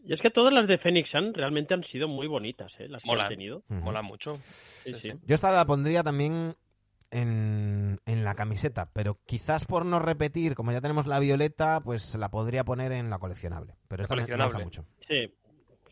[0.03, 2.88] Y es que todas las de Phoenix Sun realmente han sido muy bonitas, ¿eh?
[2.88, 3.26] Las que Molan.
[3.26, 3.62] han tenido.
[3.68, 5.11] Mola mucho Sí, Sí, sí.
[5.12, 5.18] sí.
[5.26, 6.57] Yo esta la pondría también
[7.11, 12.14] en, en la camiseta, pero quizás por no repetir, como ya tenemos la violeta, pues
[12.14, 13.74] la podría poner en la coleccionable.
[13.88, 14.64] Pero esta me- me gusta Coleccionable.
[14.64, 14.86] mucho.
[15.08, 15.34] Sí,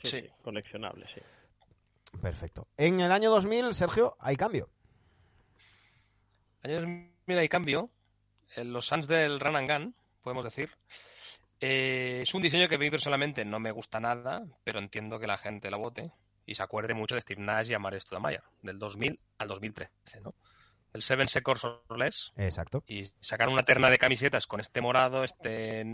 [0.02, 0.20] sí, Sí.
[0.22, 1.20] sí, coleccionable, sí.
[2.22, 2.68] Perfecto.
[2.76, 4.70] En el año 2000, Sergio, hay cambio.
[6.62, 7.90] Años 2000 hay cambio.
[8.56, 10.70] En los Suns del Run and Gun, podemos decir.
[11.60, 15.26] Eh, es un diseño que a mí personalmente no me gusta nada, pero entiendo que
[15.26, 16.12] la gente la vote
[16.46, 20.34] y se acuerde mucho de Steve Nash y Amare Stoudemire, del 2000 al 2013, ¿no?
[20.94, 22.82] El Seven Seconds or Less, Exacto.
[22.86, 25.84] y sacaron una terna de camisetas con este morado, este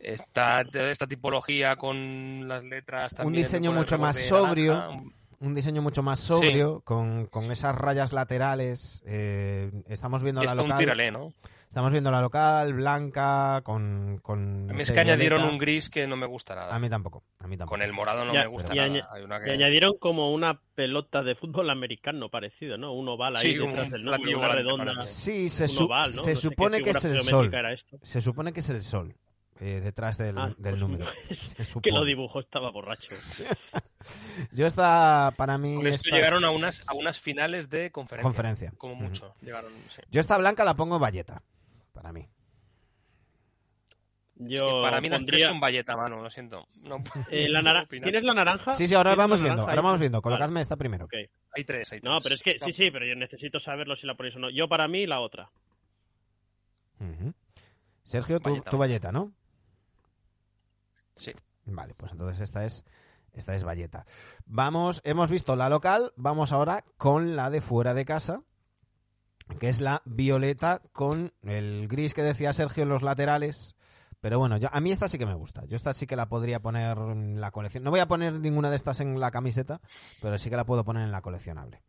[0.00, 4.74] esta, esta tipología con las letras también diseño con el mucho más sobrio.
[4.74, 5.02] naranja,
[5.40, 9.02] Un diseño mucho más sobrio, con, con esas rayas laterales.
[9.06, 10.78] eh, estamos viendo la esto un local.
[10.84, 11.32] tiralé, ¿no?
[11.66, 14.18] Estamos viendo la local, blanca, con.
[14.22, 16.74] con A mí es que añadieron un gris que no me gusta nada.
[16.74, 17.22] A mí tampoco.
[17.38, 17.74] A mí tampoco.
[17.76, 18.88] Con el morado no Ya, me gusta y nada.
[18.88, 22.92] aña- Hay una Y añadieron como una pelota de fútbol americano parecido, ¿no?
[22.92, 25.00] Un oval ahí Sí, detrás un del nombre, una redonda.
[25.00, 26.08] Sí, se, un su- oval, ¿no?
[26.08, 27.24] se No sé qué supone que es el sol.
[27.28, 27.98] geométrica era esto.
[28.02, 29.14] Se supone que es el sol.
[29.60, 31.06] Eh, detrás del, Ah, del pues, número.
[31.28, 33.14] es que lo dibujó estaba borracho.
[34.52, 35.74] Yo esta, para mí.
[35.74, 38.22] Con esto esta llegaron a unas, a unas finales de conferencia.
[38.26, 38.72] Conferencia.
[38.78, 39.34] Como mucho.
[39.42, 40.00] Llegaron, sí.
[40.10, 41.42] Yo esta blanca la pongo valleta.
[41.92, 42.26] Para mí.
[44.36, 45.48] Yo Que para mí las tres pondría...
[45.48, 46.66] son valleta, mano, lo siento.
[46.80, 46.96] No,
[47.30, 47.84] eh, la.
[47.86, 48.74] ¿Tienes la naranja?
[48.74, 49.62] Sí, sí, ahora ¿Tienes la vamos viendo.
[49.68, 50.16] Ahora vamos viendo.
[50.16, 51.06] Vale, Colocadme esta primero.
[51.52, 52.10] Hay tres, hay tres.
[52.10, 54.48] No, pero es que sí, sí, pero yo necesito saberlo si la ponéis o no.
[54.48, 55.50] Yo para mí la otra.
[58.04, 59.32] Sergio, tu valleta, ¿no?
[61.20, 61.32] Sí.
[61.66, 62.84] Vale, pues entonces esta es
[63.32, 64.06] esta es Valleta.
[64.46, 68.42] Vamos, hemos visto la local, vamos ahora con la de fuera de casa,
[69.58, 73.76] que es la violeta con el gris que decía Sergio en los laterales.
[74.20, 75.64] Pero bueno, yo, a mí esta sí que me gusta.
[75.66, 77.84] Yo esta sí que la podría poner en la colección.
[77.84, 79.80] No voy a poner ninguna de estas en la camiseta,
[80.20, 81.82] pero sí que la puedo poner en la coleccionable.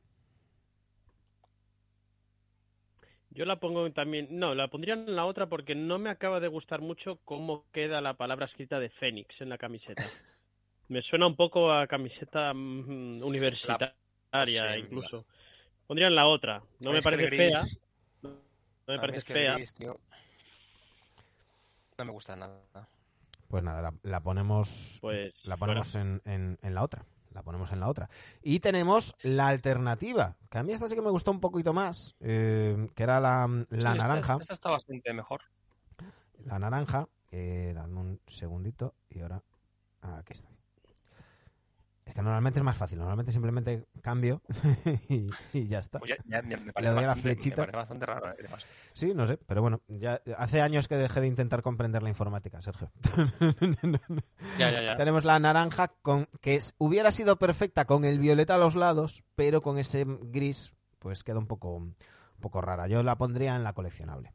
[3.34, 6.49] Yo la pongo también, no, la pondría en la otra porque no me acaba de
[6.49, 10.03] gustar mucho cómo queda la palabra escrita de Fénix en la camiseta.
[10.90, 15.26] Me suena un poco a camiseta mm, universitaria, incluso.
[15.88, 16.62] Pondría en la otra.
[16.82, 17.64] No me parece fea.
[18.22, 18.38] No
[18.88, 19.58] me parece fea.
[21.98, 22.90] No me gusta nada.
[23.48, 27.06] Pues nada, la, ponemos, pues, la ponemos en, en, la otra.
[27.32, 28.10] La ponemos en la otra.
[28.41, 32.16] Y tenemos la alternativa, que a mí esta sí que me gustó un poquito más,
[32.20, 34.38] eh, que era la, la naranja.
[34.41, 35.41] Esta, está bastante mejor.
[36.45, 39.41] La naranja, eh, dame un segundito y ahora
[40.02, 40.49] aquí está.
[42.12, 44.42] Es que normalmente es más fácil, normalmente simplemente cambio
[45.08, 45.30] y,
[45.70, 45.98] ya está.
[45.98, 47.66] Pues ya, me parece Le doy bastante, la flechita.
[47.68, 48.32] bastante raro.
[48.32, 48.50] Eh,
[48.92, 52.62] sí, no sé, pero bueno, ya hace años que dejé de intentar comprender la informática,
[52.62, 52.92] Sergio.
[54.60, 54.98] ya, ya, ya.
[54.98, 59.62] Tenemos la naranja con que hubiera sido perfecta con el violeta a los lados, pero
[59.62, 61.96] con ese gris, pues queda un poco, un
[62.42, 62.90] poco rara.
[62.90, 64.34] Yo la pondría en la coleccionable.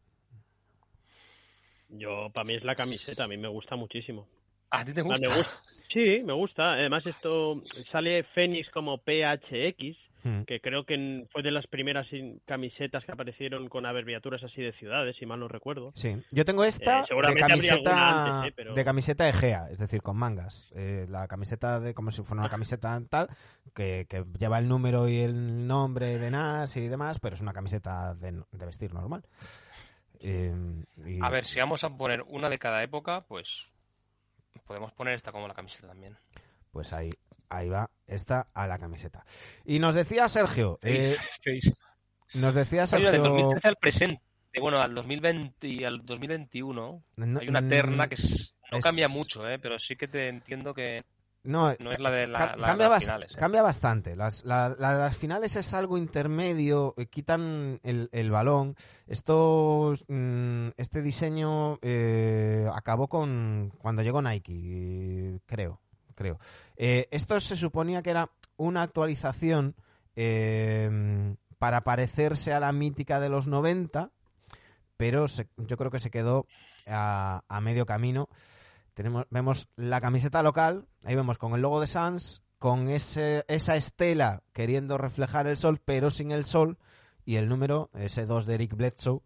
[1.90, 4.26] Yo, para mí es la camiseta, a mí me gusta muchísimo.
[4.70, 5.28] ¿A ti te gusta?
[5.88, 6.72] Sí, me gusta.
[6.72, 10.42] Además, esto sale Fénix como PHX, hmm.
[10.42, 12.10] que creo que fue de las primeras
[12.44, 15.92] camisetas que aparecieron con abreviaturas así de ciudades, si mal no recuerdo.
[15.94, 18.64] Sí, yo tengo esta eh, de, camiseta, ¿eh?
[18.74, 20.72] de camiseta Egea, es decir, con mangas.
[20.74, 23.28] Eh, la camiseta de como si fuera una camiseta tal,
[23.72, 24.06] que,
[24.38, 28.42] lleva el número y el nombre de NAS y demás, pero es una camiseta de,
[28.52, 29.22] vestir normal.
[31.20, 33.68] A ver, si vamos a poner una de cada época, pues
[34.66, 36.16] podemos poner esta como la camiseta también.
[36.72, 37.10] Pues ahí,
[37.48, 39.24] ahí va, esta a la camiseta.
[39.64, 40.78] Y nos decía Sergio.
[40.82, 41.16] Eh,
[42.34, 43.12] nos decía Sergio.
[43.12, 44.22] Del 2013 al presente,
[44.60, 47.02] bueno, al 2020 y al 2021,
[47.40, 48.16] hay una terna que
[48.72, 49.58] no cambia mucho, ¿eh?
[49.58, 51.04] pero sí que te entiendo que
[51.46, 53.32] no, no es la de la, cambia, las finales.
[53.32, 53.38] ¿eh?
[53.38, 54.16] Cambia bastante.
[54.16, 58.76] Las, la, de las finales es algo intermedio, eh, quitan el, el balón.
[59.06, 65.80] Esto, mm, este diseño eh, acabó con cuando llegó Nike, creo,
[66.14, 66.38] creo.
[66.76, 69.74] esto se suponía que era una actualización
[71.58, 74.10] para parecerse a la mítica de los 90,
[74.96, 76.46] pero yo creo que se quedó
[76.86, 78.28] a, a medio camino
[79.30, 84.42] vemos la camiseta local, ahí vemos con el logo de Sans, con ese, esa estela
[84.52, 86.78] queriendo reflejar el sol, pero sin el sol,
[87.24, 89.20] y el número, ese 2 de Eric Bledsoe,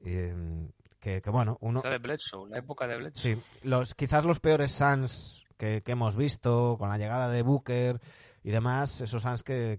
[0.00, 0.68] eh,
[1.00, 1.80] que, bueno, uno...
[1.80, 3.34] de Bledsoe, la época de Bledsoe.
[3.34, 8.00] Sí, los, quizás los peores Sans que, hemos visto, con la llegada de Booker
[8.44, 9.78] y demás, esos Sans que,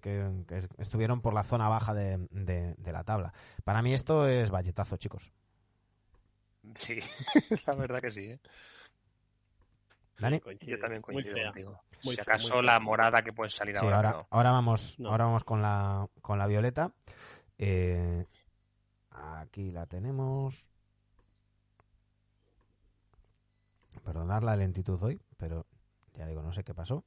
[0.77, 3.33] estuvieron por la zona baja de, de la tabla.
[3.63, 5.31] Para mí esto es valletazo, chicos.
[6.75, 6.99] Sí,
[7.67, 8.39] la verdad que sí, ¿eh?
[10.19, 11.81] Yo también coincido contigo.
[12.01, 14.25] si acaso la morada que puede salir ahora.
[14.29, 16.91] Ahora, vamos, ahora vamos con la, con la violeta.
[17.57, 18.25] Eh,
[19.11, 20.69] aquí la tenemos.
[24.03, 25.65] Perdonad la lentitud hoy, pero
[26.15, 27.03] ya digo, no sé qué pasó.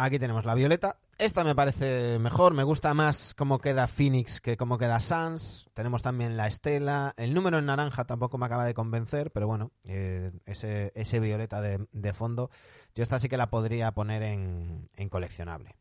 [0.00, 1.00] Aquí tenemos la violeta.
[1.18, 5.68] Esta me parece mejor, me gusta más cómo queda Phoenix que cómo queda Sans.
[5.74, 7.14] Tenemos también la estela.
[7.16, 11.60] El número en naranja tampoco me acaba de convencer, pero bueno, eh, ese, ese violeta
[11.60, 12.48] de, fondo,
[12.94, 15.74] yo esta sí que la podría poner en, coleccionable.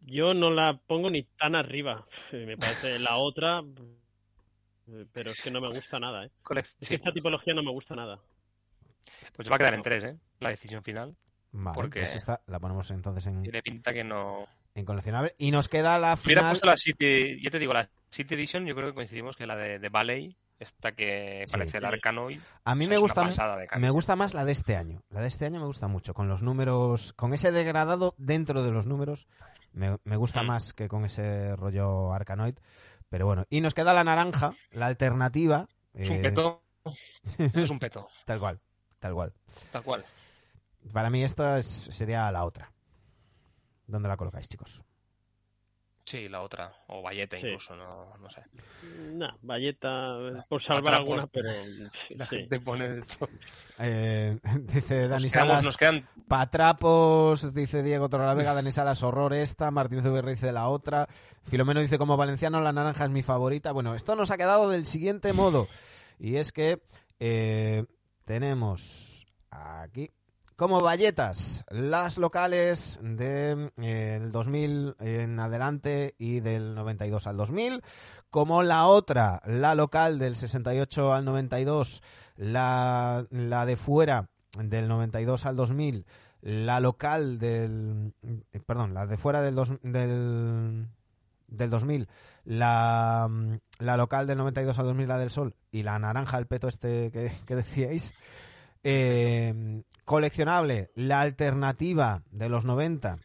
[0.00, 2.08] Yo no la pongo ni tan arriba.
[2.32, 3.62] Me parece la otra,
[5.12, 6.24] pero es que no me gusta nada.
[6.24, 6.30] ¿eh?
[6.80, 8.20] Es que esta tipología no me gusta nada.
[9.34, 10.16] Pues va a quedar en tres, ¿eh?
[10.40, 11.16] La decisión final.
[11.52, 13.42] Vale, porque pues esta la ponemos entonces en.
[13.42, 14.46] Tiene pinta que no.
[14.74, 15.34] En coleccionable.
[15.38, 16.36] Y nos queda la final.
[16.36, 17.42] Hubiera puesto la City.
[17.42, 20.36] Ya te digo, la City Edition, yo creo que coincidimos que la de, de Ballet,
[20.58, 22.40] esta que parece el Arcanoid.
[22.64, 23.28] A mí me gusta,
[23.78, 25.02] me gusta más la de este año.
[25.10, 26.14] La de este año me gusta mucho.
[26.14, 27.12] Con los números.
[27.14, 29.26] Con ese degradado dentro de los números.
[29.72, 30.46] Me, me gusta mm.
[30.46, 32.56] más que con ese rollo Arcanoid.
[33.08, 33.46] Pero bueno.
[33.48, 35.66] Y nos queda la naranja, la alternativa.
[35.94, 36.62] Es un eh, peto.
[37.38, 38.08] es un peto.
[38.26, 38.60] Tal cual.
[38.98, 39.32] Tal cual.
[39.72, 40.04] Tal cual.
[40.92, 42.72] Para mí esta sería la otra.
[43.86, 44.82] ¿Dónde la colocáis, chicos?
[46.04, 46.72] Sí, la otra.
[46.86, 48.40] O Valleta incluso, no, no sé.
[49.12, 50.16] No, Valleta,
[50.48, 51.50] por salvar alguna, pero...
[52.16, 53.02] La gente pone...
[53.78, 56.08] Eh, dice Dani Nos, quedamos- Salas, nos quedan...
[56.26, 61.06] Patrapos, dice Diego Torrelavega, Dani Salas, horror esta, Martínez VR dice la otra,
[61.44, 63.72] Filomeno dice como valenciano la naranja es mi favorita.
[63.72, 65.68] Bueno, esto nos ha quedado del siguiente modo,
[66.18, 66.80] y es que
[67.20, 67.84] eh,
[68.28, 70.10] tenemos aquí
[70.54, 73.70] como valletas las locales del
[74.32, 77.82] 2000 en adelante y del 92 al 2000,
[78.28, 82.02] como la otra, la local del 68 al 92,
[82.36, 84.28] la, la de fuera
[84.62, 86.04] del 92 al 2000,
[86.42, 88.12] la local del...
[88.52, 90.86] eh, Perdón, la de fuera del, dos- del,
[91.48, 92.08] del 2000,
[92.44, 93.28] la,
[93.78, 97.10] la local del 92 al 2000, la del Sol, y la naranja, el peto este
[97.10, 98.14] que, que decíais.
[98.84, 103.16] Eh, coleccionable, la alternativa de los 90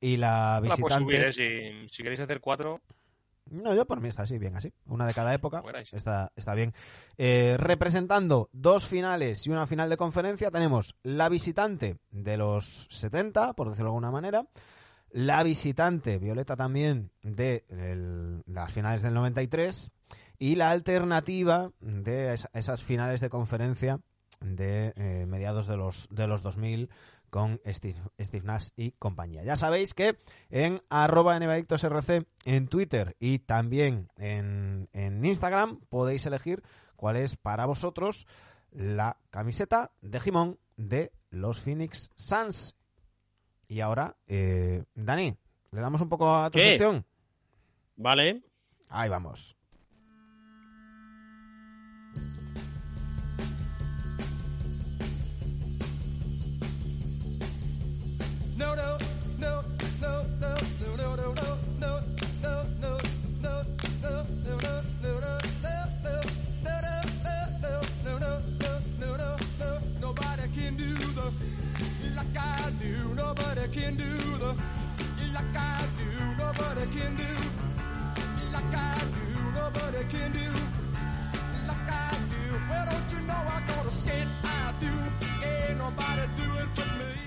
[0.00, 1.04] y la La puedo visitante...
[1.04, 1.32] subir, ¿eh?
[1.32, 2.80] si, si queréis hacer cuatro,
[3.50, 4.72] No, yo por mí está así, bien así.
[4.86, 5.62] Una de cada época.
[5.92, 6.74] Está, está bien.
[7.16, 13.52] Eh, representando dos finales y una final de conferencia, tenemos la visitante de los 70,
[13.54, 14.46] por decirlo de alguna manera.
[15.10, 17.64] La visitante, Violeta también, de
[18.46, 19.90] las finales del 93.
[20.38, 24.00] Y la alternativa de es- esas finales de conferencia
[24.40, 26.90] de eh, mediados de los, de los 2000
[27.30, 27.98] con Steve,
[28.44, 29.42] Nash y compañía.
[29.44, 30.16] Ya sabéis que
[30.50, 36.62] en arroba en Twitter y también en, en Instagram podéis elegir
[36.96, 38.26] cuál es para vosotros
[38.70, 42.74] la camiseta de Jimón de los Phoenix Suns.
[43.68, 45.36] Y ahora, eh, Dani,
[45.72, 46.70] ¿le damos un poco a tu ¿Qué?
[46.70, 47.04] sección?
[47.96, 48.42] Vale.
[48.88, 49.55] Ahí vamos.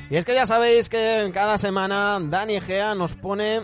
[0.09, 3.61] Y es que ya sabéis que cada semana Dani Gea nos pone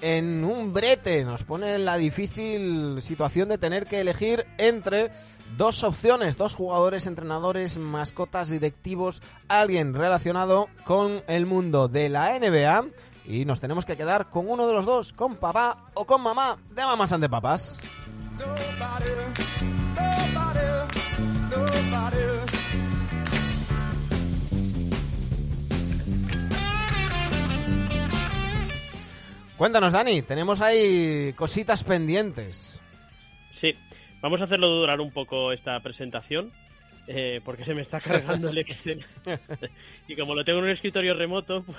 [0.00, 5.10] en un brete, nos pone en la difícil situación de tener que elegir entre
[5.56, 12.86] dos opciones, dos jugadores, entrenadores, mascotas, directivos, alguien relacionado con el mundo de la NBA.
[13.26, 16.58] Y nos tenemos que quedar con uno de los dos, con papá o con mamá
[16.74, 17.80] de mamás ante papás.
[29.56, 32.78] Cuéntanos, Dani, tenemos ahí cositas pendientes.
[33.58, 33.74] Sí,
[34.20, 36.50] vamos a hacerlo durar un poco esta presentación,
[37.06, 39.04] eh, porque se me está cargando el Excel.
[40.08, 41.78] y como lo tengo en un escritorio remoto, pues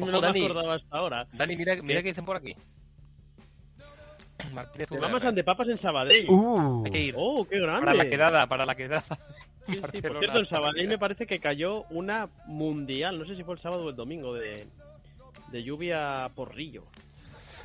[0.00, 0.44] Ojo, no me Dani.
[0.44, 1.26] acordaba hasta ahora.
[1.32, 2.54] Dani, mira, mira qué dicen por aquí.
[4.52, 6.26] Martínez vamos ante papas en Sabadell.
[6.28, 7.14] Uh, Hay que ir.
[7.16, 7.86] ¡Oh, qué grande!
[7.86, 9.04] Para la quedada, para la quedada.
[9.66, 13.44] Sí, sí, por cierto, en Sabadell me parece que cayó una mundial, no sé si
[13.44, 14.66] fue el sábado o el domingo, de,
[15.50, 16.84] de lluvia porrillo.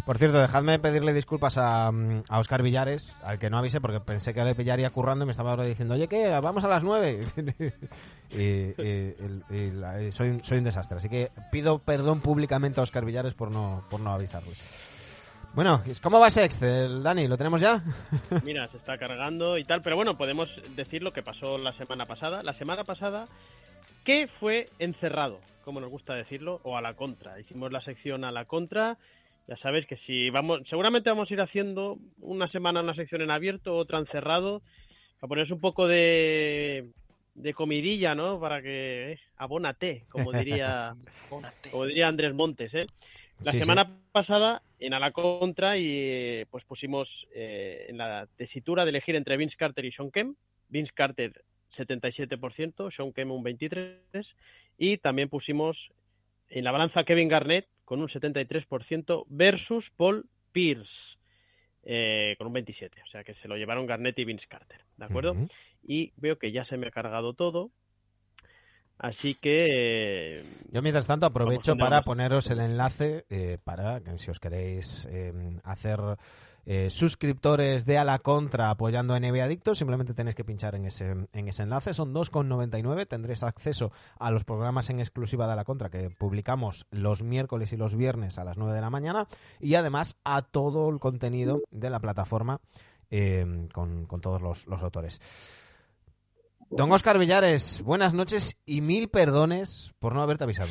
[0.10, 4.00] Por cierto, dejadme pedirle disculpas a, mm, a Oscar Villares, al que no avisé porque
[4.00, 6.32] pensé que le pillaría currando y me estaba ahora diciendo, oye, ¿qué?
[6.42, 7.28] Vamos a las nueve.
[8.32, 13.52] y, la- y soy, un- desastre, así que pido perdón públicamente a Oscar Villares por
[13.52, 14.56] no, por no avisarle.
[15.54, 17.28] Bueno, ¿cómo va Excel, Dani?
[17.28, 17.84] ¿Lo tenemos ya?
[18.44, 22.08] Mira, se está cargando y tal, pero bueno, podemos decir lo que pasó la semana
[22.08, 22.42] pasada.
[22.42, 23.28] La semana pasada,
[24.04, 27.40] que fue encerrado, como nos gusta decirlo, o a la contra.
[27.40, 28.98] Hicimos la sección a la contra.
[29.50, 33.32] Ya sabéis que si vamos, seguramente vamos a ir haciendo una semana una sección en
[33.32, 34.62] abierto, otra en cerrado,
[35.20, 36.92] para ponerse un poco de,
[37.34, 38.40] de comidilla, ¿no?
[38.40, 40.96] Para que eh, abónate, como diría
[41.72, 42.86] como diría Andrés Montes, ¿eh?
[43.44, 48.28] La Sí, semana pasada, en A la Contra, y eh, pues pusimos eh, en la
[48.36, 50.38] tesitura de elegir entre Vince Carter y Sean Kemp.
[50.68, 51.44] Vince Carter
[51.76, 54.36] 77%, Sean Kemp un 23%,
[54.78, 55.92] y también pusimos
[56.50, 61.18] en la balanza Kevin Garnett con un 73% versus Paul Pierce
[61.82, 62.92] eh, con un 27%.
[63.04, 65.36] O sea que se lo llevaron Garnett y Vince Carter, ¿de acuerdo?
[65.82, 67.72] Y veo que ya se me ha cargado todo.
[69.00, 70.38] Así que...
[70.40, 75.08] eh, Yo, mientras tanto, aprovecho para poneros el enlace eh, para que si os queréis
[75.10, 75.34] eh,
[75.64, 76.00] hacer
[76.72, 80.86] eh, suscriptores de A la Contra apoyando a NBA Adictos, simplemente tenéis que pinchar en
[80.86, 81.96] ese, en ese enlace.
[81.96, 83.08] Son 2,99.
[83.08, 87.74] Tendréis acceso a los programas en exclusiva de A la Contra que publicamos los miércoles
[87.74, 89.28] y los viernes a las 9 de la mañana
[89.60, 92.62] y además a todo el contenido de la plataforma
[93.10, 95.20] eh, con, con todos los, los autores.
[96.70, 100.70] Don Oscar Villares, buenas noches y mil perdones por no haberte avisado.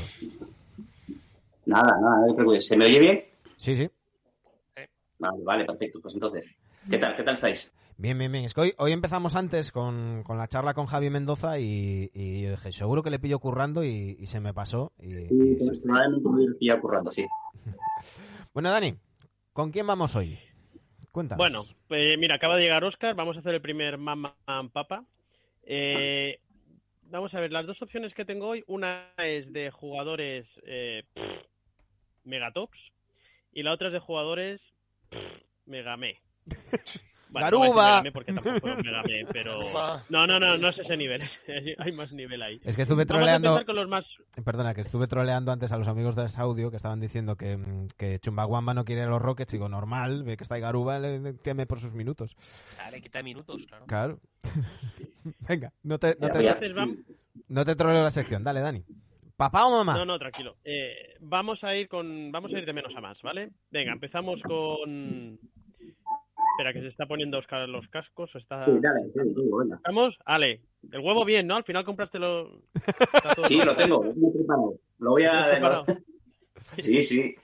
[1.66, 2.68] Nada, nada, no te preocupes.
[2.68, 3.24] ¿Se me oye bien?
[3.56, 3.90] Sí, sí.
[5.18, 6.00] Vale, vale, perfecto.
[6.00, 6.46] Pues entonces,
[6.88, 7.16] ¿qué tal?
[7.16, 7.70] ¿Qué tal estáis?
[7.96, 8.44] Bien, bien, bien.
[8.44, 12.42] Es que hoy, hoy empezamos antes con, con la charla con Javi Mendoza y, y
[12.42, 14.92] yo dije, seguro que le pillo currando y, y se me pasó.
[15.00, 17.26] Y, y me hubiera pillado currando, sí.
[18.54, 18.94] Bueno, Dani,
[19.52, 20.38] ¿con quién vamos hoy?
[21.10, 21.38] Cuéntanos.
[21.38, 23.98] Bueno, pues mira, acaba de llegar Oscar, vamos a hacer el primer
[24.46, 25.04] and Papa.
[25.64, 26.40] Eh,
[27.02, 31.02] vamos a ver, las dos opciones que tengo hoy, una es de jugadores eh,
[32.24, 32.92] megatops
[33.52, 34.60] y la otra es de jugadores
[35.10, 36.20] pff, megame.
[37.30, 38.02] Garuba.
[38.02, 39.60] no porque tampoco es megame, pero...
[40.09, 41.22] No, no, no, no es ese nivel,
[41.78, 42.60] hay más nivel ahí.
[42.64, 44.16] Es que estuve Vamos a troleando, empezar con los más...
[44.44, 47.59] perdona, que estuve troleando antes a los amigos de Saudio que estaban diciendo que,
[47.97, 49.52] que Chumbawamba no quiere a los Rockets.
[49.52, 52.36] Digo, normal, ve que está ahí Garuba, le le teme por sus minutos.
[52.76, 53.86] Dale, quita minutos, claro.
[53.86, 54.20] Claro.
[55.48, 56.74] Venga, no te, no te,
[57.48, 58.43] no te troleo la sección.
[58.43, 58.85] Dale, Dani.
[59.39, 59.94] ¿Papá o mamá?
[59.94, 60.56] No, no, tranquilo.
[60.65, 63.52] Eh, vamos a ir con, vamos a ir de menos a más, ¿vale?
[63.70, 65.39] Venga, empezamos con.
[66.55, 68.35] Espera, que se está poniendo Oscar los cascos.
[68.35, 68.65] Está...
[68.65, 69.77] Sí, dale, sí, venga.
[69.77, 70.19] ¿Estamos?
[70.24, 71.55] Ale, el huevo bien, ¿no?
[71.55, 72.62] Al final compraste lo.
[73.47, 74.74] Sí, lo tengo, lo tengo preparado.
[74.98, 75.85] Lo voy ¿Lo has a...
[76.78, 77.36] Sí, sí.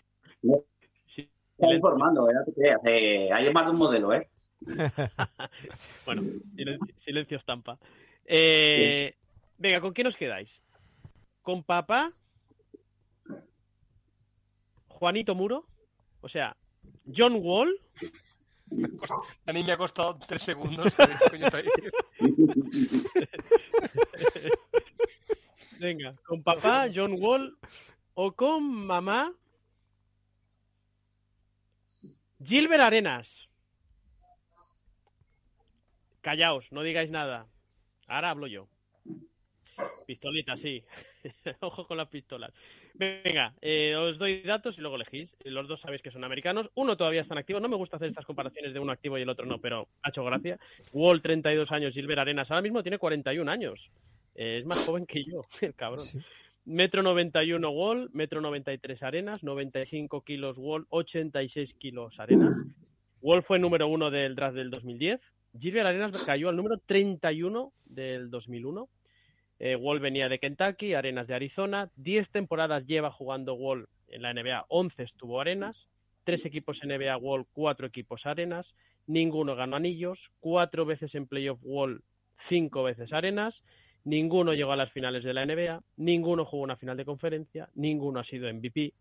[1.07, 1.31] Sí.
[1.57, 2.35] Está informando, ¿eh?
[2.35, 2.85] No te creas.
[2.87, 4.29] Eh, hay más de un modelo, ¿eh?
[6.05, 6.23] Bueno,
[6.57, 7.79] silencio, silencio estampa.
[8.25, 9.15] Eh,
[9.59, 10.51] Venga, ¿con quién os quedáis?
[11.45, 12.11] ¿Con papá?
[14.89, 15.67] ¿Juanito Muro?
[16.23, 16.57] O sea,
[17.15, 17.79] ¿John Wall?
[19.45, 20.91] A mí me ha costado tres segundos.
[21.31, 21.51] coño.
[25.79, 27.59] Venga, ¿con papá, John Wall?
[28.15, 29.31] ¿O con mamá?
[32.43, 33.51] Gilbert Arenas.
[36.23, 37.47] Callaos, no digáis nada.
[38.07, 38.67] Ahora hablo yo.
[40.07, 40.83] Pistolita, sí.
[41.61, 42.53] Ojo con las pistolas.
[42.95, 45.37] Venga, eh, os doy datos y luego elegís.
[45.45, 46.71] Los dos sabéis que son americanos.
[46.75, 47.61] Uno todavía está en activo.
[47.61, 50.11] No me gusta hacer estas comparaciones de uno activo y el otro no, pero ha
[50.11, 50.59] hecho gracia.
[50.93, 51.95] Wall, 32 años.
[51.95, 53.91] Gilbert Arenas ahora mismo tiene 41 años.
[54.35, 56.05] Eh, es más joven que yo, el cabrón.
[56.05, 56.19] Sí.
[56.67, 62.57] Metro 91 Wall, metro 93 Arenas, 95 kilos Wall, 86 kilos Arenas.
[63.21, 65.21] Wall fue número uno del draft del 2010.
[65.59, 68.89] Gilbert Arenas cayó al número 31 del 2001.
[69.59, 71.91] Eh, Wall venía de Kentucky, Arenas de Arizona.
[71.97, 75.89] 10 temporadas lleva jugando Wall en la NBA, 11 estuvo Arenas.
[76.25, 78.75] Tres equipos NBA Wall, cuatro equipos Arenas.
[79.07, 80.31] Ninguno ganó anillos.
[80.41, 82.03] Cuatro veces en playoff Wall,
[82.39, 83.63] cinco veces Arenas.
[84.05, 88.21] Ninguno llegó a las finales de la NBA, ninguno jugó una final de conferencia, ninguno
[88.21, 88.93] ha sido MVP.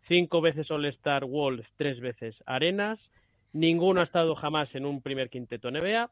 [0.00, 3.10] Cinco veces All-Star Walls, tres veces Arenas,
[3.52, 6.08] ninguno ha estado jamás en un primer quinteto NBA.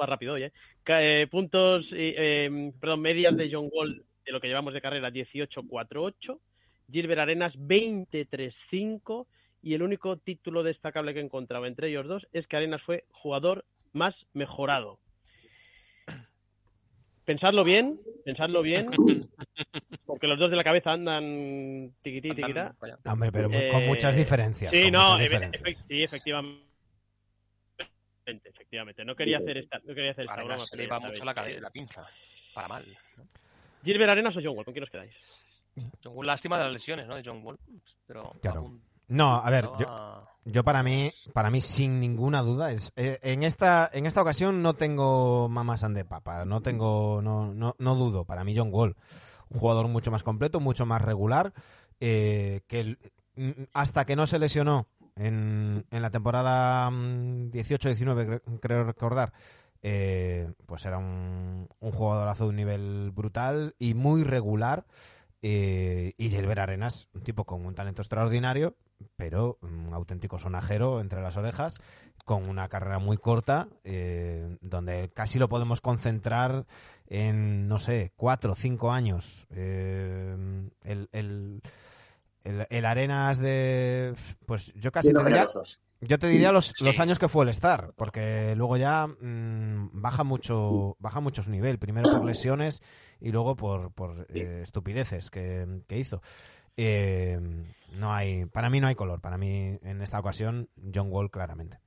[0.00, 0.52] Va rápido hoy, ¿eh?
[0.82, 5.10] Ca- eh, puntos, eh, perdón, medias de John Wall de lo que llevamos de carrera,
[5.10, 6.40] 18-4-8.
[6.90, 9.26] Gilbert Arenas, 23-5.
[9.60, 13.04] Y el único título destacable que he encontrado entre ellos dos es que Arenas fue
[13.10, 15.00] jugador más mejorado.
[17.24, 18.86] Pensadlo bien, pensadlo bien,
[20.06, 22.74] porque los dos de la cabeza andan tiquití, tiquitá.
[23.04, 24.70] Hombre, pero Eh, con muchas diferencias.
[24.72, 25.84] Sí, no, diferencias.
[25.86, 26.67] sí, efectivamente.
[28.30, 30.64] Efectivamente, no quería hacer esta, no quería hacer esta broma.
[30.66, 32.06] Se le va mucho la, cabeza, la pinza.
[32.54, 32.98] Para mal.
[33.84, 35.14] Gilbert Arenas o John Wall, ¿con quién os quedáis?
[36.02, 37.14] John Wall, lástima de las lesiones, ¿no?
[37.16, 37.58] De John Wall.
[38.06, 38.72] Pero Claro.
[39.10, 43.42] No, a ver, yo, yo para mí, para mí sin ninguna duda es eh, en
[43.42, 48.26] esta en esta ocasión no tengo mamás de papa, no tengo no, no, no dudo.
[48.26, 48.96] Para mí John Wall,
[49.48, 51.54] un jugador mucho más completo, mucho más regular,
[52.00, 52.98] eh, que el-
[53.36, 54.86] mm, hasta que no se lesionó
[55.18, 59.32] en, en la temporada mm, 18-19 cre- creo recordar.
[59.82, 64.84] eh, pues era un, un jugadorazo de un nivel brutal y muy regular.
[65.42, 68.74] eh, y Gilbert Arenas, un tipo con un talento extraordinario,
[69.16, 71.80] pero un auténtico sonajero entre las orejas,
[72.24, 76.66] con una carrera muy corta, eh, donde casi lo podemos concentrar
[77.06, 79.46] en, no sé, cuatro o cinco años.
[79.52, 80.36] Eh,
[80.82, 81.62] el, el,
[82.44, 84.14] el- el Arenas de,
[84.46, 85.42] pues yo casi te diría.
[86.00, 90.22] Yo te diría los, los años que fue el Star, porque luego ya mm, baja
[90.22, 91.78] mucho baja mucho su nivel.
[91.80, 92.82] Primero por lesiones
[93.20, 96.22] y luego por, por eh, estupideces que, que hizo.
[96.76, 97.40] Eh,
[97.94, 99.20] no hay, para mí no hay color.
[99.20, 101.80] Para mí en esta ocasión John Wall claramente.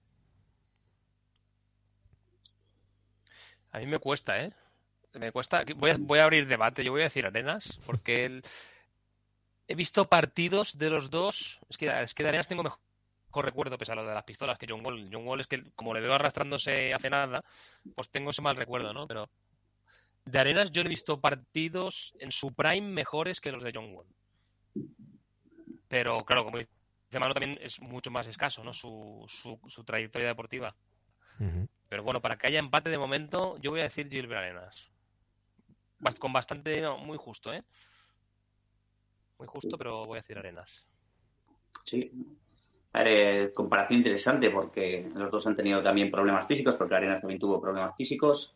[3.72, 4.52] A mí me cuesta, ¿eh?
[5.14, 5.64] Me cuesta.
[5.78, 6.84] Voy a, voy a abrir debate.
[6.84, 8.44] Yo voy a decir Arenas, porque el-
[9.72, 11.60] he visto partidos de los dos.
[11.70, 14.58] Es que, es que de Arenas tengo mejor recuerdo, pese a lo de las pistolas,
[14.58, 15.10] que John Wall.
[15.12, 17.44] John Wall es que, como le veo arrastrándose hace nada,
[17.96, 19.08] pues tengo ese mal recuerdo, ¿no?
[19.08, 19.30] Pero
[20.26, 23.94] de Arenas yo no he visto partidos en su prime mejores que los de John
[23.94, 24.08] Wall.
[25.88, 28.74] Pero claro, como dice Manu, también es mucho más escaso, ¿no?
[28.74, 30.76] Su, su, su trayectoria deportiva.
[31.90, 34.76] Pero bueno, para que haya empate de momento, yo voy a decir Gilbert Arenas.
[36.20, 37.64] Con bastante, no, muy justo, ¿eh?
[39.42, 40.86] Muy justo, pero voy a decir Arenas.
[41.84, 42.12] Sí.
[43.56, 47.96] Comparación interesante porque los dos han tenido también problemas físicos, porque Arenas también tuvo problemas
[47.98, 48.56] físicos.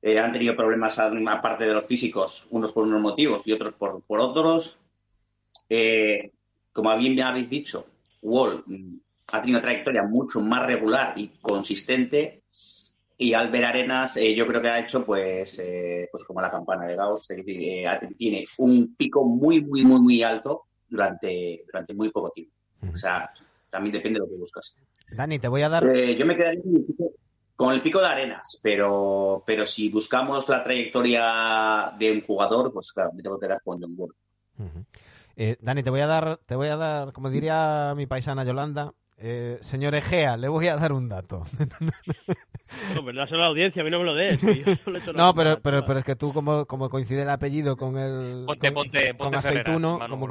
[0.00, 4.00] Eh, han tenido problemas, aparte de los físicos, unos por unos motivos y otros por,
[4.04, 4.78] por otros.
[5.68, 6.32] Eh,
[6.72, 7.88] como bien habéis dicho,
[8.22, 8.96] Wall mm,
[9.32, 12.44] ha tenido una trayectoria mucho más regular y consistente.
[13.20, 16.86] Y Albert Arenas, eh, yo creo que ha hecho, pues, eh, pues como la campana
[16.86, 21.94] de Gauss, es decir, eh, tiene un pico muy, muy, muy, muy alto durante, durante
[21.94, 22.54] muy poco tiempo.
[22.94, 23.28] O sea,
[23.70, 24.72] también depende de lo que buscas.
[25.10, 25.84] Dani, te voy a dar.
[25.84, 27.10] Yo me quedaría con el, pico,
[27.56, 32.92] con el pico de arenas, pero, pero si buscamos la trayectoria de un jugador, pues
[32.92, 34.14] claro, me tengo que quedar con John.
[35.34, 38.94] Eh, Dani, te voy a dar, te voy a dar, como diría mi paisana Yolanda,
[39.18, 41.44] eh, señor Egea, le voy a dar un dato.
[42.94, 44.38] No, pero dáselo a la audiencia, a mí no me lo des.
[44.40, 46.90] que yo solo he hecho No, nada, pero, pero, pero es que tú, como, como
[46.90, 48.44] coincide el apellido con el.
[48.46, 49.98] Ponte, con, ponte, con ponte aceituno.
[50.06, 50.28] Como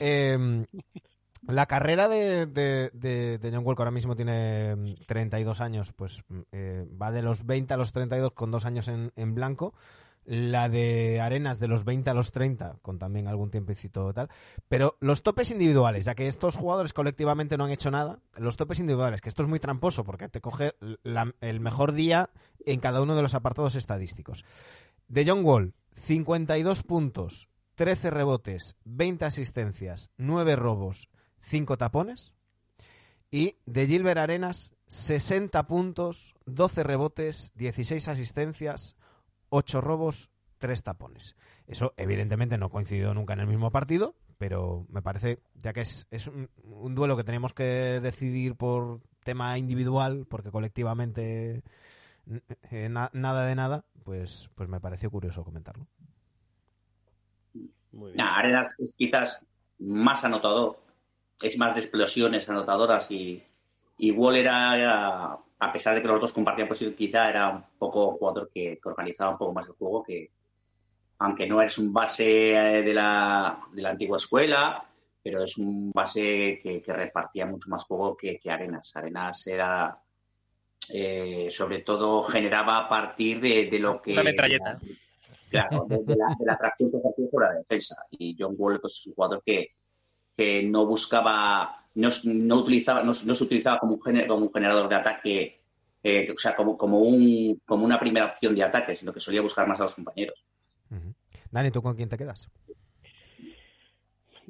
[0.00, 0.66] Eh,
[1.48, 6.22] la carrera de, de, de, de John que ahora mismo tiene mm, 32 años, pues
[6.28, 9.74] mm, eh, va de los 20 a los 32 con dos años en, en blanco.
[10.26, 14.30] La de Arenas de los 20 a los 30, con también algún tiempecito tal.
[14.68, 18.78] Pero los topes individuales, ya que estos jugadores colectivamente no han hecho nada, los topes
[18.78, 22.30] individuales, que esto es muy tramposo porque te coge la- el mejor día
[22.64, 24.44] en cada uno de los apartados estadísticos.
[25.08, 31.10] De John Wall, 52 puntos, 13 rebotes, 20 asistencias, 9 robos,
[31.40, 32.32] 5 tapones.
[33.30, 38.96] Y de Gilbert Arenas, 60 puntos, 12 rebotes, 16 asistencias,
[39.56, 41.36] 8 robos, 3 tapones.
[41.66, 46.06] Eso evidentemente no coincidió nunca en el mismo partido, pero me parece, ya que es,
[46.10, 51.62] es un, un duelo que tenemos que decidir por tema individual, porque colectivamente
[52.70, 55.86] eh, na- nada de nada, pues, pues me pareció curioso comentarlo.
[57.92, 58.16] Muy bien.
[58.16, 59.40] Nah, Arenas es quizás
[59.78, 60.78] más anotador,
[61.40, 63.42] es más de explosiones anotadoras y,
[63.98, 68.12] y Wall era, a pesar de que los dos compartían posición, quizá era un poco
[68.12, 70.30] jugador que, que organizaba un poco más el juego, que
[71.18, 74.84] aunque no es un base eh, de la, de la antigua escuela,
[75.22, 78.94] pero es un base que, que repartía mucho más juego que, que Arenas.
[78.94, 79.98] Arenas era,
[80.92, 84.12] eh, sobre todo, generaba a partir de, de lo que...
[84.12, 84.78] Una metralleta.
[85.48, 87.96] Claro, de, de la, de la atracción que ejercía por la defensa.
[88.10, 89.68] Y John Wall pues, es un jugador que,
[90.36, 94.52] que no buscaba, no, no utilizaba, no, no se utilizaba como un, gener- como un
[94.52, 95.60] generador de ataque,
[96.02, 99.40] eh, o sea, como, como, un, como una primera opción de ataque, sino que solía
[99.42, 100.44] buscar más a los compañeros.
[100.90, 101.14] Ujú.
[101.50, 102.50] Dani, ¿tú con quién te quedas?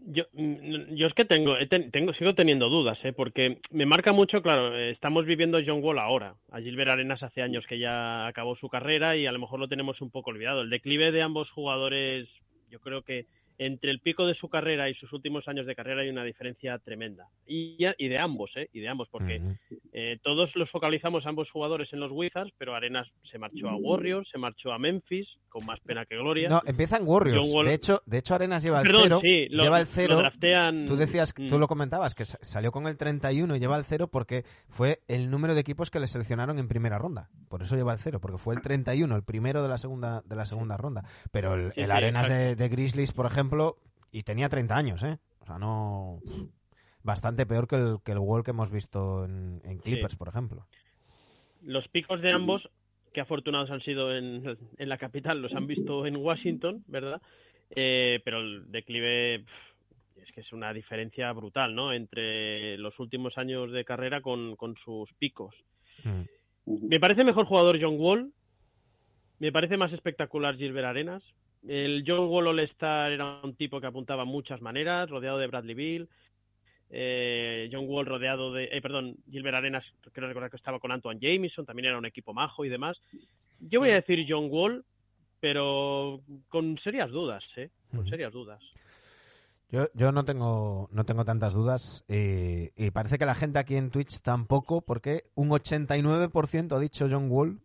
[0.06, 1.54] Yo, mm, yo es que tengo,
[1.90, 3.12] tengo, sigo teniendo dudas, ¿eh?
[3.12, 6.34] porque me marca mucho, claro, eh, estamos viviendo John Wall ahora.
[6.50, 9.68] A Gilbert Arenas hace años que ya acabó su carrera y a lo mejor lo
[9.68, 10.60] tenemos un poco olvidado.
[10.62, 13.26] El declive de ambos jugadores, yo creo que
[13.59, 16.78] entre el pico de su carrera y sus últimos años de carrera hay una diferencia
[16.78, 17.28] tremenda.
[17.47, 18.68] Y, y de ambos, ¿eh?
[18.72, 19.40] Y de ambos, porque
[19.93, 23.76] eh, todos los focalizamos a ambos jugadores en los Wizards, pero Arenas se marchó a
[23.76, 26.48] Warriors, se marchó a Memphis, con más pena que gloria.
[26.48, 27.47] No, empieza en Warriors.
[27.52, 29.20] Wall- De hecho, de hecho Arenas lleva el Perdón, cero.
[29.22, 30.18] sí, lo, lleva el lo cero.
[30.20, 31.48] draftean- Tú decías, Mm.
[31.48, 35.01] tú lo comentabas, que sa- salió con el 31 y lleva el cero porque fue
[35.06, 37.28] el número de equipos que le seleccionaron en primera ronda.
[37.48, 40.35] Por eso lleva el cero, porque fue el 31, el primero de la segunda, de
[40.35, 41.05] la segunda ronda.
[41.31, 43.43] Pero el, Sí, el sí, Arenas de Grizzlies, por ejemplo,
[44.12, 45.18] y tenía 30 años, ¿eh?
[45.40, 46.20] O sea, no...
[47.02, 50.16] Bastante peor que el, que el Wall que hemos visto en, en Clippers, Sí.
[50.18, 50.66] por ejemplo.
[51.62, 52.70] Los picos de ambos,
[53.12, 57.20] que afortunados han sido en, en la capital, los han visto en Washington, ¿verdad?
[57.70, 59.44] Eh, pero el declive
[60.16, 61.92] es que es una diferencia brutal, ¿no?
[61.92, 65.62] Entre los últimos años de carrera con, con sus picos.
[66.04, 66.22] Mm.
[66.88, 68.32] Me parece mejor jugador John Wall.
[69.40, 71.34] Me parece más espectacular Gilbert Arenas.
[71.66, 76.09] El John Wall All-Star era un tipo que apuntaba muchas maneras, rodeado de Bradley Bill.
[76.91, 81.19] Eh, John Wall rodeado de, eh, perdón, Gilbert Arenas, creo recordar que estaba con Antoine
[81.20, 83.01] Jameson, también era un equipo majo y demás.
[83.59, 84.85] Yo voy a decir John Wall,
[85.41, 87.70] pero con serias dudas, ¿eh?
[87.91, 88.62] Con serias dudas.
[89.70, 93.74] Yo, yo no tengo no tengo tantas dudas eh, y parece que la gente aquí
[93.77, 97.61] en Twitch tampoco, porque un 89% ha dicho John Wall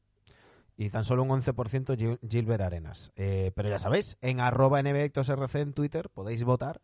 [0.81, 3.11] y tan solo un 11% Gil- Gilbert Arenas.
[3.18, 6.80] Eh, pero ya sabéis, en arroba NBHectosRC en Twitter podéis votar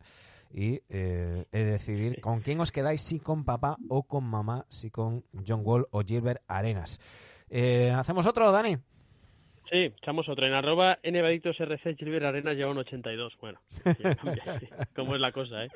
[0.52, 5.24] y eh, decidir con quién os quedáis, si con papá o con mamá, si con
[5.46, 7.00] John Wall o Gilbert Arenas.
[7.48, 8.76] Eh, ¿Hacemos otro, Dani?
[9.64, 10.46] Sí, echamos otro.
[10.46, 13.36] En arroba NVadictos RC Gilbert Arenas lleva un 82.
[13.40, 13.60] Bueno,
[14.60, 14.68] sí.
[14.94, 15.68] cómo es la cosa, ¿eh?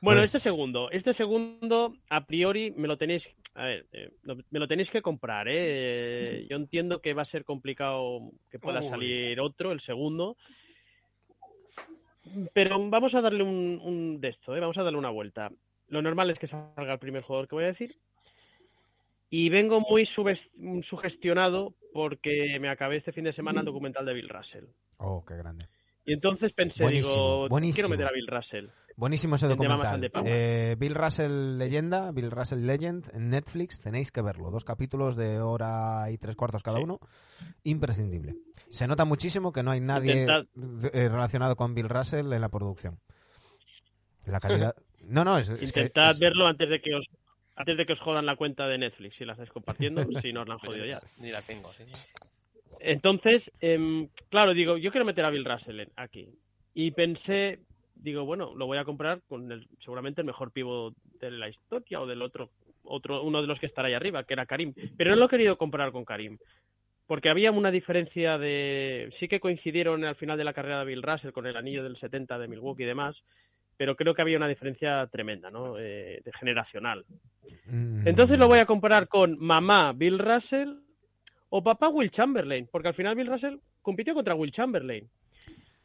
[0.00, 0.90] Bueno, Pues- este segundo.
[0.90, 3.28] Este segundo, a priori, me lo tenéis...
[3.54, 4.10] A ver, eh,
[4.50, 6.46] me lo tenéis que comprar, ¿eh?
[6.48, 8.86] Yo entiendo que va a ser complicado que pueda Uy.
[8.88, 10.36] salir otro, el segundo.
[12.52, 14.60] Pero vamos a darle un, un de esto, ¿eh?
[14.60, 15.50] Vamos a darle una vuelta.
[15.88, 17.96] Lo normal es que salga el primer jugador que voy a decir.
[19.30, 24.28] Y vengo muy sugestionado porque me acabé este fin de semana el documental de Bill
[24.28, 24.64] Russell.
[24.98, 25.66] Oh, qué grande.
[26.04, 27.74] Y entonces pensé, Buenísimo, digo, buenísimo.
[27.74, 28.66] quiero meter a Bill Russell.
[29.00, 30.10] Buenísimo ese documental.
[30.26, 34.50] Eh, Bill Russell Leyenda, Bill Russell Legend en Netflix, tenéis que verlo.
[34.50, 36.84] Dos capítulos de hora y tres cuartos cada Sí.
[36.84, 37.00] uno.
[37.64, 38.36] Imprescindible.
[38.68, 40.46] Se nota muchísimo que no hay nadie Intentad-
[40.92, 42.98] eh, relacionado con Bill Russell en la producción.
[44.26, 44.74] La calidad.
[45.02, 47.06] No, no, es, es que Intentad es- verlo antes de que os
[47.56, 50.42] antes de que os jodan la cuenta de Netflix si la estáis compartiendo, si no
[50.42, 51.00] os la han jodido ya.
[51.20, 51.84] Ni la tengo, sí.
[52.80, 56.28] Entonces, em, claro, digo, yo quiero meter a Bill Russell aquí.
[56.74, 57.60] Y pensé,
[58.02, 62.00] digo, bueno, lo voy a comprar con el, seguramente el mejor pivo de la historia
[62.00, 62.50] o del otro,
[62.84, 64.74] otro, uno de los que estará ahí arriba, que era Karim.
[64.96, 66.38] Pero no lo he querido comprar con Karim.
[67.06, 69.08] Porque había una diferencia de.
[69.10, 71.96] Sí que coincidieron al final de la carrera de Bill Russell con el anillo del
[71.96, 73.24] 70 de Milwaukee y demás.
[73.76, 75.76] Pero creo que había una diferencia tremenda, ¿no?
[75.78, 77.04] Eh, de generacional.
[77.66, 80.74] Mm, Entonces lo voy a comparar con mamá Bill Russell
[81.48, 85.08] o papá Will Chamberlain, porque al final Bill Russell compitió contra Will Chamberlain.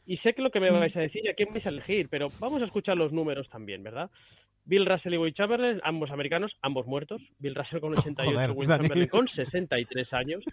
[0.06, 2.08] Y sé que lo que me vais a decir y a quién vais a elegir,
[2.08, 4.08] pero vamos a escuchar los números también, ¿verdad?
[4.64, 7.32] Bill Russell y Will Chamberlain, ambos americanos, ambos muertos.
[7.38, 8.68] Bill Russell con 88, Joder, Will.
[8.68, 10.44] Chamberlain con 63 años.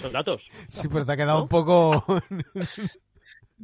[0.00, 0.48] Son datos.
[0.68, 1.42] Sí, pero te ha quedado ¿No?
[1.44, 2.04] un poco.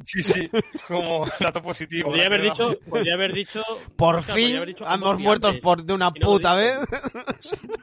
[0.04, 0.50] Sí, sí,
[0.88, 2.08] como dato positivo.
[2.10, 3.62] Podría haber Pero- dicho, podría haber dicho.
[3.96, 5.62] Por Oscar, fin, haber dicho ambos muertos antes.
[5.62, 6.78] por de una no puta vez.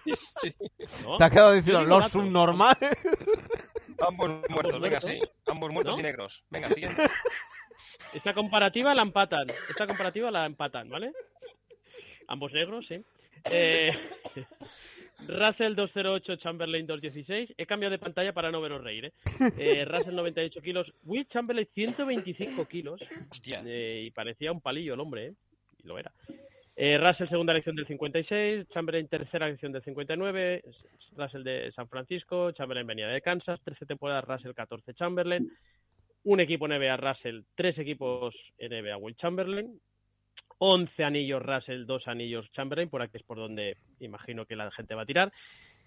[0.06, 0.24] dice.
[0.42, 0.54] Sí,
[1.04, 1.18] ¿no?
[1.18, 2.78] Te ha quedado diciendo los subnormales.
[4.08, 5.20] ambos muertos, venga, sí.
[5.48, 6.00] Ambos muertos ¿No?
[6.00, 6.44] y negros.
[6.50, 7.02] Venga, siguiente.
[8.14, 9.48] Esta comparativa la empatan.
[9.70, 11.14] Esta comparativa la empatan, ¿vale?
[12.28, 13.04] Ambos negros, sí.
[13.52, 13.92] Eh,
[15.28, 17.56] Russell 208, Chamberlain 216.
[17.58, 19.14] He cambiado de pantalla para no veros reír, ¿eh?
[19.58, 23.02] Eh, Russell 98 kilos, Will Chamberlain 125 kilos.
[23.32, 23.62] Hostia.
[23.66, 25.34] Eh, y parecía un palillo el hombre, ¿eh?
[25.84, 26.12] Y lo era.
[26.76, 30.64] Eh, Russell segunda elección del 56, Chamberlain tercera elección del 59,
[31.16, 35.52] Russell de San Francisco, Chamberlain venía de Kansas, 13 temporadas Russell 14 Chamberlain,
[36.24, 39.80] un equipo NBA Russell, tres equipos NBA Will Chamberlain,
[40.58, 44.96] 11 anillos Russell, dos anillos Chamberlain, por aquí es por donde imagino que la gente
[44.96, 45.32] va a tirar.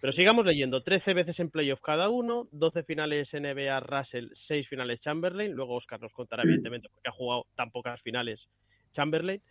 [0.00, 5.00] Pero sigamos leyendo, 13 veces en playoff cada uno, 12 finales NBA Russell, 6 finales
[5.00, 8.46] Chamberlain, luego Oscar nos contará evidentemente porque ha jugado tan pocas finales
[8.92, 9.42] Chamberlain,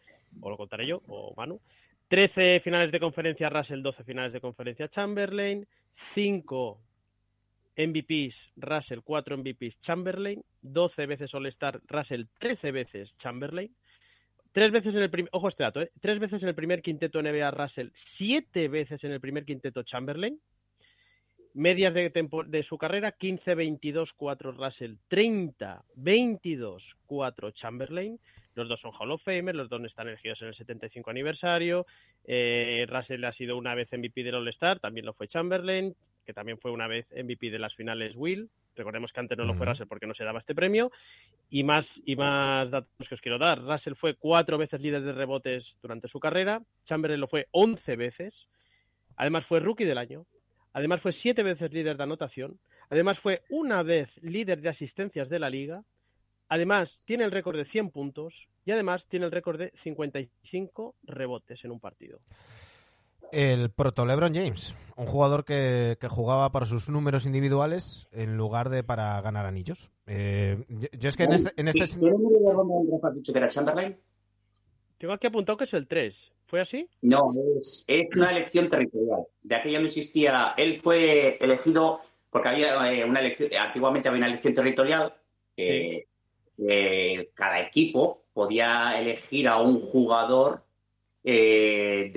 [0.42, 1.62] o lo contaré yo, o Manu.
[2.08, 5.68] 13 finales de conferencia Russell, 12 finales de conferencia Chamberlain,
[6.14, 6.82] 5
[7.78, 13.76] MVPs Russell, 4 MVPs Chamberlain, 12 veces All-Star Russell, 13 veces Chamberlain,
[14.52, 15.92] tres veces en el primer, ojo este dato, ¿eh?
[16.00, 20.40] tres veces en el primer quinteto NBA Russell, siete veces en el primer quinteto Chamberlain,
[21.54, 28.20] medias de, tempo- de su carrera 15, 22, 4 Russell, 30, 22, 4 Chamberlain,
[28.56, 31.86] los dos son Hall of Famer, los dos están elegidos en el 75 aniversario.
[32.24, 35.96] Eh, Russell ha sido una vez MVP del All-Star, también lo fue Chamberlain,
[36.26, 38.50] que también fue una vez MVP de las finales Will.
[38.76, 39.66] Recordemos que antes no lo fue.
[39.66, 40.92] Russell porque no se daba este premio.
[41.50, 43.62] Y más, y más datos que os quiero dar.
[43.62, 46.62] Russell fue cuatro veces líder de rebotes durante su carrera.
[46.84, 48.48] Chamberlain lo fue 11 veces.
[49.16, 50.26] Además fue rookie del año.
[50.74, 52.60] Además fue siete veces líder de anotación.
[52.90, 55.84] Además fue una vez líder de asistencias de la liga.
[56.50, 58.48] Además tiene el récord de 100 puntos.
[58.66, 62.20] Y además tiene el récord de 55 rebotes en un partido.
[63.32, 68.70] El proto LeBron James, un jugador que, que jugaba para sus números individuales en lugar
[68.70, 69.92] de para ganar anillos.
[70.08, 73.06] Eh, yo, yo es que en este, en este ¿Qué número de ronda del draft
[73.06, 73.98] has dicho que era Chamberlain?
[74.98, 76.16] Tengo aquí apuntado que es el 3.
[76.46, 76.88] ¿Fue así?
[77.02, 79.26] No, es, es una elección territorial.
[79.44, 80.54] De aquella no existía.
[80.58, 82.00] Él fue elegido
[82.30, 83.50] porque había eh, una elección.
[83.60, 85.14] Antiguamente había una elección territorial.
[85.58, 86.06] eh,
[86.58, 90.64] eh, cada equipo podía elegir a un jugador
[91.24, 92.12] eh,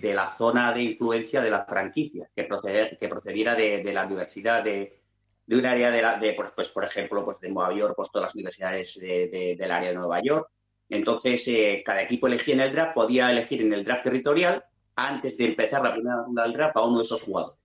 [0.00, 4.06] de, la zona de influencia de la franquicia, que, proceder- que procediera de, de la
[4.06, 5.00] universidad, de,
[5.48, 8.28] un área de, la, de pues, pues, por ejemplo, pues de Nueva York, pues todas
[8.28, 10.48] las universidades de- de- del área de Nueva York.
[10.88, 14.64] Entonces, eh, cada equipo elegía en el draft, podía elegir en el draft territorial
[14.94, 17.58] antes de empezar la primera ronda del draft a uno de esos jugadores,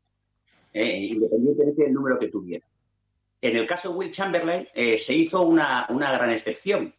[1.13, 2.65] independientemente del número que tuviera.
[3.41, 6.93] En el caso de Will Chamberlain, eh, se hizo una, una gran excepción.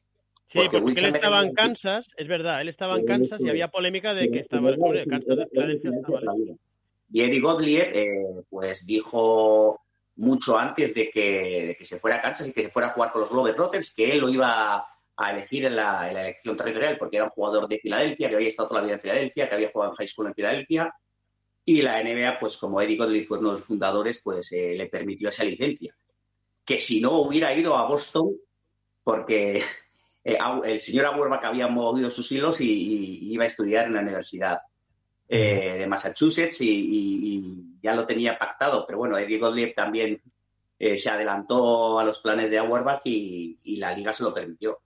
[0.46, 4.12] Sí, Porque él estaba en Kansas, es verdad, él estaba en Kansas y había polémica
[4.12, 5.90] de que estaba el Kansas de Filadelfia.
[7.10, 9.80] Y Eddie Godlier, eh, pues dijo
[10.16, 12.92] mucho antes de que, de que se fuera a Kansas y que se fuera a
[12.92, 14.86] jugar con los Globetrotters, que él lo iba
[15.16, 18.34] a elegir en la, en la elección territorial, porque era un jugador de Filadelfia, que
[18.34, 20.94] había estado toda la vida en Filadelfia, que había jugado en high school en Filadelfia,
[21.64, 24.86] y la NBA, pues como Eddie Godlier fue uno de los fundadores, pues eh, le
[24.86, 25.94] permitió esa licencia.
[26.64, 28.32] Que si no hubiera ido a Boston,
[29.04, 29.62] porque
[30.24, 34.58] eh, el señor Auerbach había movido sus hilos y, iba a estudiar en la Universidad
[35.28, 38.84] eh, de Massachusetts y, y- y ya lo tenía pactado.
[38.86, 40.20] Pero bueno, Eddie Gottlieb también
[40.78, 44.80] eh, se adelantó a los planes de Auerbach y, y la liga se lo permitió.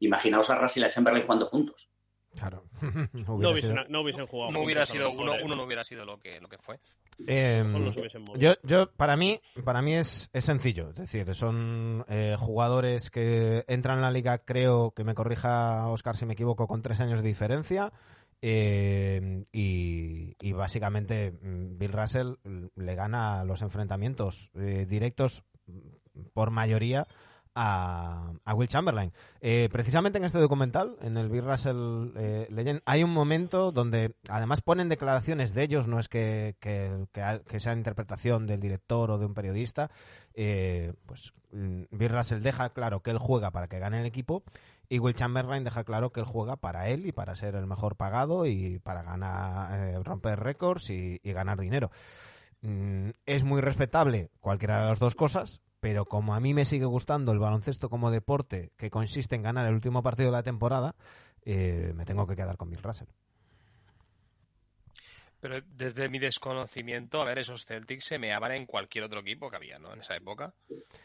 [0.00, 1.88] Imaginaos a Russell y a Chamberlain jugando juntos.
[2.36, 2.64] Claro.
[3.12, 4.52] No Hubiera hubiesen, sido- no hubiesen jugado.
[4.52, 6.78] No hubiera sido uno, uno no hubiera sido lo que, lo que fue.
[7.26, 8.34] Eh, movido.
[8.38, 10.88] yo, yo, para mí, para mí es, es sencillo.
[10.90, 16.16] Es decir, son eh, jugadores que entran en la liga, creo que me corrija Oscar
[16.16, 17.92] si me equivoco, con tres años de diferencia.
[18.40, 22.32] eh, y, y básicamente mm, Bill Russell
[22.76, 25.44] le gana los enfrentamientos eh, directos
[26.34, 27.06] por mayoría
[27.54, 29.12] a, a Will Chamberlain.
[29.40, 34.14] Eh, precisamente en este documental, en el Bill Russell eh, Legend, hay un momento donde
[34.28, 39.26] además ponen declaraciones de ellos, no es que, que, sea interpretación del director o de
[39.26, 39.90] un periodista,
[40.34, 44.42] eh, pues mm, Bill Russell deja claro que él juega para que gane el equipo
[44.88, 47.96] y Will Chamberlain deja claro que él juega para él y para ser el mejor
[47.96, 51.90] pagado y para ganar, eh, romper récords y, y ganar dinero.
[52.62, 56.84] Mm, es muy respetable cualquiera de las dos cosas, pero como a mí me sigue
[56.84, 60.94] gustando el baloncesto como deporte que consiste en ganar el último partido de la temporada,
[61.44, 63.08] eh, me tengo que quedar con Bill Russell.
[65.42, 69.56] Pero desde mi desconocimiento, a ver, esos Celtics se meaban en cualquier otro equipo que
[69.56, 69.92] había, ¿no?
[69.92, 70.54] En esa época.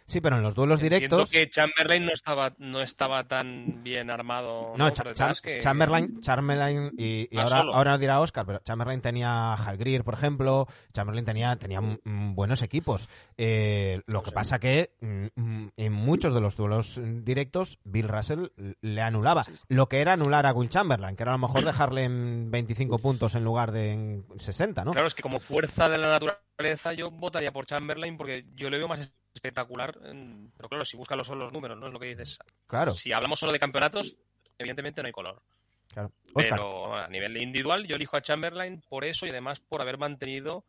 [0.06, 1.32] Sí, pero en los duelos Entiendo directos...
[1.32, 4.92] que Chamberlain no estaba, no estaba tan bien armado No.
[4.92, 7.74] Chamberlain, Chamberlain y, y Ah, ahora, solo.
[7.74, 13.10] ahora dirá Oscar, pero Chamberlain tenía Hal Greer, por ejemplo, Chamberlain tenía, tenía buenos equipos.
[13.38, 18.50] Eh, lo que pasa que mm, mm, en muchos de los duelos directos Bill Russell
[18.82, 19.46] le anulaba.
[19.68, 23.00] Lo que era anular a Will Chamberlain, que era a lo mejor dejarle en 25
[23.00, 24.92] puntos en lugar de en 60, ¿no?
[24.92, 28.78] Claro, es que como fuerza de la naturaleza yo votaría por Chamberlain porque yo le
[28.78, 29.98] veo más espectacular.
[30.02, 31.88] Pero claro, si buscan son los números, ¿no?
[31.88, 32.40] Es lo que dices.
[32.68, 34.16] Claro, Si hablamos solo de campeonatos,
[34.58, 35.42] evidentemente no hay color.
[35.88, 36.12] claro.
[36.34, 39.98] Oscar, Pero a nivel individual yo elijo a Chamberlain por eso y además por haber
[39.98, 40.66] mantenido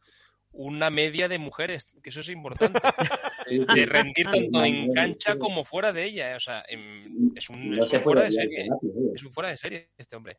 [0.50, 2.80] una media de mujeres, que eso es importante.
[3.74, 6.36] De rendir tanto en cancha como fuera de ella.
[6.36, 8.68] O sea, es un, es fuera de serie.
[9.14, 10.38] Es un fuera de serie este hombre.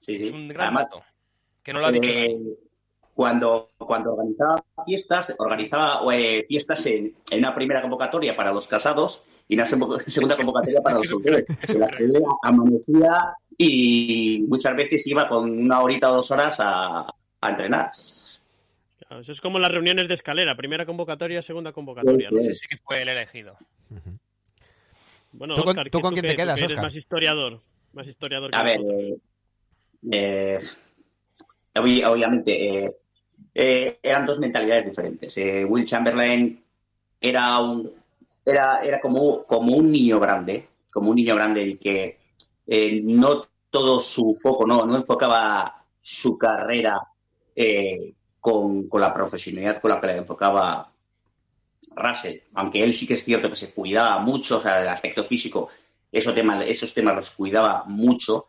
[0.00, 0.24] Sí, sí.
[0.24, 1.04] Es un gran Además, dato.
[1.68, 2.34] Que no lo ha dicho eh,
[3.12, 9.22] cuando, cuando organizaba fiestas, organizaba eh, fiestas en, en una primera convocatoria para los casados
[9.46, 11.42] y una seg- segunda convocatoria para los solteros.
[11.76, 17.50] La él amanecía y muchas veces iba con una horita o dos horas a, a
[17.50, 17.92] entrenar.
[19.00, 22.30] Claro, Eso es como las reuniones de escalera, primera convocatoria, segunda convocatoria.
[22.30, 22.40] ¿no?
[22.40, 23.58] Sí, Ese sí que fue el elegido.
[25.32, 27.60] Bueno, ¿Tú con- Óscar, tú ¿qué- con quién te quedas, que eres más historiador.
[27.92, 28.80] Más historiador que A ver,
[30.12, 30.58] eh,
[31.74, 32.96] obviamente eh,
[33.54, 35.36] eh, eran dos mentalidades diferentes.
[35.36, 36.62] Eh, Will Chamberlain
[37.20, 37.90] era un
[38.44, 42.18] era, era como, como un niño grande, como un niño grande el que
[43.02, 47.00] no todo su foco, no, no enfocaba su carrera
[48.40, 50.92] con, con la profesionalidad con la que la enfocaba
[51.98, 55.24] Russell, aunque él sí que es cierto que se cuidaba mucho, o sea, el aspecto
[55.24, 55.68] físico,
[56.10, 58.48] esos temas, esos temas los cuidaba mucho,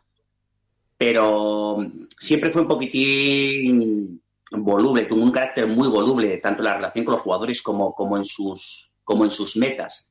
[1.00, 1.78] pero
[2.18, 4.20] siempre fue un poquitín
[4.50, 8.18] voluble, tuvo un carácter muy voluble, tanto en la relación con los jugadores como, como,
[8.18, 10.06] en, sus, como en sus metas.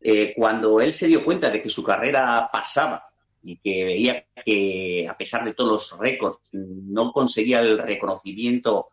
[0.00, 3.04] Eh, cuando él se dio cuenta de que su carrera pasaba
[3.40, 8.88] y que veía que, a pesar de todos los récords, no conseguía el reconocimiento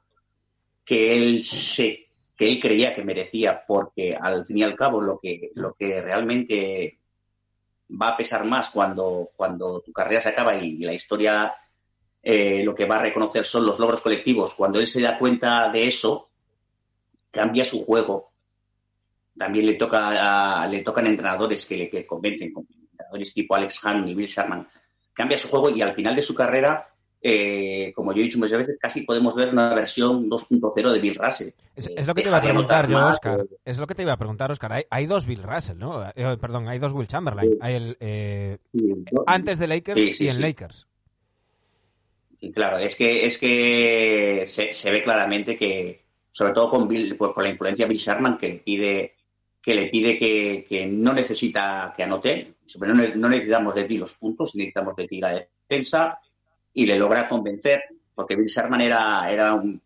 [0.86, 5.20] que él se que él creía que merecía, porque al fin y al cabo lo
[5.20, 7.00] que, lo que realmente
[7.90, 11.54] va a pesar más cuando, cuando tu carrera se acaba y, la historia
[12.22, 14.54] eh, lo que va a reconocer son los logros colectivos.
[14.54, 16.30] Cuando él se da cuenta de eso,
[17.32, 18.32] cambia su juego.
[19.38, 22.54] También le toca a- le tocan entrenadores que le que convencen,
[22.92, 24.68] entrenadores tipo Alex Hahn y Bill Sherman,
[25.14, 26.88] cambia su juego y al final de su carrera
[27.22, 31.16] eh, como yo he dicho muchas veces, casi podemos ver una versión 2.0 de Bill
[31.16, 31.50] Russell.
[31.76, 33.46] Es, Eh, es lo que te iba a preguntar yo, Oscar.
[33.66, 34.74] Es lo que te iba a preguntar, Oscar.
[34.74, 36.08] Hay, hay dos Bill Russell, ¿no?
[36.16, 37.52] Eh, perdón, hay dos Will Chamberlain.
[37.52, 37.58] Sí.
[37.62, 38.94] Hay el, eh, sí,
[39.26, 40.42] antes de Lakers Sí, y en.
[40.42, 40.88] Lakers.
[42.54, 47.32] Claro, es que, es que se, se ve claramente que, sobre todo con Bill, pues,
[47.34, 49.14] con la influencia de Bill Sherman, que le pide
[49.62, 54.56] que le pide que, que no necesita que anote, no necesitamos de ti los puntos,
[54.56, 56.18] necesitamos de ti la defensa,
[56.80, 57.84] y le logra convencer,
[58.16, 59.82] porque Bill Sherman era, era un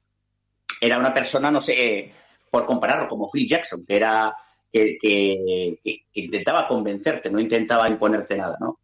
[0.79, 2.13] era una persona, no sé, eh,
[2.51, 4.35] por compararlo, como Phil Jackson, que era
[4.71, 5.79] que,
[6.13, 8.79] intentaba convencerte, no intentaba imponerte nada, ¿no?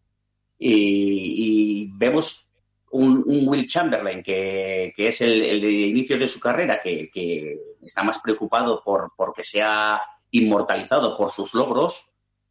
[0.57, 2.47] Y, vemos
[2.91, 8.01] un, Will Chamberlain que, que es el, de inicio de su carrera, que, que está
[8.01, 12.07] más preocupado por, por que sea inmortalizado por sus logros,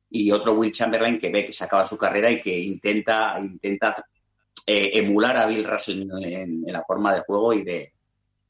[0.09, 4.05] y otro Will Chamberlain que ve que se acaba su carrera y que intenta, intenta
[4.67, 7.93] eh, emular a Bill Russell en, la forma de juego y de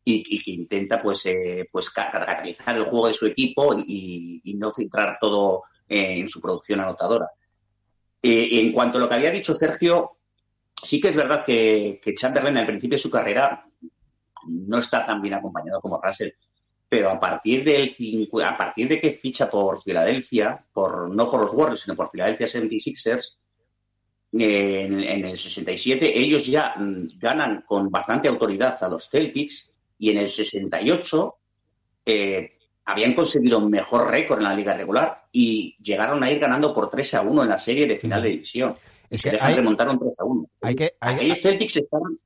[0.05, 4.55] y, que intenta pues eh, pues ca- catalizar el juego de su equipo y, y
[4.55, 7.29] no centrar todo eh, en su producción anotadora.
[8.23, 10.13] Eh, en cuanto a lo que había dicho Sergio,
[10.83, 13.65] sí que es verdad que, que Chamberlain al principio de su carrera
[14.47, 16.31] no está tan bien acompañado como Russell,
[16.89, 17.95] pero a partir del
[18.45, 22.47] a partir de que ficha por Filadelfia, por no por los Warriors, sino por Philadelphia
[22.47, 23.37] 76ers, eh,
[24.33, 30.11] en, en el 67 ellos ya mm, ganan con bastante autoridad a los Celtics y
[30.11, 31.35] en el 68
[32.07, 32.53] eh,
[32.85, 36.89] habían conseguido un mejor récord en la liga regular y llegaron a ir ganando por
[36.91, 38.75] 3 a 1 en la serie de final de división.
[39.11, 40.47] Es se que dejan hay- remontaron 3 a 1.
[40.63, 42.19] Hay que, hay, Aquellos Celtics estaban,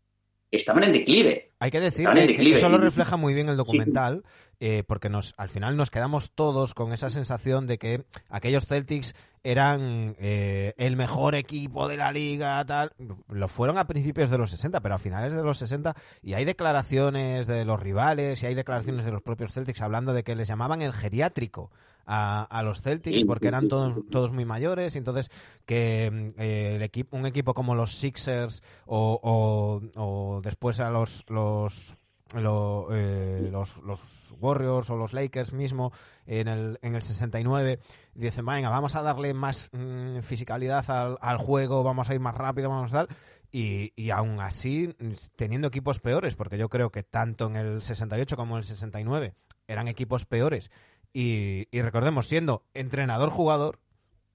[0.51, 1.51] estaban en declive.
[1.59, 4.23] hay que decir que, que eso lo refleja muy bien el documental,
[4.65, 9.13] eh, porque nos, al final nos quedamos todos con esa sensación de que aquellos Celtics
[9.43, 12.93] eran eh, el mejor equipo de la liga, tal.
[13.29, 16.45] Lo fueron a principios de los 60, pero a finales de los 60, y hay
[16.45, 20.47] declaraciones de los rivales y hay declaraciones de los propios Celtics hablando de que les
[20.47, 21.73] llamaban el geriátrico
[22.07, 25.29] a, a los Celtics porque eran todos, muy mayores, y entonces
[25.67, 30.89] que mm, eh, el equipo, un equipo como los Sixers o, o- o después a
[30.91, 31.97] los los
[32.35, 35.93] lo- eh, los, los Warriors o los Lakers mismo
[36.27, 37.79] en el, en el 69
[38.15, 42.35] dicen, venga, vamos a darle más mm, fisicalidad al, al juego, vamos a ir más
[42.35, 43.17] rápido, vamos a tal.
[43.55, 44.95] Y, y aún así,
[45.37, 49.35] teniendo equipos peores, porque yo creo que tanto en el 68 como en el 69
[49.69, 50.71] eran equipos peores.
[51.13, 53.79] Y, y recordemos, siendo entrenador-jugador,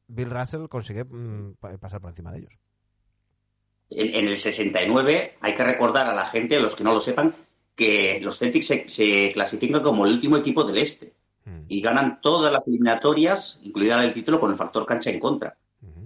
[0.07, 2.53] Bill Russell consigue mm, pa- pasar por encima de ellos.
[3.89, 7.35] En, en el 69 hay que recordar a la gente, los que no lo sepan,
[7.77, 11.13] que los Celtics se, se clasifican como el último equipo del este
[11.45, 15.17] Mm, y ganan todas las eliminatorias, incluida la del título, con el factor cancha en
[15.19, 15.55] contra.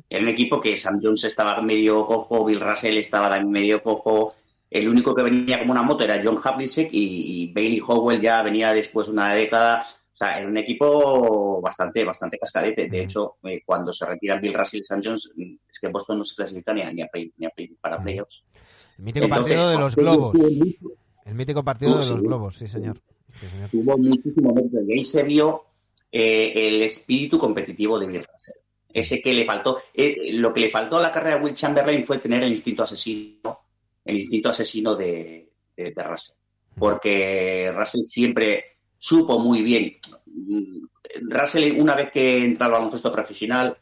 [0.07, 4.35] Era un equipo que Sam Jones estaba medio cojo, Bill Russell estaba también medio cojo.
[4.69, 8.43] El único que venía como una moto era John Havlicek y, y Bailey Howell ya
[8.43, 9.81] venía después de una década.
[10.13, 12.87] O sea, era un equipo bastante, bastante cascadete.
[12.87, 15.31] De hecho, eh, cuando se retiran Bill Russell y Sam Jones,
[15.67, 17.97] es que Boston no se clasifica ni a, ni a play- ni a play- para
[18.03, 18.43] playoffs.
[18.99, 20.37] El mítico Entonces, partido de los globos.
[21.25, 23.01] El mítico partido Uh, de los globos, sí, señor.
[23.39, 23.69] Sí, señor.
[23.69, 24.53] tuvo muchísimo
[24.87, 25.63] y ahí se vio
[26.11, 28.55] eh, el espíritu competitivo de Bill Russell.
[28.93, 32.03] Ese que le faltó, eh, lo que le faltó a la carrera de Will Chamberlain
[32.05, 33.59] fue tener el instinto asesino,
[34.03, 36.35] el instinto asesino de, de, de Russell.
[36.77, 38.65] Porque Russell siempre
[38.97, 39.97] supo muy bien.
[41.21, 43.77] Russell, una vez que entra al baloncesto profesional,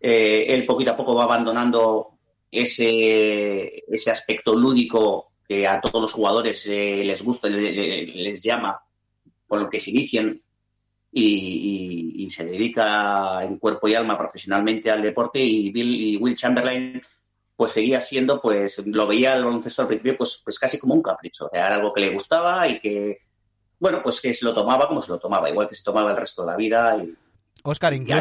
[0.00, 2.18] eh, él poquito a poco va abandonando
[2.50, 8.42] ese, ese aspecto lúdico que a todos los jugadores eh, les gusta, le- le- les
[8.42, 8.80] llama,
[9.46, 10.40] con lo que se inician
[11.12, 16.16] y, y- y se dedica en cuerpo y alma profesionalmente al deporte y Bill y
[16.16, 17.00] Will Chamberlain
[17.56, 21.02] pues seguía siendo pues lo veía el baloncesto al principio pues pues casi como un
[21.02, 23.18] capricho era algo que le gustaba y que
[23.78, 26.16] bueno pues que se lo tomaba como se lo tomaba igual que se tomaba el
[26.16, 27.12] resto de la vida y,
[27.62, 28.18] Oscar, incluso,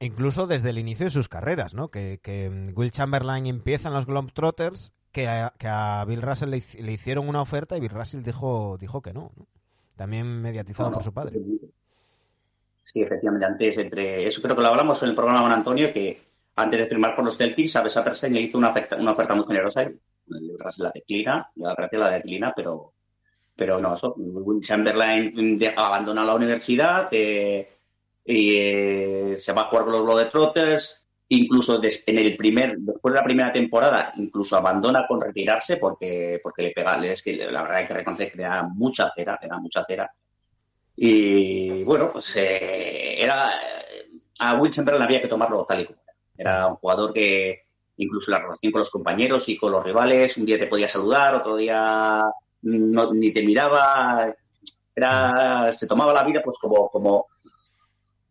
[0.00, 1.88] incluso desde el inicio de sus carreras, ¿no?
[1.88, 6.62] Que, que Will Chamberlain empieza en los Globetrotters, que a, que a Bill Russell le,
[6.78, 9.46] le hicieron una oferta y Bill Russell dijo, dijo que no, ¿no?
[9.96, 11.40] También mediatizado por su padre.
[12.84, 14.28] Sí, efectivamente, antes entre.
[14.28, 16.20] Eso creo que lo hablamos en el programa con Antonio, que
[16.56, 19.46] antes de firmar por los Celtics, a Besa le hizo una oferta, una oferta muy
[19.46, 19.84] generosa.
[19.84, 19.94] el
[20.58, 22.92] Russell la declina, la declina, pero,
[23.56, 24.14] pero no, eso.
[24.18, 27.66] Will Chamberlain abandona la universidad eh,
[28.22, 31.05] y eh, se va a jugar con los Globetrotters.
[31.28, 36.62] Incluso en el primer, después de la primera temporada, incluso abandona con retirarse porque, porque
[36.62, 39.48] le pega, es que la verdad hay que reconocer que le da mucha cera, le
[39.48, 40.10] da mucha cera.
[40.94, 43.50] Y bueno, pues eh, era
[44.38, 46.14] a Will Chamberlain había que tomarlo tal y como era.
[46.38, 47.66] Era un jugador que,
[47.96, 50.36] incluso la relación con los compañeros y con los rivales.
[50.36, 52.22] Un día te podía saludar, otro día
[52.62, 54.34] no, ni te miraba.
[54.94, 57.26] Era, se tomaba la vida pues como, como,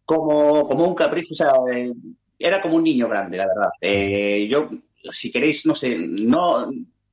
[0.03, 1.93] como, como un capricho, o sea, eh,
[2.37, 3.69] era como un niño grande, la verdad.
[3.81, 4.69] Eh, yo,
[5.11, 6.69] si queréis, no sé, no,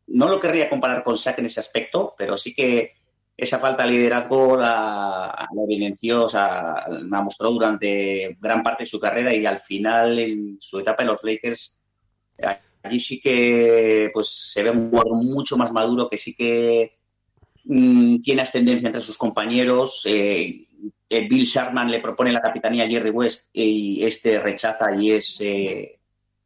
[0.09, 2.93] no lo querría comparar con Shaq en ese aspecto, pero sí que
[3.37, 8.91] esa falta de liderazgo la, la evidenció, o sea, la mostró durante gran parte de
[8.91, 11.79] su carrera y al final, en su etapa en los Lakers,
[12.83, 16.99] allí sí que pues se ve un jugador mucho más maduro que sí que
[17.65, 20.03] mm, tiene ascendencia entre sus compañeros.
[20.07, 20.67] Eh,
[21.09, 25.41] eh, Bill Sharman le propone la capitanía a Jerry West y este rechaza y es
[25.41, 25.99] eh,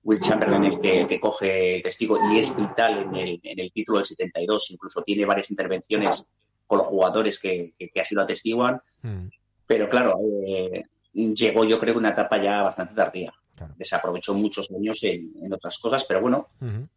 [0.02, 3.98] Will Chamberlain el que, coge el testigo y es vital en el, en el título
[3.98, 4.70] del 72.
[4.70, 6.24] Incluso tiene varias intervenciones
[6.66, 8.80] con los jugadores que, que, que así lo atestiguan.
[9.02, 9.26] Mm,
[9.66, 13.32] Pero claro, eh, llegó yo creo que una etapa ya bastante tardía.
[13.56, 13.74] Claro.
[13.78, 16.48] Desaprovechó muchos años en, en otras cosas, pero bueno,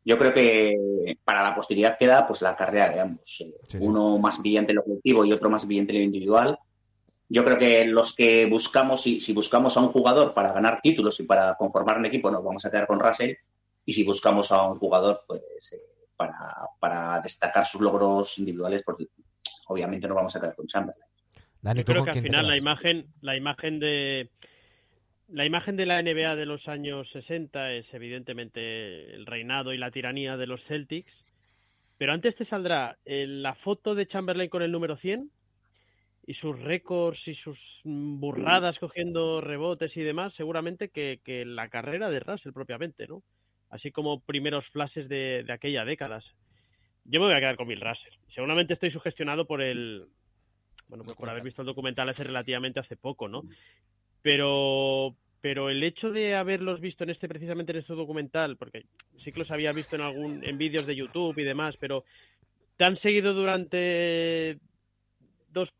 [0.03, 3.37] yo creo que para la posteridad queda pues la carrera de ambos.
[3.39, 3.77] Eh, Sí, sí.
[3.79, 6.59] Uno más brillante en lo colectivo y otro más brillante en lo individual.
[7.29, 11.19] Yo creo que los que buscamos, si, si buscamos a un jugador para ganar títulos
[11.19, 13.35] y para conformar un equipo, nos vamos a quedar con Russell.
[13.85, 15.41] Y si buscamos a un jugador, pues
[15.73, 15.81] eh,
[16.17, 16.35] para,
[16.79, 19.07] para destacar sus logros individuales, pues
[19.67, 21.05] obviamente nos vamos a quedar con Chamberlain.
[21.61, 24.31] Dani, Yo ¿tú creo que al final la imagen, la imagen de
[25.31, 29.91] la imagen de la NBA de los años 60 es evidentemente el reinado y la
[29.91, 31.25] tiranía de los Celtics,
[31.97, 35.29] pero antes te saldrá eh, la foto de Chamberlain con el número 100
[36.25, 42.09] y sus récords y sus burradas cogiendo rebotes y demás, seguramente que, que la carrera
[42.09, 43.23] de Russell propiamente, ¿no?
[43.69, 46.35] Así como primeros flashes de, de aquella décadas.
[47.05, 48.13] Yo me voy a quedar con Bill Russell.
[48.27, 50.07] Seguramente estoy sugestionado por el,
[50.87, 53.43] bueno, pues por haber visto el documental ese relativamente hace poco, ¿no?
[54.21, 58.85] Pero, pero el hecho de haberlos visto en este, precisamente en este documental, porque
[59.17, 62.03] sí que los había visto en algún, en vídeos de YouTube y demás, pero
[62.77, 64.59] te han seguido durante
[65.51, 65.73] dos,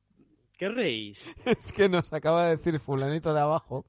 [0.58, 1.20] ¿qué reís?
[1.46, 3.86] Es que nos acaba de decir fulanito de abajo,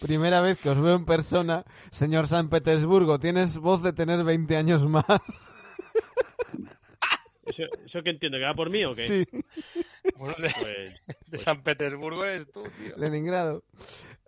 [0.00, 4.56] primera vez que os veo en persona, señor San Petersburgo, tienes voz de tener 20
[4.56, 5.06] años más.
[7.46, 8.38] ¿Eso, eso que entiendo?
[8.38, 9.04] ¿Que va por mí o qué?
[9.04, 9.26] Sí,
[10.16, 12.96] Bueno, de, Pues, de San Petersburgo eres tú, tío.
[12.96, 13.62] Leningrado.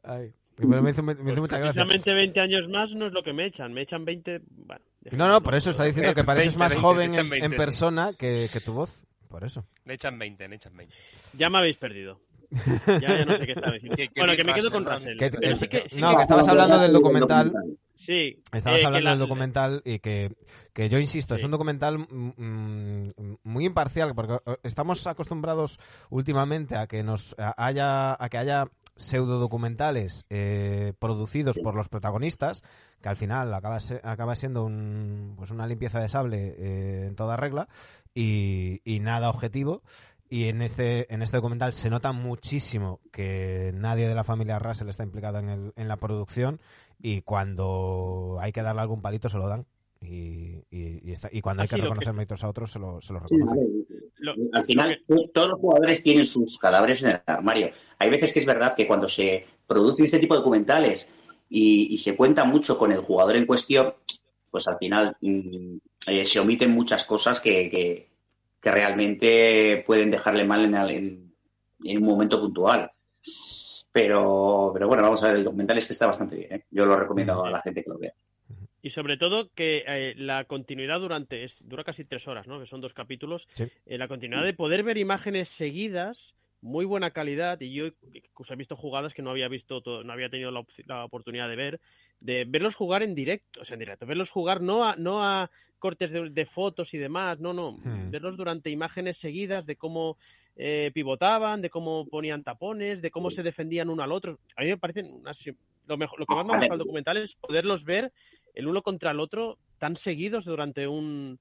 [0.03, 1.85] Ay, pero me hizo, me hizo mucha gracia.
[1.85, 4.85] precisamente 20 años más no es lo que me echan, me echan 20, bueno.
[5.13, 7.31] No, no, por eso está diciendo que Eh, pareces 20, más 20, joven echan en,
[7.31, 7.59] 20, en sí.
[7.59, 8.91] persona que, que tu voz.
[9.29, 9.65] Por eso.
[9.85, 10.95] Le echan 20, le echan 20.
[11.35, 12.21] Ya me habéis perdido.
[12.87, 13.97] Ya, ya no sé qué estaba diciendo.
[13.97, 15.19] Que- que Bueno, que me quedo con Russell.
[15.19, 17.53] Que- que- sí que, sí no, que- que estabas hablando del documental.
[17.97, 18.43] Sí.
[18.53, 20.37] Estabas eh, hablando la- del documental y que,
[20.73, 21.45] que yo insisto, es Sí.
[21.47, 25.79] un documental mm, mm, muy imparcial porque eh, estamos acostumbrados
[26.11, 32.63] últimamente a que nos haya a que haya pseudo documentales eh, producidos por los protagonistas
[33.03, 37.15] que al final acaba se- acaba siendo un, pues una limpieza de sable eh, en
[37.17, 37.69] toda regla
[38.15, 39.83] y, y nada objetivo
[40.31, 44.89] y en este en este documental se nota muchísimo que nadie de la familia Russell
[44.89, 46.59] está implicado en, el, en la producción
[47.01, 49.67] y cuando hay que darle algún palito se lo dan
[50.01, 52.79] y, y, y está- y cuando hay que que reconocer es- méritos a otros se
[52.79, 53.87] lo, se lo Sí, reconocen.
[54.19, 57.71] lo- Al final, lo que- todos los jugadores tienen sus cadáveres en el armario.
[57.99, 61.09] Hay veces que es verdad que cuando se producen este tipo de documentales
[61.49, 63.95] y, y se cuenta mucho con el jugador en cuestión,
[64.51, 65.77] pues al final mm,
[66.09, 68.09] eh, se omiten muchas cosas que, que-
[68.61, 71.33] que realmente pueden dejarle mal en, al- en-
[71.85, 72.91] en un momento puntual.
[74.01, 76.53] Pero, pero bueno, vamos a ver, el documental este está bastante bien.
[76.53, 76.65] ¿eh?
[76.71, 78.13] Yo lo recomiendo a la gente que lo vea.
[78.83, 82.61] Y sobre todo que eh, la continuidad durante, es- dura casi tres horas, ¿no?
[82.61, 83.49] Que son dos capítulos.
[83.55, 83.65] Sí.
[83.87, 88.57] Eh, la continuidad de poder ver imágenes seguidas, muy buena calidad, y yo incluso he
[88.57, 91.57] visto jugadas que no había visto, todo- no había tenido la, op- la oportunidad de
[91.57, 91.81] ver,
[92.21, 95.51] de verlos jugar en directo, o sea, en directo, verlos jugar no a, no a
[95.79, 98.11] cortes de, de fotos y demás, no, no, Hmm.
[98.11, 100.19] verlos durante imágenes seguidas de cómo
[100.57, 104.39] eh, pivotaban, de cómo ponían tapones, de cómo se defendían uno al otro.
[104.57, 105.39] A mí me parecen unas,
[105.87, 108.13] lo, mejor, lo que más me gusta del documental es poderlos ver
[108.55, 111.39] el uno contra el otro tan seguidos durante un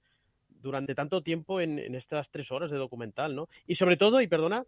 [0.50, 3.48] durante tanto tiempo en, en estas tres horas de documental, ¿no?
[3.68, 4.66] Y sobre todo, y perdona,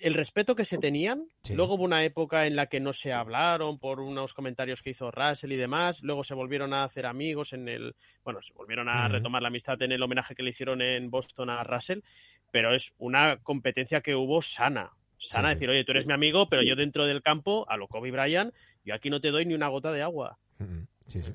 [0.00, 1.26] el respeto que se tenían.
[1.42, 1.54] Sí.
[1.54, 5.10] Luego hubo una época en la que no se hablaron por unos comentarios que hizo
[5.10, 6.02] Russell y demás.
[6.02, 7.94] Luego se volvieron a hacer amigos en el.
[8.22, 11.50] Bueno, se volvieron a retomar la amistad en el homenaje que le hicieron en Boston
[11.50, 12.00] a Russell.
[12.54, 14.92] Pero es una competencia que hubo sana.
[15.18, 17.88] Sana, Sí, decir, oye, tú eres mi amigo, pero yo dentro del campo, a lo
[17.88, 18.54] Kobe Bryant,
[18.84, 20.38] yo aquí no te doy ni una gota de agua.
[21.08, 21.32] Sí, sí.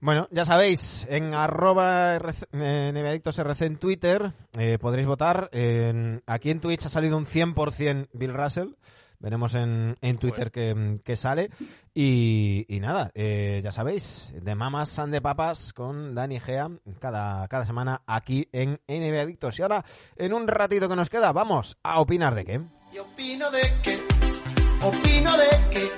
[0.00, 5.50] Bueno, ya sabéis, en arroba RC eh, Neveadictos RC en Twitter eh, podréis votar.
[5.52, 8.68] En- aquí en Twitch ha salido un 100% Bill Russell.
[9.22, 11.48] Veremos en, en Twitter qué, qué sale.
[11.94, 16.68] Y, y nada, eh, ya sabéis, de mamas san de papas con Dani Gea
[16.98, 19.56] cada, cada semana aquí en NBA Adictos.
[19.60, 19.84] Y ahora,
[20.16, 22.60] en un ratito que nos queda, vamos a opinar de qué.
[22.92, 24.02] Y opino de que,
[24.82, 25.90] opino de que,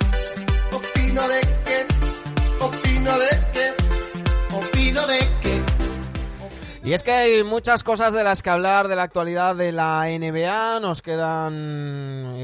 [0.76, 5.73] opino de que, opino de que, opino de que.
[6.84, 10.04] Y es que hay muchas cosas de las que hablar de la actualidad de la
[10.06, 10.80] NBA.
[10.80, 12.36] Nos quedan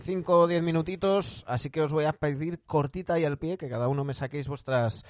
[0.00, 3.68] 5 o 10 minutitos, así que os voy a pedir cortita y al pie que
[3.68, 5.04] cada uno me saquéis vuestras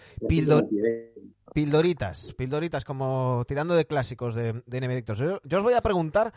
[1.53, 5.13] pildoritas, pildoritas como tirando de clásicos de, de NBA
[5.45, 6.33] yo os voy a preguntar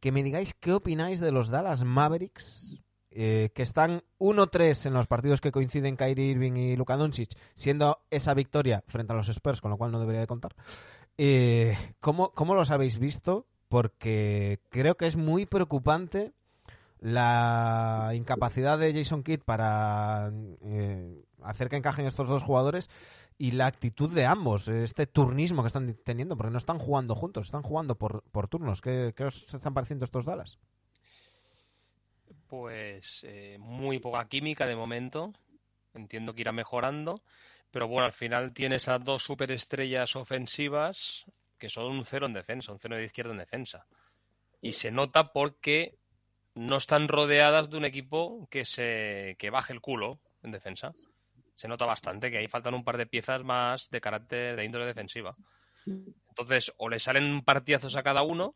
[0.00, 2.80] que me digáis qué opináis de los Dallas Mavericks,
[3.10, 7.98] eh, que están 1-3 en los partidos que coinciden Kyrie Irving y Luka Doncic, siendo
[8.10, 10.54] esa victoria frente a los Spurs, con lo cual no debería de contar.
[11.18, 13.46] Eh, ¿cómo, ¿Cómo los habéis visto?
[13.68, 16.32] Porque creo que es muy preocupante
[17.00, 20.30] la incapacidad de Jason Kidd para
[20.62, 22.88] eh, hacer que encajen estos dos jugadores
[23.38, 27.46] y la actitud de ambos, este turnismo que están teniendo, porque no están jugando juntos,
[27.46, 28.80] están jugando por, turnos.
[28.80, 30.58] ¿Qué, ¿Qué os están pareciendo estos Dallas?
[32.48, 35.32] Pues eh, muy poca química de momento.
[35.92, 37.20] Entiendo que irá mejorando.
[37.76, 41.26] Pero bueno, al final tienes a dos superestrellas ofensivas
[41.58, 43.84] que son un cero en defensa, un cero de izquierda en defensa.
[44.62, 45.98] Y se nota porque
[46.54, 50.94] no están rodeadas de un equipo que se que baje el culo en defensa.
[51.54, 54.86] Se nota bastante que ahí faltan un par de piezas más de carácter de índole
[54.86, 55.36] defensiva.
[56.30, 58.54] Entonces, o le salen partidazos a cada uno,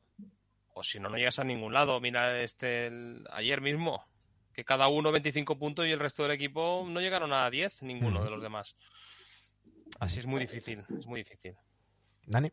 [0.73, 2.01] o si no, no llegas a ningún lado.
[2.01, 4.03] Mira, este el- ayer mismo,
[4.55, 8.25] que cada uno 25 puntos y el resto del equipo no llegaron a 10, ninguno
[8.25, 8.75] de los demás.
[10.01, 11.55] Así es muy difícil, es muy difícil.
[12.27, 12.51] Dani.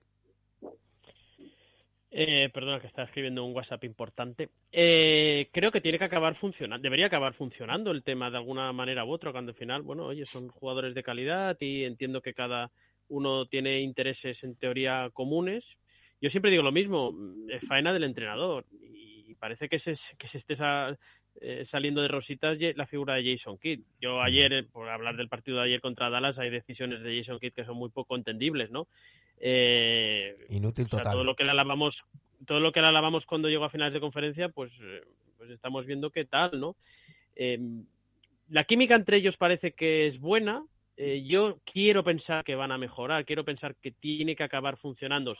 [2.11, 4.49] Eh, perdona que está escribiendo un WhatsApp importante.
[4.71, 9.05] Eh, creo que tiene que acabar funcionando, debería acabar funcionando el tema de alguna manera
[9.05, 12.69] u otra, cuando al final, bueno, oye, son jugadores de calidad y entiendo que cada
[13.07, 15.77] uno tiene intereses en teoría comunes.
[16.19, 20.27] Yo siempre digo lo mismo, mm, es faena del entrenador y parece que se, que
[20.27, 20.55] se esté
[21.41, 23.81] eh, saliendo de rositas la figura de Jason Kidd.
[23.99, 27.39] Yo ayer, eh, por hablar del partido de ayer contra Dallas, hay decisiones de Jason
[27.39, 28.87] Kidd que son muy poco entendibles, ¿no?
[29.39, 31.13] Eh, Inútil o sea, total.
[31.13, 32.05] todo lo que le alabamos,
[32.45, 35.01] todo lo que le alabamos cuando llegó a finales de conferencia, pues, eh,
[35.37, 36.75] pues estamos viendo qué tal, ¿no?
[37.35, 37.59] Eh,
[38.49, 40.65] la química entre ellos parece que es buena.
[41.25, 45.35] Yo quiero pensar que van a mejorar, quiero pensar que tiene que acabar funcionando.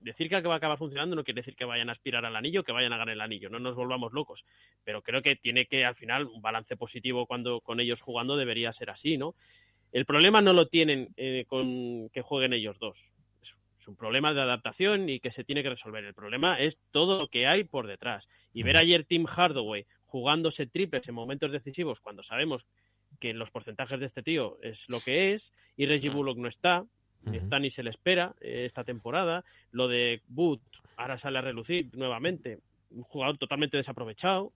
[0.00, 2.64] Decir que va a acabar funcionando no quiere decir que vayan a aspirar al anillo,
[2.64, 4.44] que vayan a ganar el anillo, no nos volvamos locos.
[4.84, 8.72] Pero creo que tiene que, al final, un balance positivo cuando con ellos jugando debería
[8.72, 9.34] ser así, ¿no?
[9.92, 13.10] El problema no lo tienen eh, con que jueguen ellos dos.
[13.42, 16.04] Es, es un problema de adaptación y que se tiene que resolver.
[16.04, 18.28] El problema es todo lo que hay por detrás.
[18.54, 22.66] Y ver ayer Tim Hardaway jugándose triples en momentos decisivos cuando sabemos
[23.18, 26.84] que los porcentajes de este tío es lo que es y Reggie Bullock no está,
[27.26, 27.34] Ujú.
[27.36, 29.44] está ni se le espera eh, esta temporada.
[29.72, 30.60] Lo de Boot
[30.96, 32.60] ahora sale a relucir nuevamente.
[32.90, 34.52] Un jugador totalmente desaprovechado.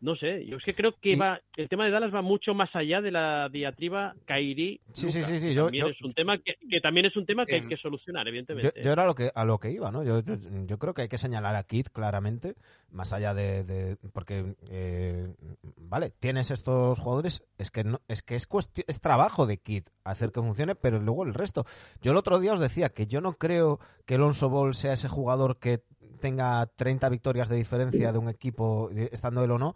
[0.00, 2.76] No sé, yo es que creo que va el tema de Dallas va mucho más
[2.76, 4.80] allá de la diatriba Kairi.
[4.92, 7.26] Sí, sí, sí, sí, yo- también yo- es un tema que, que también es un
[7.26, 8.80] tema que hay Em, que solucionar, evidentemente.
[8.80, 10.04] yo era lo que, a lo que iba, ¿no?
[10.04, 10.20] Yo,
[10.66, 12.54] yo, creo que hay que señalar a Kit claramente,
[12.92, 13.64] más allá de...
[13.64, 15.34] de- porque, eh,
[15.76, 19.88] vale, tienes estos jugadores, es que no, es que es, cuestión, es trabajo de Kit
[20.04, 21.64] hacer que funcione, pero luego el resto.
[22.02, 25.08] Yo el otro día os decía que yo no creo que Alonso Ball sea ese
[25.08, 25.80] jugador que
[26.18, 29.74] tenga 30 victorias de diferencia de un equipo, estando él o no.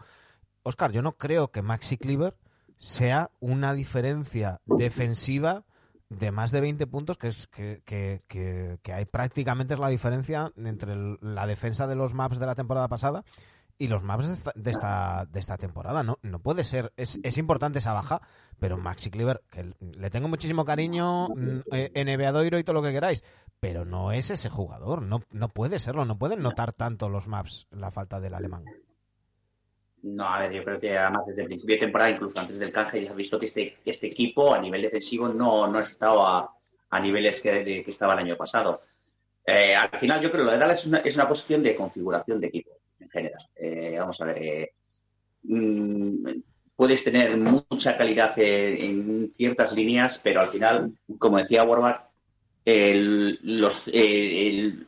[0.62, 2.36] Oscar, yo no creo que Maxi Cleaver
[2.78, 5.64] sea una diferencia defensiva
[6.09, 8.23] de más de 20 puntos, que es que, que,
[8.82, 12.89] que, hay prácticamente es la diferencia entre la defensa de los maps de la temporada
[12.89, 13.24] pasada
[13.78, 16.03] y los maps de esta, de esta, de esta temporada.
[16.03, 16.93] No, no puede ser.
[16.97, 18.20] Es, es importante esa baja,
[18.61, 22.82] pero Maxi Cleaver, que le tengo muchísimo cariño, mm, eh, NBA Doiro y todo lo
[22.82, 23.24] que queráis,
[23.61, 25.03] pero no es ese jugador.
[25.03, 26.05] No, no puede serlo.
[26.05, 28.65] No pueden notar tanto los maps la falta del alemán.
[30.03, 32.73] No, a ver, yo creo que además desde el principio de temporada, incluso antes del
[32.73, 36.27] canje, ya has visto que este, este equipo a nivel defensivo no, no ha estado
[36.27, 36.57] a,
[37.01, 38.82] niveles que estaba el año pasado.
[39.47, 41.74] Eh, al final, yo creo que lo de Dallas es una, es una cuestión de
[41.74, 42.70] configuración de equipo
[43.03, 43.43] en general.
[43.57, 44.70] Eh, vamos a ver, eh,
[45.45, 46.27] mm,
[46.77, 52.09] puedes tener mucha calidad eh, en ciertas líneas, pero al final, como decía Warback,
[52.65, 53.41] el,
[53.93, 54.87] el,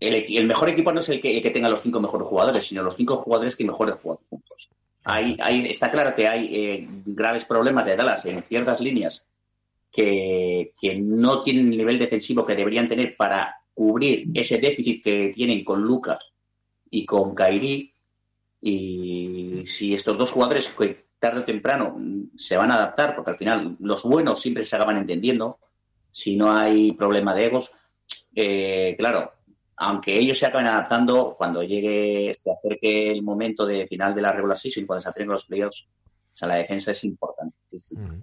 [0.00, 2.96] el, mejor equipo no es el que, que tenga los cinco mejores jugadores, sino los
[2.96, 4.70] cinco jugadores que mejores juegan juntos.
[5.04, 9.26] Hay, hay, está claro que hay graves problemas de Dallas en ciertas líneas
[9.90, 15.32] que, que no tienen el nivel defensivo que deberían tener para cubrir ese déficit que
[15.34, 16.27] tienen con Lucas
[16.90, 17.92] y con Kairi.
[18.60, 21.96] Y si estos dos jugadores que tarde o temprano
[22.36, 25.58] se van a adaptar, porque al final los buenos siempre se acaban entendiendo,
[26.10, 27.70] si no hay problema de egos,
[28.34, 29.32] eh, claro,
[29.76, 34.32] aunque ellos se acaben adaptando, cuando llegue, se acerque el momento de final de la
[34.32, 35.88] regular season, cuando se acerquen los playoffs,
[36.34, 37.56] o sea, la defensa es importante.
[37.90, 38.20] Mm.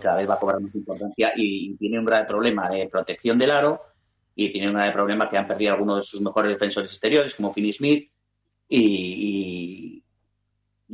[0.00, 3.38] Cada vez va a cobrar más importancia y, y tiene un grave problema de protección
[3.38, 3.93] del aro
[4.34, 7.52] y tiene un grave problema que han perdido algunos de sus mejores defensores exteriores, como
[7.52, 8.10] Finney Smith.
[8.68, 10.02] Y,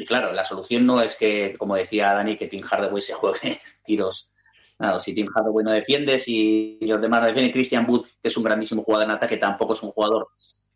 [0.06, 4.30] claro, la solución no es que, como decía Dani, que Tim Hardaway se juegue tiros.
[5.00, 8.44] Si Tim Hardaway no defiende, si los demás no defienden, Christian Wood, que es un
[8.44, 10.28] grandísimo jugador en ataque, tampoco es un jugador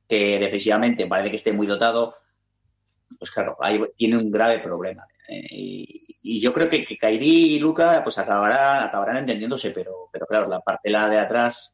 [0.06, 2.14] que defensivamente parece que esté muy dotado,
[3.18, 5.06] pues claro, ahí tiene un grave problema.
[5.26, 10.26] Eh, y, yo creo que, que Kairi y Luca pues acabará, acabarán entendiéndose, pero, pero
[10.26, 11.73] claro, la parte la de atrás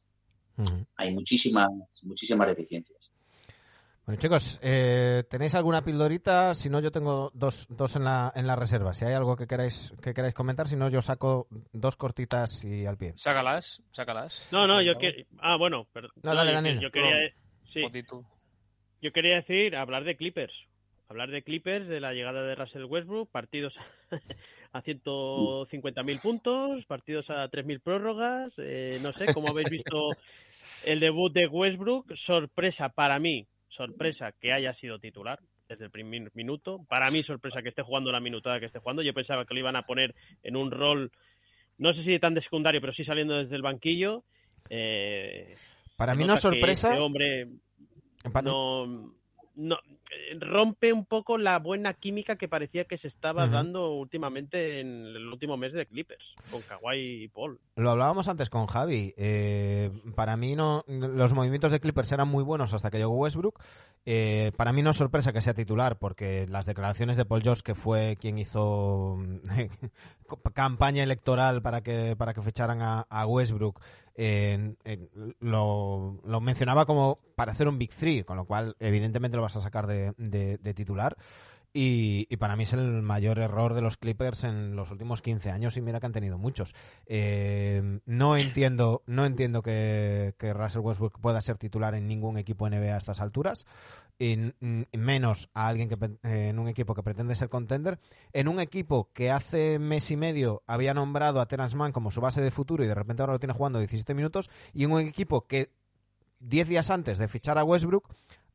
[0.96, 1.68] Hay muchísimas,
[2.02, 3.10] muchísimas deficiencias.
[4.06, 6.52] Bueno, chicos, eh, ¿tenéis alguna pildorita?
[6.54, 8.92] Si no, yo tengo dos, dos en, la, en la reserva.
[8.92, 12.86] Si hay algo que queráis, que queráis comentar, si no, yo saco dos cortitas y
[12.86, 13.12] al pie.
[13.16, 14.48] Sácalas, sácalas.
[14.50, 15.24] No, no, yo quiero.
[15.38, 16.10] Ah, bueno, perdón.
[16.22, 16.80] No, dale, yo, Daniel.
[16.80, 17.16] yo quería.
[17.68, 17.82] Sí,
[19.00, 20.66] yo quería decir, hablar de Clippers.
[21.08, 23.74] Hablar de Clippers, de la llegada de Russell Westbrook, partidos
[24.72, 28.52] a 150.000 puntos, partidos a 3.000 prórrogas.
[28.58, 30.10] eh, no sé, ¿cómo habéis visto
[30.84, 32.14] el debut de Westbrook?
[32.14, 36.84] Sorpresa para mí, sorpresa que haya sido titular desde el primer minuto.
[36.88, 39.02] Para mí, sorpresa que esté jugando la minutada que esté jugando.
[39.02, 41.10] Yo pensaba que lo iban a poner en un rol,
[41.78, 44.24] no sé si tan de secundario, pero sí saliendo desde el banquillo.
[44.68, 45.54] Eh,
[45.96, 46.90] Para mí no sorpresa.
[46.90, 47.48] Este hombre
[48.42, 49.14] no,
[49.60, 49.76] no
[50.10, 55.06] eh, rompe un poco la buena química que parecía que se estaba dando últimamente en
[55.06, 57.60] el último mes de Clippers con Kawhi y Paul.
[57.76, 59.14] Lo hablábamos antes con Javi.
[59.16, 63.60] eh, para mí no, los movimientos de Clippers eran muy buenos hasta que llegó Westbrook.
[64.06, 67.62] Eh, para mí no es sorpresa que sea titular, porque las declaraciones de Paul George,
[67.62, 69.18] que fue quien hizo
[70.54, 73.80] campaña electoral para que para que ficharan a, a Westbrook,
[75.40, 79.56] lo, lo mencionaba como para hacer un Big Three, con lo cual evidentemente lo vas
[79.56, 81.16] a sacar de, de- de titular.
[81.72, 85.50] Y, y para mí es el mayor error de los Clippers en los últimos 15
[85.50, 86.74] años y mira que han tenido muchos.
[87.06, 92.94] Eh, no entiendo, no entiendo que, Russell Westbrook pueda ser titular en ningún equipo NBA
[92.94, 93.66] a estas alturas,
[94.18, 94.36] y,
[94.92, 98.00] menos a alguien que eh, en un equipo que pretende ser contender,
[98.32, 102.42] en un equipo que hace mes y medio había nombrado a Terence como su base
[102.42, 105.46] de futuro y de repente ahora lo tiene jugando 17 minutos, y en un equipo
[105.46, 105.70] que
[106.40, 108.08] 10 días antes de fichar a Westbrook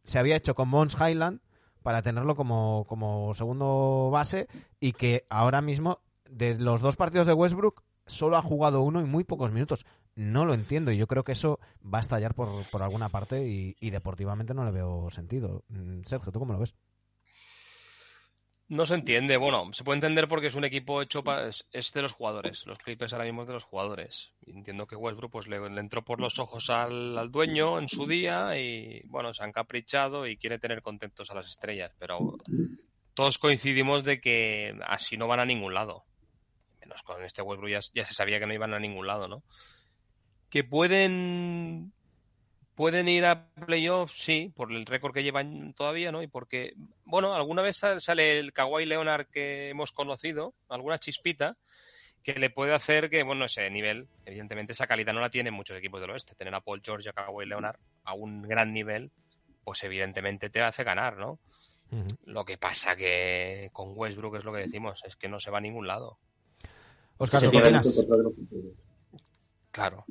[0.04, 1.40] se había hecho con Mons Highland
[1.86, 4.48] para tenerlo como, como segundo base
[4.80, 9.06] y que ahora mismo de los dos partidos de Westbrook solo ha jugado uno y
[9.06, 9.86] muy pocos minutos.
[10.16, 13.48] No lo entiendo y yo creo que eso va a estallar por, por alguna parte
[13.48, 15.64] y, y deportivamente no le veo sentido.
[15.68, 16.74] Mm, Sergio, ¿tú cómo lo ves?
[18.68, 19.38] No se entiende.
[19.38, 21.50] Bueno, se puede entender porque es un equipo hecho para...
[21.50, 22.66] Es, de los jugadores.
[22.66, 24.32] Los Clippers ahora mismo es de los jugadores.
[24.48, 28.58] Entiendo que Westbrook pues, le, entró por los ojos al, al dueño en su día
[28.60, 31.92] y, bueno, se han caprichado y quiere tener contentos a las estrellas.
[32.00, 32.38] Pero
[33.14, 36.04] todos coincidimos de que así no van a ningún lado.
[36.80, 39.44] Menos con este Westbrook ya se sabía que no iban a ningún lado, ¿no?
[40.50, 41.94] Que pueden
[42.76, 46.22] pueden ir a playoffs, sí, por el récord que llevan todavía, ¿no?
[46.22, 46.74] Y porque,
[47.06, 51.56] bueno, alguna vez sal- sale el Kawhi Leonard que hemos conocido, alguna chispita,
[52.24, 55.78] que le puede hacer que, bueno, ese nivel, evidentemente esa calidad no la tienen muchos
[55.78, 56.36] equipos del oeste.
[56.36, 59.12] Tener a Paul George y a Kawhi Leonard a un gran nivel,
[59.64, 61.40] pues evidentemente te hace ganar, ¿no?
[62.26, 65.60] Lo que pasa que con Westbrook es lo que decimos, es que no se va
[65.60, 66.18] a ningún lado.
[67.20, 68.06] Oscar, Se ¿tú qué opinas?
[69.72, 70.06] Claro.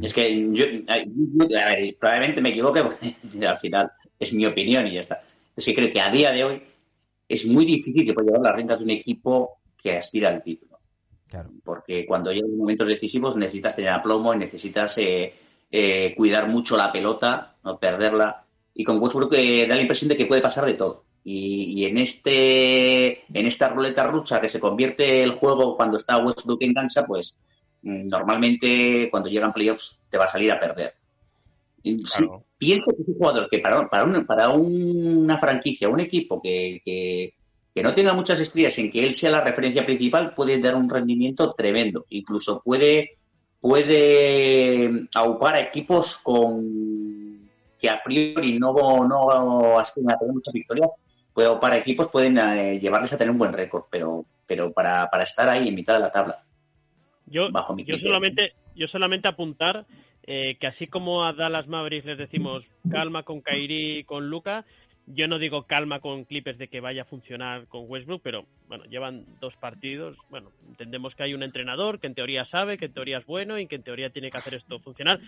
[0.00, 4.86] Es que yo, yo- a ver, probablemente me equivoque, porque al final es mi opinión
[4.86, 5.22] y ya está.
[5.56, 6.62] Es que creo que a día de hoy
[7.28, 10.78] es muy difícil que pueda llevar las rentas de un equipo que aspira al título.
[11.28, 11.50] Claro.
[11.64, 15.32] Porque cuando llegan momentos decisivos necesitas tener aplomo y necesitas eh,
[15.70, 18.44] eh, cuidar mucho la pelota, no perderla.
[18.74, 21.04] Y con Westbrook eh, da la impresión de que puede pasar de todo.
[21.24, 26.18] Y, y en este en esta ruleta rusa que se convierte el juego cuando está
[26.18, 27.36] Westbrook en cancha, pues
[27.82, 30.94] normalmente cuando llegan playoffs te va a salir a perder.
[31.82, 32.44] Sí, Claro.
[32.58, 36.80] pienso que es un jugador que para, para, un- para una franquicia, un equipo que,
[36.84, 37.34] que,
[37.74, 40.88] que no tenga muchas estrellas en que él sea la referencia principal, puede dar un
[40.88, 42.06] rendimiento tremendo.
[42.10, 43.18] Incluso puede,
[43.60, 47.48] puede aupar a equipos con
[47.80, 48.72] que a priori no,
[49.08, 50.88] no aspiran a tener muchas victorias,
[51.34, 55.10] puede aupar a equipos, pueden eh, llevarles a tener un buen récord, pero, pero para,
[55.10, 56.44] para estar ahí en mitad de la tabla,
[57.32, 58.12] Yo, bajo mi yo criterio.
[58.12, 59.86] solamente, yo solamente apuntar
[60.24, 64.64] eh, que así como a Dallas Mavericks les decimos calma con Kairi y con Luca,
[65.06, 68.84] Yo no digo calma con Clippers de que vaya a funcionar con Westbrook, pero bueno,
[68.84, 70.16] llevan dos partidos.
[70.30, 73.58] Bueno, entendemos que hay un entrenador que en teoría sabe, que en teoría es bueno
[73.58, 75.18] y que en teoría tiene que hacer esto funcionar,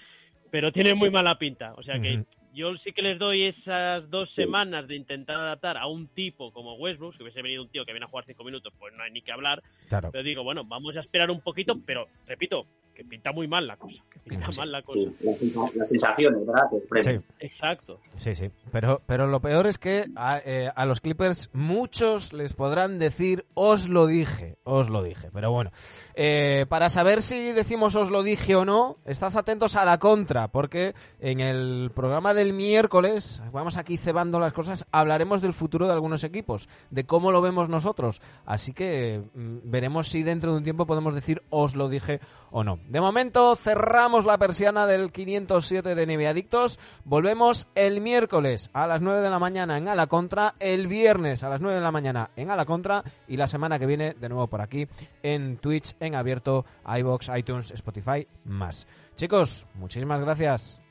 [0.53, 1.75] pero tiene muy mala pinta.
[1.75, 2.23] O sea que.
[2.55, 6.75] Yo sí que les doy esas dos semanas de intentar adaptar a un tipo como
[6.77, 7.17] Westbrook.
[7.17, 9.23] Si hubiese venido un tío que viene a jugar cinco minutos, pues no hay ni
[9.23, 9.63] que hablar.
[9.89, 10.11] Claro.
[10.13, 13.77] Pero digo, bueno, vamos a esperar un poquito, pero repito, que pinta muy mal la
[13.77, 14.01] cosa.
[14.09, 14.59] Que pinta Sí.
[14.59, 15.01] mal la cosa.
[15.19, 16.63] Sí, las sensa- las sensaciones, ¿verdad?
[16.93, 17.21] Que Sí.
[17.41, 18.01] Exacto.
[18.17, 18.51] sí, sí.
[18.71, 23.47] Pero, pero lo peor es que a, eh, a los Clippers muchos les podrán decir
[23.55, 25.29] os lo dije, os lo dije.
[25.33, 25.73] Pero bueno,
[26.15, 30.47] eh, para saber si decimos os lo dije o no, estad atentos a la contra,
[30.49, 35.95] porque en el programa del miércoles, vamos aquí cebando las cosas, hablaremos del futuro de
[35.95, 38.21] algunos equipos, de cómo lo vemos nosotros.
[38.45, 42.63] Así que mm, veremos si dentro de un tiempo podemos decir os lo dije o
[42.63, 42.79] no.
[42.87, 46.79] De momento cerramos la persiana del 507 de NBA Adictos.
[47.07, 51.45] Volvemos el miércoles a las 9 de la mañana en A la Contra, el viernes
[51.45, 54.13] a las 9 de la mañana en A la Contra y la semana que viene
[54.13, 54.87] de nuevo por aquí
[55.23, 58.87] en Twitch, en abierto, iBox, iTunes, Spotify, más.
[59.17, 60.83] Chicos, muchísimas gracias.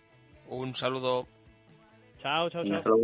[0.49, 1.27] Un saludo.
[2.23, 2.97] Chao, chao, chao.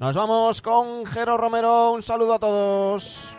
[0.00, 1.92] Nos vamos con Jero Romero.
[1.92, 3.36] Un saludo a todos.